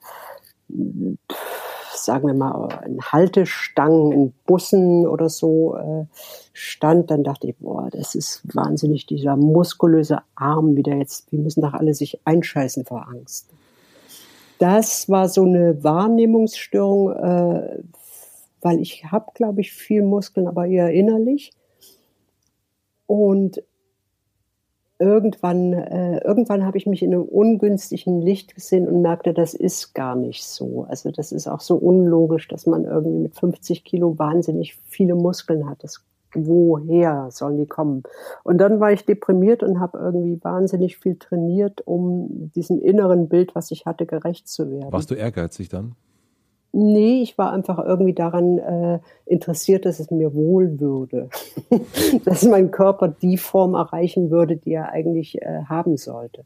sagen 1.94 2.26
wir 2.26 2.34
mal, 2.34 2.68
in 2.86 3.00
Haltestangen, 3.00 4.12
in 4.12 4.32
Bussen 4.46 5.06
oder 5.06 5.28
so 5.28 5.76
äh, 5.76 6.06
stand, 6.52 7.10
dann 7.10 7.22
dachte 7.22 7.48
ich, 7.48 7.56
boah, 7.56 7.88
das 7.90 8.14
ist 8.14 8.42
wahnsinnig 8.54 9.06
dieser 9.06 9.36
muskulöse 9.36 10.18
Arm 10.34 10.76
wieder 10.76 10.96
jetzt, 10.96 11.30
wir 11.30 11.38
müssen 11.38 11.62
doch 11.62 11.74
alle 11.74 11.94
sich 11.94 12.20
einscheißen 12.24 12.84
vor 12.84 13.06
Angst. 13.08 13.48
Das 14.58 15.08
war 15.08 15.28
so 15.28 15.44
eine 15.44 15.82
Wahrnehmungsstörung, 15.82 17.12
äh, 17.12 17.82
weil 18.60 18.80
ich 18.80 19.04
habe, 19.06 19.26
glaube 19.34 19.62
ich, 19.62 19.72
viel 19.72 20.02
Muskeln, 20.02 20.46
aber 20.46 20.66
eher 20.66 20.90
innerlich. 20.90 21.52
Und 23.10 23.60
irgendwann, 25.00 25.72
äh, 25.72 26.18
irgendwann 26.18 26.64
habe 26.64 26.78
ich 26.78 26.86
mich 26.86 27.02
in 27.02 27.12
einem 27.12 27.24
ungünstigen 27.24 28.22
Licht 28.22 28.54
gesehen 28.54 28.86
und 28.86 29.02
merkte, 29.02 29.34
das 29.34 29.52
ist 29.52 29.94
gar 29.94 30.14
nicht 30.14 30.44
so. 30.44 30.86
Also 30.88 31.10
das 31.10 31.32
ist 31.32 31.48
auch 31.48 31.58
so 31.58 31.74
unlogisch, 31.74 32.46
dass 32.46 32.66
man 32.66 32.84
irgendwie 32.84 33.18
mit 33.18 33.34
50 33.34 33.82
Kilo 33.82 34.16
wahnsinnig 34.16 34.78
viele 34.84 35.16
Muskeln 35.16 35.68
hat. 35.68 35.82
Das, 35.82 36.04
woher 36.34 37.26
sollen 37.32 37.56
die 37.56 37.66
kommen? 37.66 38.04
Und 38.44 38.58
dann 38.58 38.78
war 38.78 38.92
ich 38.92 39.04
deprimiert 39.04 39.64
und 39.64 39.80
habe 39.80 39.98
irgendwie 39.98 40.38
wahnsinnig 40.44 40.96
viel 40.96 41.16
trainiert, 41.16 41.84
um 41.84 42.52
diesem 42.54 42.80
inneren 42.80 43.28
Bild, 43.28 43.56
was 43.56 43.72
ich 43.72 43.86
hatte, 43.86 44.06
gerecht 44.06 44.46
zu 44.46 44.70
werden. 44.70 44.92
Warst 44.92 45.10
du 45.10 45.16
ehrgeizig 45.16 45.68
dann? 45.68 45.96
Nee, 46.72 47.22
ich 47.22 47.36
war 47.36 47.52
einfach 47.52 47.78
irgendwie 47.78 48.12
daran 48.12 48.58
äh, 48.58 49.00
interessiert, 49.26 49.86
dass 49.86 49.98
es 49.98 50.10
mir 50.10 50.34
wohl 50.34 50.78
würde. 50.78 51.28
dass 52.24 52.44
mein 52.44 52.70
Körper 52.70 53.08
die 53.08 53.38
Form 53.38 53.74
erreichen 53.74 54.30
würde, 54.30 54.56
die 54.56 54.72
er 54.72 54.90
eigentlich 54.90 55.42
äh, 55.42 55.64
haben 55.68 55.96
sollte. 55.96 56.44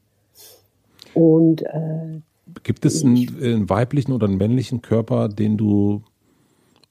Und 1.12 1.62
äh, 1.62 2.20
gibt 2.62 2.86
es 2.86 3.04
einen, 3.04 3.16
einen, 3.42 3.70
weiblichen 3.70 4.12
oder 4.12 4.26
einen 4.26 4.38
männlichen 4.38 4.80
Körper, 4.80 5.28
den 5.28 5.58
du 5.58 6.02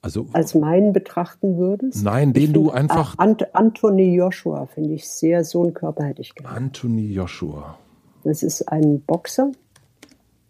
also 0.00 0.26
als 0.32 0.54
meinen 0.54 0.92
betrachten 0.92 1.56
würdest? 1.56 2.04
Nein, 2.04 2.34
den 2.34 2.52
du 2.52 2.70
einfach. 2.70 3.18
Ant 3.18 3.54
Anthony 3.54 4.14
Joshua 4.14 4.66
finde 4.66 4.94
ich 4.94 5.08
sehr, 5.08 5.44
so 5.44 5.62
einen 5.62 5.74
Körper 5.74 6.04
hätte 6.04 6.22
ich 6.22 6.34
gerne. 6.34 6.56
Anthony 6.56 7.12
Joshua. 7.12 7.78
Das 8.22 8.42
ist 8.42 8.68
ein 8.68 9.00
Boxer 9.00 9.50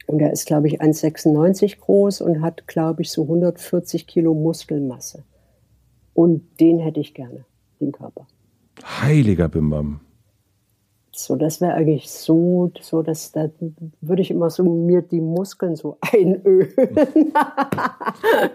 und 0.06 0.20
er 0.20 0.32
ist, 0.32 0.46
glaube 0.46 0.68
ich, 0.68 0.80
1,96 0.80 1.78
groß 1.80 2.20
und 2.20 2.42
hat, 2.42 2.66
glaube 2.66 3.02
ich, 3.02 3.10
so 3.10 3.22
140 3.22 4.06
Kilo 4.06 4.34
Muskelmasse. 4.34 5.24
Und 6.12 6.60
den 6.60 6.78
hätte 6.78 7.00
ich 7.00 7.14
gerne, 7.14 7.44
den 7.80 7.92
Körper. 7.92 8.26
Heiliger 8.82 9.48
Bimbam. 9.48 10.00
So, 11.16 11.36
das 11.36 11.60
wäre 11.60 11.74
eigentlich 11.74 12.10
so, 12.10 12.72
so 12.80 13.02
dass 13.02 13.32
da 13.32 13.48
würde 14.00 14.22
ich 14.22 14.30
immer 14.30 14.50
so 14.50 14.64
mir 14.64 15.02
die 15.02 15.20
Muskeln 15.20 15.76
so 15.76 15.96
einölen. 16.12 16.72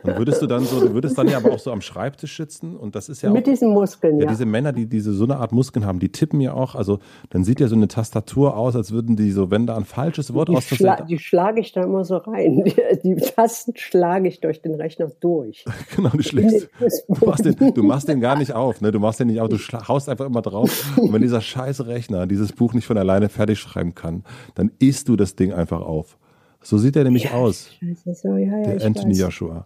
und 0.03 0.17
würdest 0.17 0.41
du 0.41 0.47
dann 0.47 0.65
so, 0.65 0.79
du 0.81 0.93
würdest 0.93 1.17
dann 1.17 1.27
ja 1.27 1.37
aber 1.37 1.51
auch 1.53 1.59
so 1.59 1.71
am 1.71 1.81
Schreibtisch 1.81 2.37
sitzen 2.37 2.75
und 2.75 2.95
das 2.95 3.09
ist 3.09 3.21
ja 3.21 3.29
mit 3.29 3.45
auch, 3.45 3.51
diesen 3.51 3.71
Muskeln, 3.71 4.17
ja, 4.17 4.25
ja. 4.25 4.29
Diese 4.29 4.45
Männer, 4.45 4.73
die 4.73 4.87
diese 4.87 5.13
so 5.13 5.23
eine 5.23 5.37
Art 5.37 5.51
Muskeln 5.51 5.85
haben, 5.85 5.99
die 5.99 6.11
tippen 6.11 6.41
ja 6.41 6.53
auch, 6.53 6.75
also 6.75 6.99
dann 7.29 7.43
sieht 7.43 7.59
ja 7.59 7.67
so 7.67 7.75
eine 7.75 7.87
Tastatur 7.87 8.57
aus, 8.57 8.75
als 8.75 8.91
würden 8.91 9.15
die 9.15 9.31
so, 9.31 9.51
wenn 9.51 9.65
da 9.65 9.77
ein 9.77 9.85
falsches 9.85 10.33
Wort 10.33 10.49
die, 10.49 10.61
schla 10.61 11.01
die 11.01 11.19
schlage 11.19 11.61
ich 11.61 11.71
da 11.71 11.83
immer 11.83 12.03
so 12.03 12.17
rein. 12.17 12.63
Die, 12.65 12.75
die, 13.03 13.15
Tasten 13.15 13.73
schlage 13.75 14.27
ich 14.27 14.41
durch 14.41 14.61
den 14.61 14.75
Rechner 14.75 15.11
durch. 15.19 15.65
genau, 15.95 16.09
du 16.09 16.23
schlägst. 16.23 16.69
Du 17.07 17.25
machst, 17.25 17.45
den, 17.45 17.73
du 17.73 17.83
machst 17.83 18.07
den 18.07 18.19
gar 18.19 18.37
nicht 18.37 18.53
auf, 18.53 18.81
ne? 18.81 18.91
Du 18.91 18.99
machst 18.99 19.19
den 19.19 19.27
nicht 19.27 19.39
auf, 19.39 19.49
du 19.49 19.57
haust 19.87 20.09
einfach 20.09 20.25
immer 20.25 20.41
drauf. 20.41 20.97
Und 20.97 21.13
wenn 21.13 21.21
dieser 21.21 21.41
scheiß 21.41 21.85
Rechner, 21.85 22.27
dieses 22.27 22.48
dieses 22.49 22.57
Buch 22.57 22.73
nicht 22.73 22.85
von 22.85 22.97
alleine 22.97 23.29
fertig 23.29 23.59
schreiben 23.59 23.95
kann, 23.95 24.23
dann 24.55 24.71
isst 24.79 25.07
du 25.07 25.15
das 25.15 25.35
Ding 25.35 25.53
einfach 25.53 25.81
auf. 25.81 26.17
So 26.61 26.77
sieht 26.77 26.95
er 26.95 27.03
nämlich 27.03 27.25
ja, 27.25 27.31
aus. 27.31 27.69
So, 28.05 28.35
ja, 28.35 28.57
ja, 28.57 28.63
der 28.63 28.85
Anthony 28.85 29.11
weiß. 29.11 29.19
Joshua. 29.19 29.65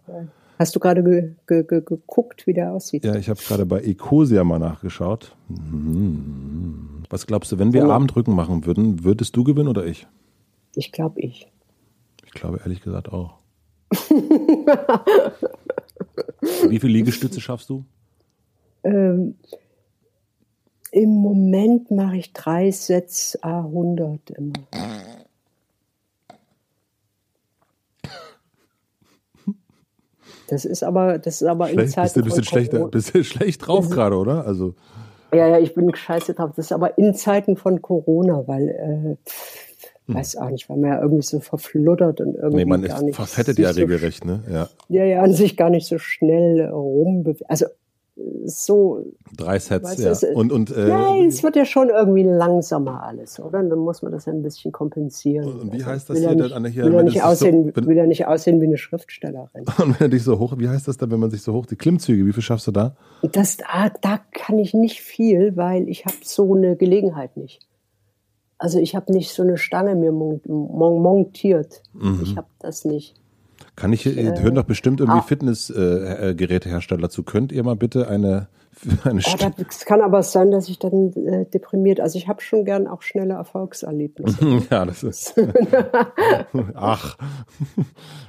Hast 0.58 0.76
du 0.76 0.80
gerade 0.80 1.02
ge 1.02 1.32
ge 1.48 1.64
ge 1.64 1.80
geguckt, 1.80 2.46
wie 2.46 2.54
der 2.54 2.72
aussieht? 2.72 3.04
Ja, 3.04 3.16
ich 3.16 3.28
habe 3.28 3.40
gerade 3.40 3.66
bei 3.66 3.80
Ecosia 3.80 4.44
mal 4.44 4.60
nachgeschaut. 4.60 5.34
Mhm. 5.48 7.02
Was 7.10 7.26
glaubst 7.26 7.50
du, 7.50 7.58
wenn 7.58 7.72
wir 7.72 7.80
genau. 7.80 7.94
Abendrücken 7.94 8.34
machen 8.34 8.64
würden, 8.64 9.02
würdest 9.02 9.34
du 9.36 9.42
gewinnen 9.42 9.68
oder 9.68 9.84
ich? 9.84 10.06
Ich 10.76 10.92
glaube 10.92 11.20
ich. 11.20 11.50
Ich 12.24 12.32
glaube 12.32 12.60
ehrlich 12.60 12.82
gesagt 12.82 13.12
auch. 13.12 13.38
wie 16.68 16.78
viele 16.78 16.92
Liegestütze 16.92 17.40
schaffst 17.40 17.68
du? 17.68 17.84
Ähm, 18.84 19.34
im 20.94 21.10
Moment 21.10 21.90
mache 21.90 22.18
ich 22.18 22.32
drei 22.32 22.70
Sets 22.70 23.36
A100 23.42 24.32
immer. 24.36 24.52
Das 30.46 30.64
ist 30.64 30.84
aber, 30.84 31.18
das 31.18 31.42
ist 31.42 31.48
aber 31.48 31.68
schlecht, 31.68 31.80
in 31.80 31.88
Zeiten. 31.88 32.02
Bist 32.04 32.16
du 32.16 32.20
ein 32.20 32.24
bisschen 32.24 32.44
schlechter, 32.44 32.88
du 32.88 33.24
schlecht 33.24 33.66
drauf 33.66 33.90
gerade, 33.90 34.16
oder? 34.16 34.46
Also. 34.46 34.74
Ja, 35.32 35.48
ja, 35.48 35.58
ich 35.58 35.74
bin 35.74 35.92
scheiße 35.92 36.34
drauf. 36.34 36.52
Das 36.54 36.66
ist 36.66 36.72
aber 36.72 36.96
in 36.96 37.14
Zeiten 37.14 37.56
von 37.56 37.82
Corona, 37.82 38.46
weil, 38.46 38.68
äh, 38.68 39.16
hm. 40.06 40.14
weiß 40.14 40.36
auch 40.36 40.50
nicht, 40.50 40.68
weil 40.68 40.76
man 40.76 40.90
ja 40.90 41.00
irgendwie 41.00 41.24
so 41.24 41.40
verfluttert 41.40 42.20
und 42.20 42.36
irgendwie. 42.36 42.56
Nee, 42.56 42.64
man 42.66 42.82
gar 42.82 43.02
nicht 43.02 43.16
verfettet 43.16 43.58
ja 43.58 43.70
regelrecht, 43.70 44.22
so, 44.22 44.30
ne? 44.30 44.44
Ja. 44.48 44.68
Ja, 44.88 45.04
ja, 45.04 45.22
an 45.22 45.32
sich 45.32 45.56
gar 45.56 45.70
nicht 45.70 45.88
so 45.88 45.98
schnell 45.98 46.68
rumbewegt. 46.68 47.50
Also 47.50 47.66
so. 48.44 49.04
Drei 49.36 49.58
Sets, 49.58 49.98
ja. 49.98 50.10
Es, 50.10 50.22
und, 50.22 50.52
und, 50.52 50.70
äh, 50.70 50.86
nein, 50.86 51.26
es 51.26 51.42
wird 51.42 51.56
ja 51.56 51.64
schon 51.64 51.88
irgendwie 51.88 52.22
langsamer 52.22 53.02
alles, 53.02 53.40
oder? 53.40 53.58
Und 53.58 53.70
dann 53.70 53.80
muss 53.80 54.02
man 54.02 54.12
das 54.12 54.28
ein 54.28 54.42
bisschen 54.42 54.70
kompensieren. 54.70 55.60
Und 55.60 55.72
wie 55.72 55.78
also, 55.78 55.86
heißt 55.86 56.10
das 56.10 56.18
hier? 56.18 56.34
Nicht, 56.34 56.52
dann, 56.52 56.64
hier 56.66 56.84
will, 56.84 56.94
er 56.94 57.02
nicht 57.02 57.22
aussehen, 57.22 57.72
so, 57.74 57.86
will 57.86 57.98
er 57.98 58.06
nicht 58.06 58.26
aussehen 58.26 58.60
wie 58.60 58.66
eine 58.66 58.78
Schriftstellerin. 58.78 59.64
Und 59.78 60.00
wenn 60.00 60.06
er 60.06 60.08
dich 60.08 60.22
so 60.22 60.38
hoch, 60.38 60.54
wie 60.58 60.68
heißt 60.68 60.86
das 60.86 60.96
dann, 60.96 61.10
wenn 61.10 61.20
man 61.20 61.30
sich 61.30 61.42
so 61.42 61.52
hoch, 61.52 61.66
die 61.66 61.76
Klimmzüge, 61.76 62.24
wie 62.24 62.32
viel 62.32 62.42
schaffst 62.42 62.66
du 62.66 62.72
da? 62.72 62.96
Das, 63.22 63.58
ah, 63.66 63.90
da 64.00 64.20
kann 64.32 64.58
ich 64.58 64.74
nicht 64.74 65.00
viel, 65.00 65.56
weil 65.56 65.88
ich 65.88 66.04
habe 66.04 66.16
so 66.22 66.54
eine 66.54 66.76
Gelegenheit 66.76 67.36
nicht. 67.36 67.60
Also 68.58 68.78
ich 68.78 68.94
habe 68.94 69.12
nicht 69.12 69.32
so 69.32 69.42
eine 69.42 69.58
Stange 69.58 69.96
mir 69.96 70.12
montiert. 70.12 71.82
Mhm. 71.92 72.20
Ich 72.22 72.36
habe 72.36 72.46
das 72.60 72.84
nicht. 72.84 73.14
Kann 73.76 73.92
ich, 73.92 74.06
äh, 74.06 74.38
hören 74.40 74.54
doch 74.54 74.64
bestimmt 74.64 75.00
irgendwie 75.00 75.18
ah, 75.18 75.22
Fitnessgerätehersteller 75.22 77.06
äh, 77.06 77.10
zu. 77.10 77.24
Könnt 77.24 77.50
ihr 77.50 77.64
mal 77.64 77.74
bitte 77.74 78.08
eine, 78.08 78.46
eine 79.04 79.20
oh, 79.20 79.50
Das 79.56 79.84
kann 79.84 80.00
aber 80.00 80.22
sein, 80.22 80.52
dass 80.52 80.68
ich 80.68 80.78
dann 80.78 81.12
äh, 81.12 81.44
deprimiert, 81.46 81.98
also 81.98 82.16
ich 82.16 82.28
habe 82.28 82.40
schon 82.40 82.64
gern 82.64 82.86
auch 82.86 83.02
schnelle 83.02 83.34
Erfolgserlebnisse. 83.34 84.62
ja, 84.70 84.84
das 84.84 85.02
ist. 85.02 85.34
Ach, 86.74 87.18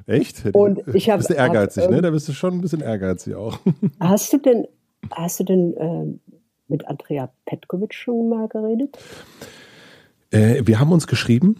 echt? 0.07 0.45
Und 0.55 0.81
ich 0.93 1.09
habe. 1.09 1.19
Bist 1.19 1.29
du 1.29 1.35
ehrgeizig, 1.35 1.83
hab, 1.83 1.91
ne? 1.91 2.01
Da 2.01 2.09
bist 2.09 2.27
du 2.27 2.33
schon 2.33 2.55
ein 2.55 2.61
bisschen 2.61 2.81
ehrgeizig 2.81 3.35
auch. 3.35 3.59
hast 3.99 4.33
du 4.33 4.39
denn, 4.39 4.67
hast 5.11 5.39
du 5.39 5.43
denn 5.43 5.77
äh, 5.77 6.33
mit 6.67 6.87
Andrea 6.87 7.31
Petkovic 7.45 7.93
schon 7.93 8.29
mal 8.29 8.47
geredet? 8.47 8.97
Äh, 10.31 10.63
wir 10.65 10.79
haben 10.79 10.91
uns 10.91 11.05
geschrieben. 11.05 11.57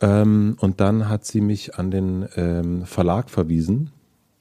Ähm, 0.00 0.56
und 0.60 0.80
dann 0.80 1.08
hat 1.08 1.24
sie 1.24 1.40
mich 1.40 1.76
an 1.76 1.90
den 1.90 2.26
ähm, 2.36 2.84
Verlag 2.86 3.30
verwiesen. 3.30 3.90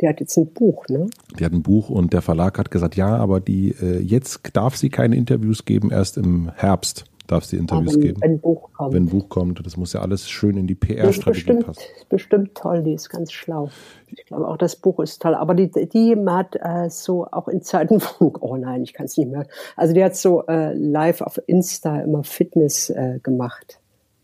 Der 0.02 0.10
hat 0.10 0.22
jetzt 0.22 0.38
ein 0.38 0.54
Buch, 0.54 0.86
ne? 0.88 1.08
Die 1.38 1.44
hat 1.44 1.52
ein 1.52 1.62
Buch 1.62 1.90
und 1.90 2.14
der 2.14 2.22
Verlag 2.22 2.58
hat 2.58 2.72
gesagt, 2.72 2.96
ja, 2.96 3.18
aber 3.18 3.42
die 3.42 3.72
äh, 3.82 4.00
jetzt 4.00 4.42
darf 4.54 4.78
sie 4.78 4.90
keine 4.90 5.18
Interviews 5.18 5.66
geben, 5.66 5.92
erst 5.92 6.18
im 6.18 6.50
Herbst 6.56 7.04
darf 7.30 7.46
sie 7.46 7.58
Interviews 7.58 7.96
wenn, 7.96 8.02
geben. 8.02 8.22
Wenn 8.22 8.32
ein 8.32 8.40
Buch 8.40 8.70
kommt. 8.74 8.94
Wenn 8.94 9.04
ein 9.04 9.10
Buch 9.10 9.30
kommt. 9.30 9.66
Das 9.66 9.78
muss 9.78 9.94
ja 9.94 10.02
alles 10.02 10.30
schön 10.30 10.58
in 10.58 10.68
die 10.68 10.76
PR-Strategie 10.76 11.64
passen. 11.64 11.84
Bestimmt 12.10 12.56
toll, 12.56 12.84
die 12.84 12.94
ist 12.94 13.10
ganz 13.10 13.32
schlau. 13.32 13.70
Ich 14.08 14.26
glaube 14.26 14.48
auch, 14.48 14.58
das 14.58 14.76
Buch 14.76 15.00
ist 15.00 15.22
toll. 15.22 15.36
Aber 15.36 15.54
die, 15.54 15.70
die 15.70 16.16
hat 16.28 16.56
äh, 16.56 16.90
so 16.90 17.28
auch 17.32 17.48
in 17.48 17.62
Zeiten 17.62 18.00
von, 18.00 18.34
oh 18.40 18.58
nein, 18.58 18.84
ich 18.84 18.94
kann 18.94 19.06
es 19.06 19.18
nicht 19.18 19.30
mehr. 19.30 19.46
Also 19.76 19.94
die 19.94 20.04
hat 20.04 20.16
so 20.16 20.46
äh, 20.48 20.74
live 20.74 21.22
auf 21.22 21.40
Insta 21.46 22.00
immer 22.00 22.24
Fitness 22.24 22.90
äh, 22.90 23.20
gemacht. 23.22 23.80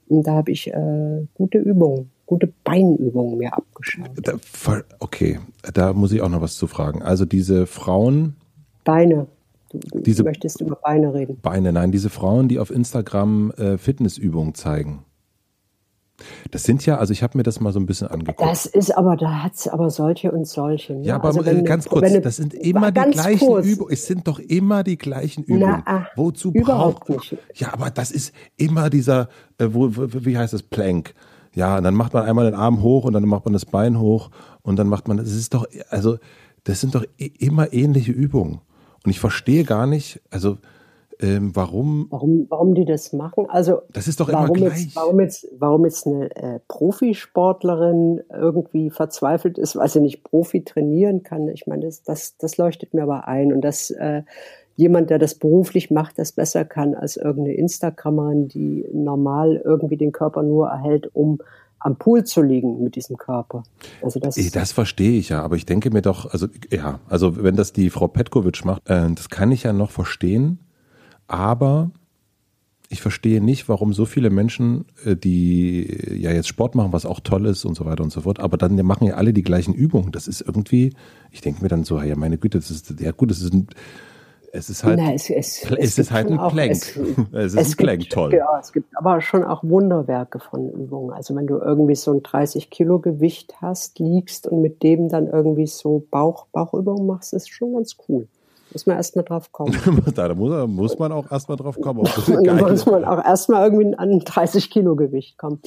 Und 0.07 0.27
da 0.27 0.33
habe 0.33 0.51
ich 0.51 0.67
äh, 0.67 1.25
gute 1.33 1.57
Übungen, 1.57 2.11
gute 2.25 2.51
Beinübungen 2.63 3.37
mir 3.37 3.53
abgeschaut. 3.53 4.09
Da, 4.21 4.33
okay, 4.99 5.39
da 5.73 5.93
muss 5.93 6.11
ich 6.11 6.21
auch 6.21 6.29
noch 6.29 6.41
was 6.41 6.55
zu 6.55 6.67
fragen. 6.67 7.01
Also 7.01 7.25
diese 7.25 7.65
Frauen. 7.65 8.35
Beine. 8.83 9.27
Du, 9.71 9.79
diese, 9.99 10.23
möchtest 10.23 10.61
über 10.61 10.75
Beine 10.75 11.13
reden. 11.13 11.39
Beine, 11.41 11.73
nein, 11.73 11.91
diese 11.91 12.09
Frauen, 12.09 12.47
die 12.47 12.59
auf 12.59 12.71
Instagram 12.71 13.51
äh, 13.51 13.77
Fitnessübungen 13.77 14.53
zeigen. 14.53 15.03
Das 16.51 16.63
sind 16.63 16.85
ja, 16.85 16.97
also 16.97 17.11
ich 17.11 17.23
habe 17.23 17.37
mir 17.37 17.43
das 17.43 17.59
mal 17.59 17.73
so 17.73 17.79
ein 17.79 17.85
bisschen 17.85 18.07
angeguckt. 18.07 18.41
Das 18.41 18.65
ist 18.65 18.95
aber, 18.95 19.17
da 19.17 19.43
hat 19.43 19.55
es 19.55 19.67
aber 19.67 19.89
solche 19.89 20.31
und 20.31 20.47
solche. 20.47 20.93
Ne? 20.93 21.05
Ja, 21.05 21.15
aber 21.15 21.25
also 21.25 21.45
wenn, 21.45 21.65
ganz 21.65 21.87
kurz, 21.89 22.03
wenn, 22.03 22.21
das 22.21 22.37
sind 22.37 22.53
immer 22.53 22.91
die 22.91 23.01
gleichen 23.11 23.47
kurz. 23.47 23.65
Übungen. 23.65 23.93
Es 23.93 24.05
sind 24.05 24.27
doch 24.27 24.39
immer 24.39 24.83
die 24.83 24.97
gleichen 24.97 25.43
Übungen. 25.43 25.83
Na, 25.85 26.07
Wozu 26.15 26.51
überhaupt 26.51 27.05
braucht 27.05 27.31
nicht. 27.31 27.37
Ja, 27.55 27.73
aber 27.73 27.89
das 27.91 28.11
ist 28.11 28.33
immer 28.55 28.89
dieser, 28.89 29.27
äh, 29.57 29.67
wo, 29.71 29.89
wie 29.93 30.37
heißt 30.37 30.53
das, 30.53 30.63
Plank. 30.63 31.13
Ja, 31.53 31.77
und 31.77 31.83
dann 31.83 31.95
macht 31.95 32.13
man 32.13 32.23
einmal 32.23 32.45
den 32.45 32.55
Arm 32.55 32.81
hoch 32.81 33.05
und 33.05 33.13
dann 33.13 33.25
macht 33.25 33.45
man 33.45 33.53
das 33.53 33.65
Bein 33.65 33.99
hoch 33.99 34.29
und 34.61 34.77
dann 34.77 34.87
macht 34.87 35.07
man, 35.07 35.17
das 35.17 35.31
ist 35.31 35.53
doch, 35.53 35.65
also 35.89 36.17
das 36.65 36.81
sind 36.81 36.95
doch 36.95 37.05
immer 37.17 37.71
ähnliche 37.73 38.11
Übungen. 38.11 38.59
Und 39.03 39.11
ich 39.11 39.19
verstehe 39.19 39.63
gar 39.63 39.85
nicht, 39.85 40.21
also 40.31 40.57
ähm, 41.21 41.55
warum, 41.55 42.07
warum, 42.09 42.45
warum 42.49 42.75
die 42.75 42.85
das 42.85 43.13
machen. 43.13 43.45
Also 43.49 43.81
das 43.91 44.07
ist 44.07 44.19
doch 44.19 44.31
warum 44.31 44.55
immer 44.55 44.67
gleich. 44.67 44.83
Jetzt, 44.83 44.95
warum, 44.95 45.19
jetzt, 45.19 45.47
warum 45.57 45.85
jetzt 45.85 46.07
eine 46.07 46.35
äh, 46.35 46.59
Profisportlerin 46.67 48.21
irgendwie 48.29 48.89
verzweifelt 48.89 49.57
ist, 49.57 49.75
weil 49.75 49.89
sie 49.89 50.01
nicht 50.01 50.23
Profi 50.23 50.63
trainieren 50.63 51.23
kann. 51.23 51.47
Ich 51.47 51.67
meine, 51.67 51.85
das, 51.85 52.03
das, 52.03 52.37
das 52.37 52.57
leuchtet 52.57 52.93
mir 52.93 53.03
aber 53.03 53.27
ein. 53.27 53.53
Und 53.53 53.61
dass 53.61 53.91
äh, 53.91 54.23
jemand, 54.75 55.09
der 55.09 55.19
das 55.19 55.35
beruflich 55.35 55.89
macht, 55.91 56.19
das 56.19 56.31
besser 56.31 56.65
kann 56.65 56.95
als 56.95 57.17
irgendeine 57.17 57.55
Instagrammerin, 57.55 58.47
die 58.47 58.85
normal 58.93 59.61
irgendwie 59.63 59.97
den 59.97 60.11
Körper 60.11 60.43
nur 60.43 60.67
erhält, 60.67 61.09
um 61.13 61.39
am 61.79 61.97
Pool 61.97 62.23
zu 62.23 62.41
liegen 62.41 62.83
mit 62.83 62.95
diesem 62.95 63.15
Körper. 63.15 63.63
Also 64.01 64.19
das, 64.19 64.35
das 64.35 64.71
verstehe 64.71 65.19
ich 65.19 65.29
ja, 65.29 65.43
aber 65.43 65.55
ich 65.55 65.67
denke 65.67 65.91
mir 65.91 66.01
doch, 66.01 66.31
also 66.33 66.47
ja, 66.71 66.99
also 67.07 67.43
wenn 67.43 67.55
das 67.55 67.73
die 67.73 67.91
Frau 67.91 68.07
Petkovic 68.07 68.65
macht, 68.65 68.89
äh, 68.89 69.07
das 69.13 69.29
kann 69.29 69.51
ich 69.51 69.63
ja 69.63 69.71
noch 69.71 69.91
verstehen, 69.91 70.64
aber 71.27 71.91
ich 72.89 73.01
verstehe 73.01 73.41
nicht, 73.41 73.67
warum 73.67 73.93
so 73.93 74.05
viele 74.05 74.29
Menschen, 74.29 74.85
äh, 75.03 75.15
die 75.15 76.19
ja 76.19 76.31
jetzt 76.31 76.47
Sport 76.47 76.75
machen, 76.75 76.93
was 76.93 77.05
auch 77.05 77.19
toll 77.19 77.45
ist 77.47 77.65
und 77.65 77.75
so 77.75 77.85
weiter 77.85 78.03
und 78.03 78.11
so 78.11 78.21
fort, 78.21 78.39
aber 78.39 78.57
dann 78.57 78.75
machen 78.85 79.07
ja 79.07 79.15
alle 79.15 79.33
die 79.33 79.43
gleichen 79.43 79.73
Übungen. 79.73 80.11
Das 80.11 80.27
ist 80.27 80.41
irgendwie, 80.41 80.93
ich 81.31 81.41
denke 81.41 81.61
mir 81.63 81.69
dann 81.69 81.83
so, 81.83 81.99
ja 82.01 82.15
meine 82.15 82.37
Güte, 82.37 82.59
das 82.59 82.69
ist 82.71 82.99
ja 82.99 83.11
gut, 83.11 83.31
das 83.31 83.41
ist 83.41 83.53
ein 83.53 83.67
es 84.55 84.69
ist 84.69 84.83
halt, 84.85 84.97
Na, 84.97 85.13
es, 85.13 85.29
es, 85.29 85.63
es, 85.63 85.71
es 85.71 85.97
ist 85.97 86.11
halt 86.11 86.31
ein 86.31 86.39
auch, 86.39 86.51
Plank. 86.51 86.71
Es, 86.71 86.95
es 87.33 87.53
ist 87.55 87.73
ein 87.73 87.77
Plank, 87.77 87.99
gibt, 87.99 88.13
toll. 88.13 88.33
Ja, 88.33 88.57
es 88.59 88.71
gibt 88.71 88.87
aber 88.97 89.19
schon 89.19 89.43
auch 89.43 89.63
Wunderwerke 89.63 90.39
von 90.39 90.69
Übungen. 90.71 91.11
Also 91.11 91.35
wenn 91.35 91.45
du 91.45 91.57
irgendwie 91.57 91.95
so 91.95 92.13
ein 92.13 92.23
30 92.23 92.69
Kilo 92.69 92.99
Gewicht 92.99 93.55
hast, 93.61 93.99
liegst 93.99 94.47
und 94.47 94.61
mit 94.61 94.81
dem 94.81 95.09
dann 95.09 95.27
irgendwie 95.27 95.67
so 95.67 96.05
Bauch, 96.09 96.47
Bauchübungen 96.53 97.05
machst, 97.05 97.33
ist 97.33 97.49
schon 97.49 97.73
ganz 97.73 97.97
cool. 98.07 98.27
Muss 98.75 98.85
man 98.85 98.97
erstmal 98.97 99.23
drauf 99.23 99.53
kommen. 99.53 99.73
da 100.15 100.33
muss, 100.35 100.67
muss 100.67 100.99
man 100.99 101.13
auch 101.13 101.31
erstmal 101.31 101.55
drauf 101.55 101.79
kommen. 101.79 102.03
da 102.43 102.53
muss 102.55 102.85
man 102.85 103.05
auch 103.05 103.23
erstmal 103.23 103.63
irgendwie 103.71 103.97
an 103.97 104.19
30 104.19 104.69
Kilo 104.69 104.97
Gewicht 104.97 105.37
kommen. 105.37 105.61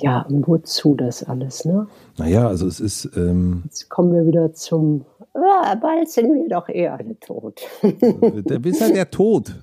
Ja, 0.00 0.22
und 0.22 0.48
wozu 0.48 0.94
das 0.94 1.24
alles, 1.24 1.66
ne? 1.66 1.86
Naja, 2.16 2.48
also 2.48 2.66
es 2.66 2.80
ist. 2.80 3.10
Ähm, 3.16 3.64
Jetzt 3.66 3.90
kommen 3.90 4.14
wir 4.14 4.26
wieder 4.26 4.54
zum. 4.54 5.04
Ah, 5.34 5.74
bald 5.74 6.08
sind 6.08 6.32
wir 6.32 6.48
doch 6.48 6.70
eh 6.70 6.88
alle 6.88 7.20
tot. 7.20 7.60
der 7.82 8.60
bist 8.60 8.80
halt 8.80 8.96
der 8.96 9.10
Tod. 9.10 9.54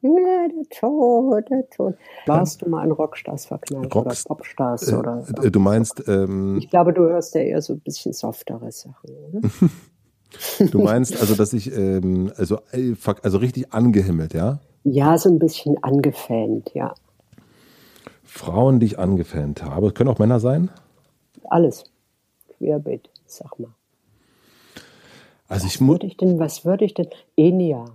Ja, 0.00 0.48
der 0.48 0.68
Tod, 0.70 1.50
der 1.50 1.68
Tod. 1.70 1.96
Warst 2.26 2.62
du 2.62 2.68
mal 2.68 2.82
an 2.82 2.92
Rockstars 2.92 3.46
verknallt 3.46 3.92
Rockst 3.92 4.26
oder 4.26 4.36
Popstars 4.36 4.92
äh, 4.92 4.94
oder? 4.94 5.24
Äh, 5.42 5.50
du 5.50 5.58
meinst? 5.58 6.06
Ähm, 6.06 6.58
ich 6.58 6.70
glaube, 6.70 6.92
du 6.92 7.02
hörst 7.02 7.34
ja 7.34 7.40
eher 7.40 7.60
so 7.60 7.72
ein 7.72 7.80
bisschen 7.80 8.12
softere 8.12 8.70
Sachen, 8.70 9.10
oder? 9.10 9.40
du 10.70 10.78
meinst 10.82 11.20
also, 11.20 11.34
dass 11.34 11.52
ich 11.52 11.76
ähm, 11.76 12.32
also 12.36 12.58
äh, 12.70 12.94
also 13.22 13.38
richtig 13.38 13.72
angehimmelt, 13.72 14.34
ja? 14.34 14.60
Ja, 14.84 15.18
so 15.18 15.28
ein 15.30 15.40
bisschen 15.40 15.82
angefängt, 15.82 16.70
ja. 16.74 16.94
Frauen, 18.22 18.78
die 18.78 18.86
ich 18.86 18.98
angefängt 19.00 19.64
habe. 19.64 19.90
Können 19.90 20.10
auch 20.10 20.20
Männer 20.20 20.38
sein? 20.38 20.70
Alles. 21.44 21.84
Querbeet, 22.58 23.10
sag 23.26 23.58
mal. 23.58 23.74
Also 25.48 25.64
was 25.64 25.74
ich 25.74 25.80
muss. 25.80 25.98
ich 26.02 26.16
denn, 26.16 26.38
was 26.38 26.64
würde 26.64 26.84
ich 26.84 26.94
denn? 26.94 27.08
Enya. 27.36 27.86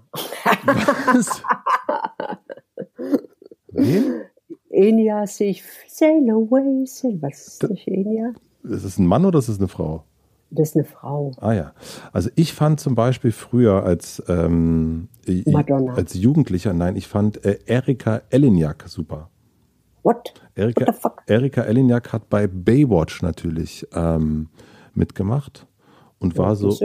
Was? 0.65 1.41
Wen? 3.85 4.21
Enya 4.69 5.27
sich 5.27 5.63
sail 5.87 6.29
away, 6.29 6.85
sail. 6.85 7.21
Was 7.21 7.47
ist 7.47 7.63
das 7.63 7.71
Enya? 7.85 8.33
Ist 8.63 8.85
das 8.85 8.97
ein 8.97 9.05
Mann 9.05 9.25
oder 9.25 9.39
ist 9.39 9.49
das 9.49 9.59
eine 9.59 9.67
Frau? 9.67 10.03
Das 10.49 10.69
ist 10.69 10.75
eine 10.75 10.85
Frau. 10.85 11.31
Ah 11.37 11.53
ja. 11.53 11.73
Also 12.11 12.29
ich 12.35 12.53
fand 12.53 12.79
zum 12.79 12.95
Beispiel 12.95 13.31
früher 13.31 13.83
als, 13.83 14.21
ähm, 14.27 15.09
Madonna. 15.47 15.93
als 15.93 16.13
Jugendlicher, 16.13 16.73
nein, 16.73 16.95
ich 16.95 17.07
fand 17.07 17.43
äh, 17.43 17.59
Erika 17.65 18.21
Eleniak 18.29 18.87
super. 18.87 19.29
What? 20.03 20.33
Erika, 20.55 20.85
What 20.85 20.95
the 20.95 21.01
fuck? 21.01 21.23
Erika 21.27 21.61
Eleniak 21.63 22.13
hat 22.13 22.29
bei 22.29 22.47
Baywatch 22.47 23.21
natürlich 23.21 23.87
ähm, 23.95 24.49
mitgemacht 24.93 25.65
und 26.19 26.37
war 26.37 26.55
so. 26.55 26.69
Ist 26.69 26.83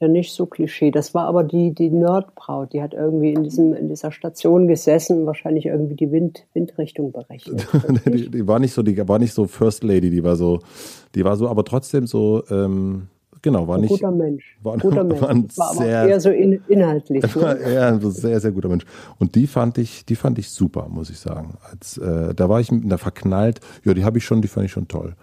ja, 0.00 0.06
nicht 0.06 0.32
so 0.32 0.46
Klischee. 0.46 0.90
Das 0.92 1.12
war 1.14 1.26
aber 1.26 1.42
die, 1.42 1.74
die 1.74 1.90
Nerdbraut, 1.90 2.72
die 2.72 2.82
hat 2.82 2.94
irgendwie 2.94 3.32
in, 3.32 3.42
diesem, 3.42 3.74
in 3.74 3.88
dieser 3.88 4.12
Station 4.12 4.68
gesessen, 4.68 5.26
wahrscheinlich 5.26 5.66
irgendwie 5.66 5.96
die 5.96 6.12
Wind, 6.12 6.46
Windrichtung 6.54 7.10
berechnet. 7.10 7.66
die, 8.06 8.30
die, 8.30 8.46
war 8.46 8.60
nicht 8.60 8.72
so, 8.72 8.82
die 8.82 8.96
war 9.08 9.18
nicht 9.18 9.32
so 9.32 9.46
First 9.46 9.82
Lady, 9.82 10.10
die 10.10 10.22
war 10.22 10.36
so, 10.36 10.60
die 11.16 11.24
war 11.24 11.36
so, 11.36 11.48
aber 11.48 11.64
trotzdem 11.64 12.06
so, 12.06 12.44
ähm, 12.48 13.08
genau, 13.42 13.66
war 13.66 13.74
ein 13.74 13.80
nicht. 13.80 13.90
Guter 13.90 14.12
Mensch. 14.12 14.56
War, 14.62 14.78
guter 14.78 15.02
Mensch. 15.04 15.20
War, 15.20 15.30
ein 15.30 15.48
war 15.56 15.74
sehr, 15.74 16.00
aber 16.00 16.08
eher 16.10 16.20
so 16.20 16.30
in, 16.30 16.60
inhaltlich. 16.68 17.34
War 17.34 17.58
eher 17.58 17.88
ein 17.88 18.00
sehr, 18.10 18.38
sehr 18.38 18.52
guter 18.52 18.68
Mensch. 18.68 18.84
Und 19.18 19.34
die 19.34 19.48
fand 19.48 19.78
ich, 19.78 20.06
die 20.06 20.16
fand 20.16 20.38
ich 20.38 20.50
super, 20.50 20.88
muss 20.88 21.10
ich 21.10 21.18
sagen. 21.18 21.54
Als, 21.70 21.98
äh, 21.98 22.34
da 22.34 22.48
war 22.48 22.60
ich 22.60 22.70
einer 22.70 22.98
verknallt. 22.98 23.60
Ja, 23.84 23.94
die 23.94 24.04
habe 24.04 24.18
ich 24.18 24.24
schon, 24.24 24.42
die 24.42 24.48
fand 24.48 24.66
ich 24.66 24.72
schon 24.72 24.86
toll. 24.86 25.16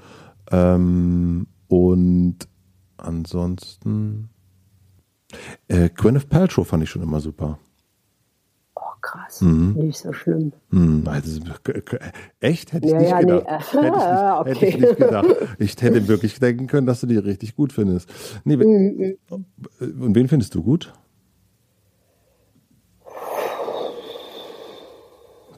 Ähm, 0.51 1.47
und 1.67 2.39
ansonsten, 2.97 4.29
äh, 5.67 5.89
Gwyneth 5.89 6.29
Paltrow 6.29 6.67
fand 6.67 6.83
ich 6.83 6.89
schon 6.89 7.01
immer 7.01 7.19
super. 7.19 7.59
Oh, 8.75 8.81
krass. 9.01 9.41
Mhm. 9.41 9.73
Nicht 9.73 9.97
so 9.97 10.13
schlimm. 10.13 10.51
Mhm. 10.69 11.03
Also, 11.05 11.41
echt? 12.39 12.73
Hätte 12.73 12.87
ich, 12.87 12.93
ja, 12.93 12.99
nicht 12.99 13.09
ja, 13.09 13.19
gedacht. 13.19 13.73
Nee. 13.73 13.81
Hätte, 13.81 13.95
ich 13.95 13.97
nicht, 13.99 14.11
okay. 14.39 14.49
hätte 14.49 14.65
ich 14.65 14.77
nicht 14.79 14.97
gedacht. 14.97 15.35
Ich 15.59 15.81
hätte 15.81 16.07
wirklich 16.07 16.39
denken 16.39 16.67
können, 16.67 16.87
dass 16.87 17.01
du 17.01 17.07
die 17.07 17.17
richtig 17.17 17.55
gut 17.55 17.73
findest. 17.73 18.09
Nee, 18.43 18.57
mhm. 18.57 19.17
Und 19.29 20.15
wen 20.15 20.27
findest 20.27 20.55
du 20.55 20.63
gut? 20.63 20.93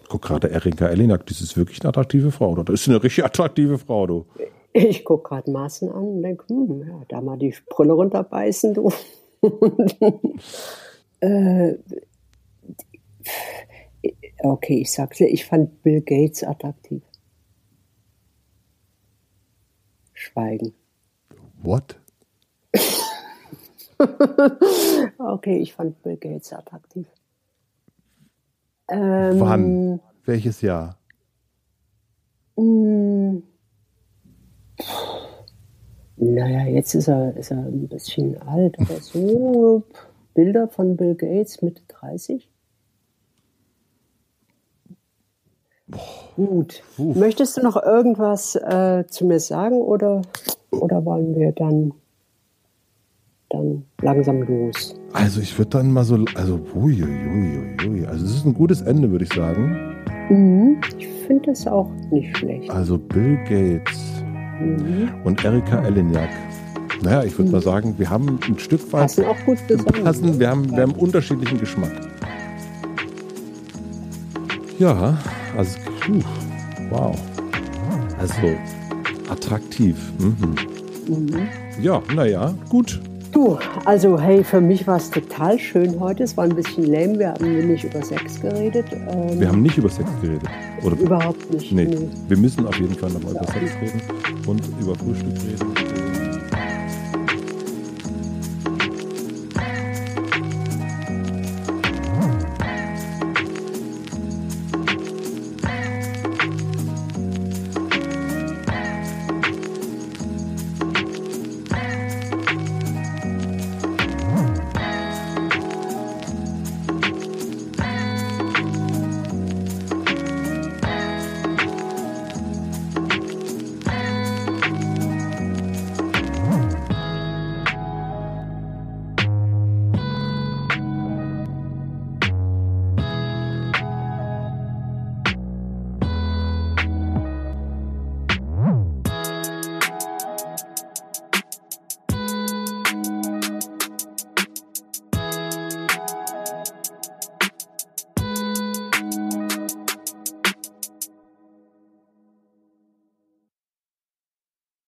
Guck 0.09 0.21
gerade 0.21 0.47
Erika 0.49 0.87
Elinak, 0.87 1.25
das 1.25 1.41
ist 1.41 1.57
wirklich 1.57 1.81
eine 1.81 1.89
attraktive 1.89 2.31
Frau, 2.31 2.51
oder? 2.51 2.63
Das 2.63 2.81
ist 2.81 2.87
eine 2.87 3.03
richtig 3.03 3.25
attraktive 3.25 3.77
Frau, 3.77 4.07
du. 4.07 4.25
Ich 4.71 5.03
gucke 5.03 5.29
gerade 5.29 5.51
Maßen 5.51 5.89
an 5.89 6.03
und 6.03 6.21
denke, 6.21 6.45
hm, 6.47 6.83
ja, 6.87 7.01
da 7.09 7.21
mal 7.21 7.37
die 7.37 7.53
Brille 7.69 7.93
runterbeißen, 7.93 8.73
du. 8.73 8.91
äh, 11.19 11.75
okay, 14.39 14.81
ich 14.81 14.91
dir, 15.15 15.27
ich 15.27 15.45
fand 15.45 15.83
Bill 15.83 16.01
Gates 16.01 16.43
attraktiv. 16.43 17.03
Schweigen. 20.13 20.73
What? 21.61 21.99
okay, 25.17 25.57
ich 25.57 25.73
fand 25.73 26.01
Bill 26.03 26.17
Gates 26.17 26.53
attraktiv. 26.53 27.07
Ähm, 28.89 29.39
Wann? 29.39 29.99
Welches 30.25 30.61
Jahr? 30.61 30.97
Mh, 32.55 33.41
naja, 36.17 36.65
jetzt 36.65 36.95
ist 36.95 37.07
er, 37.07 37.35
ist 37.37 37.51
er 37.51 37.57
ein 37.57 37.87
bisschen 37.87 38.41
alt 38.41 38.77
oder 38.79 38.95
so. 39.01 39.83
Bilder 40.33 40.67
von 40.67 40.97
Bill 40.97 41.15
Gates 41.15 41.61
Mitte 41.61 41.81
30. 41.87 42.47
Boah. 45.87 45.99
Gut. 46.35 46.83
Puh. 46.95 47.13
Möchtest 47.13 47.57
du 47.57 47.61
noch 47.63 47.81
irgendwas 47.81 48.55
äh, 48.55 49.05
zu 49.07 49.25
mir 49.25 49.39
sagen 49.39 49.81
oder, 49.81 50.21
oder 50.69 51.03
wollen 51.03 51.35
wir 51.35 51.51
dann, 51.53 51.93
dann 53.49 53.85
langsam 54.01 54.43
los? 54.43 54.95
Also 55.13 55.41
ich 55.41 55.57
würde 55.57 55.69
dann 55.71 55.91
mal 55.91 56.03
so, 56.03 56.23
also 56.35 56.59
ui, 56.75 57.03
ui, 57.03 57.87
ui, 57.87 58.05
also 58.05 58.23
es 58.25 58.35
ist 58.35 58.45
ein 58.45 58.53
gutes 58.53 58.81
Ende, 58.81 59.09
würde 59.09 59.25
ich 59.25 59.33
sagen. 59.33 60.05
Mhm. 60.29 60.79
Ich 60.99 61.07
finde 61.25 61.47
das 61.47 61.65
auch 61.65 61.89
nicht 62.11 62.37
schlecht. 62.37 62.69
Also 62.69 62.99
Bill 62.99 63.37
Gates 63.45 64.16
mhm. 64.59 65.09
und 65.23 65.43
Erika 65.43 65.83
Eleniak. 65.83 66.29
Naja, 67.01 67.23
ich 67.23 67.33
würde 67.37 67.49
mhm. 67.49 67.51
mal 67.51 67.61
sagen, 67.61 67.95
wir 67.97 68.09
haben 68.09 68.39
ein 68.47 68.57
Stück 68.57 68.81
weit. 68.91 69.01
Passen 69.01 69.25
auch 69.25 69.37
gut 69.45 69.59
zusammen. 69.67 70.03
Passen, 70.03 70.39
wir, 70.39 70.49
haben, 70.49 70.71
wir 70.71 70.83
haben 70.83 70.93
unterschiedlichen 70.93 71.59
Geschmack. 71.59 71.91
Ja, 74.79 75.17
also, 75.55 75.77
puh, 76.01 76.21
wow. 76.89 77.15
Also, 78.19 78.35
attraktiv. 79.29 79.95
Mhm. 80.19 80.55
Mhm. 81.07 81.47
Ja, 81.81 82.01
naja, 82.15 82.53
gut. 82.69 82.99
Du, 83.31 83.57
also 83.85 84.19
hey, 84.19 84.43
für 84.43 84.61
mich 84.61 84.87
war 84.87 84.97
es 84.97 85.11
total 85.11 85.59
schön 85.59 85.99
heute. 85.99 86.23
Es 86.23 86.35
war 86.37 86.45
ein 86.45 86.55
bisschen 86.55 86.85
lame. 86.85 87.19
Wir 87.19 87.29
haben 87.29 87.53
nämlich 87.53 87.83
über 87.83 88.01
Sex 88.01 88.41
geredet. 88.41 88.85
Ähm, 88.93 89.39
wir 89.39 89.47
haben 89.49 89.61
nicht 89.61 89.77
über 89.77 89.89
Sex 89.89 90.09
geredet. 90.21 90.49
Oder? 90.81 90.97
Überhaupt 90.97 91.53
nicht. 91.53 91.71
Nee. 91.71 91.85
nee. 91.85 92.09
Wir 92.27 92.37
müssen 92.37 92.65
auf 92.65 92.79
jeden 92.79 92.95
Fall 92.95 93.11
nochmal 93.11 93.35
ja. 93.35 93.41
über 93.41 93.51
Sex 93.51 93.71
reden 93.81 94.36
und 94.47 94.61
über 94.79 94.95
Frühstück 94.95 95.35
reden. 95.43 95.96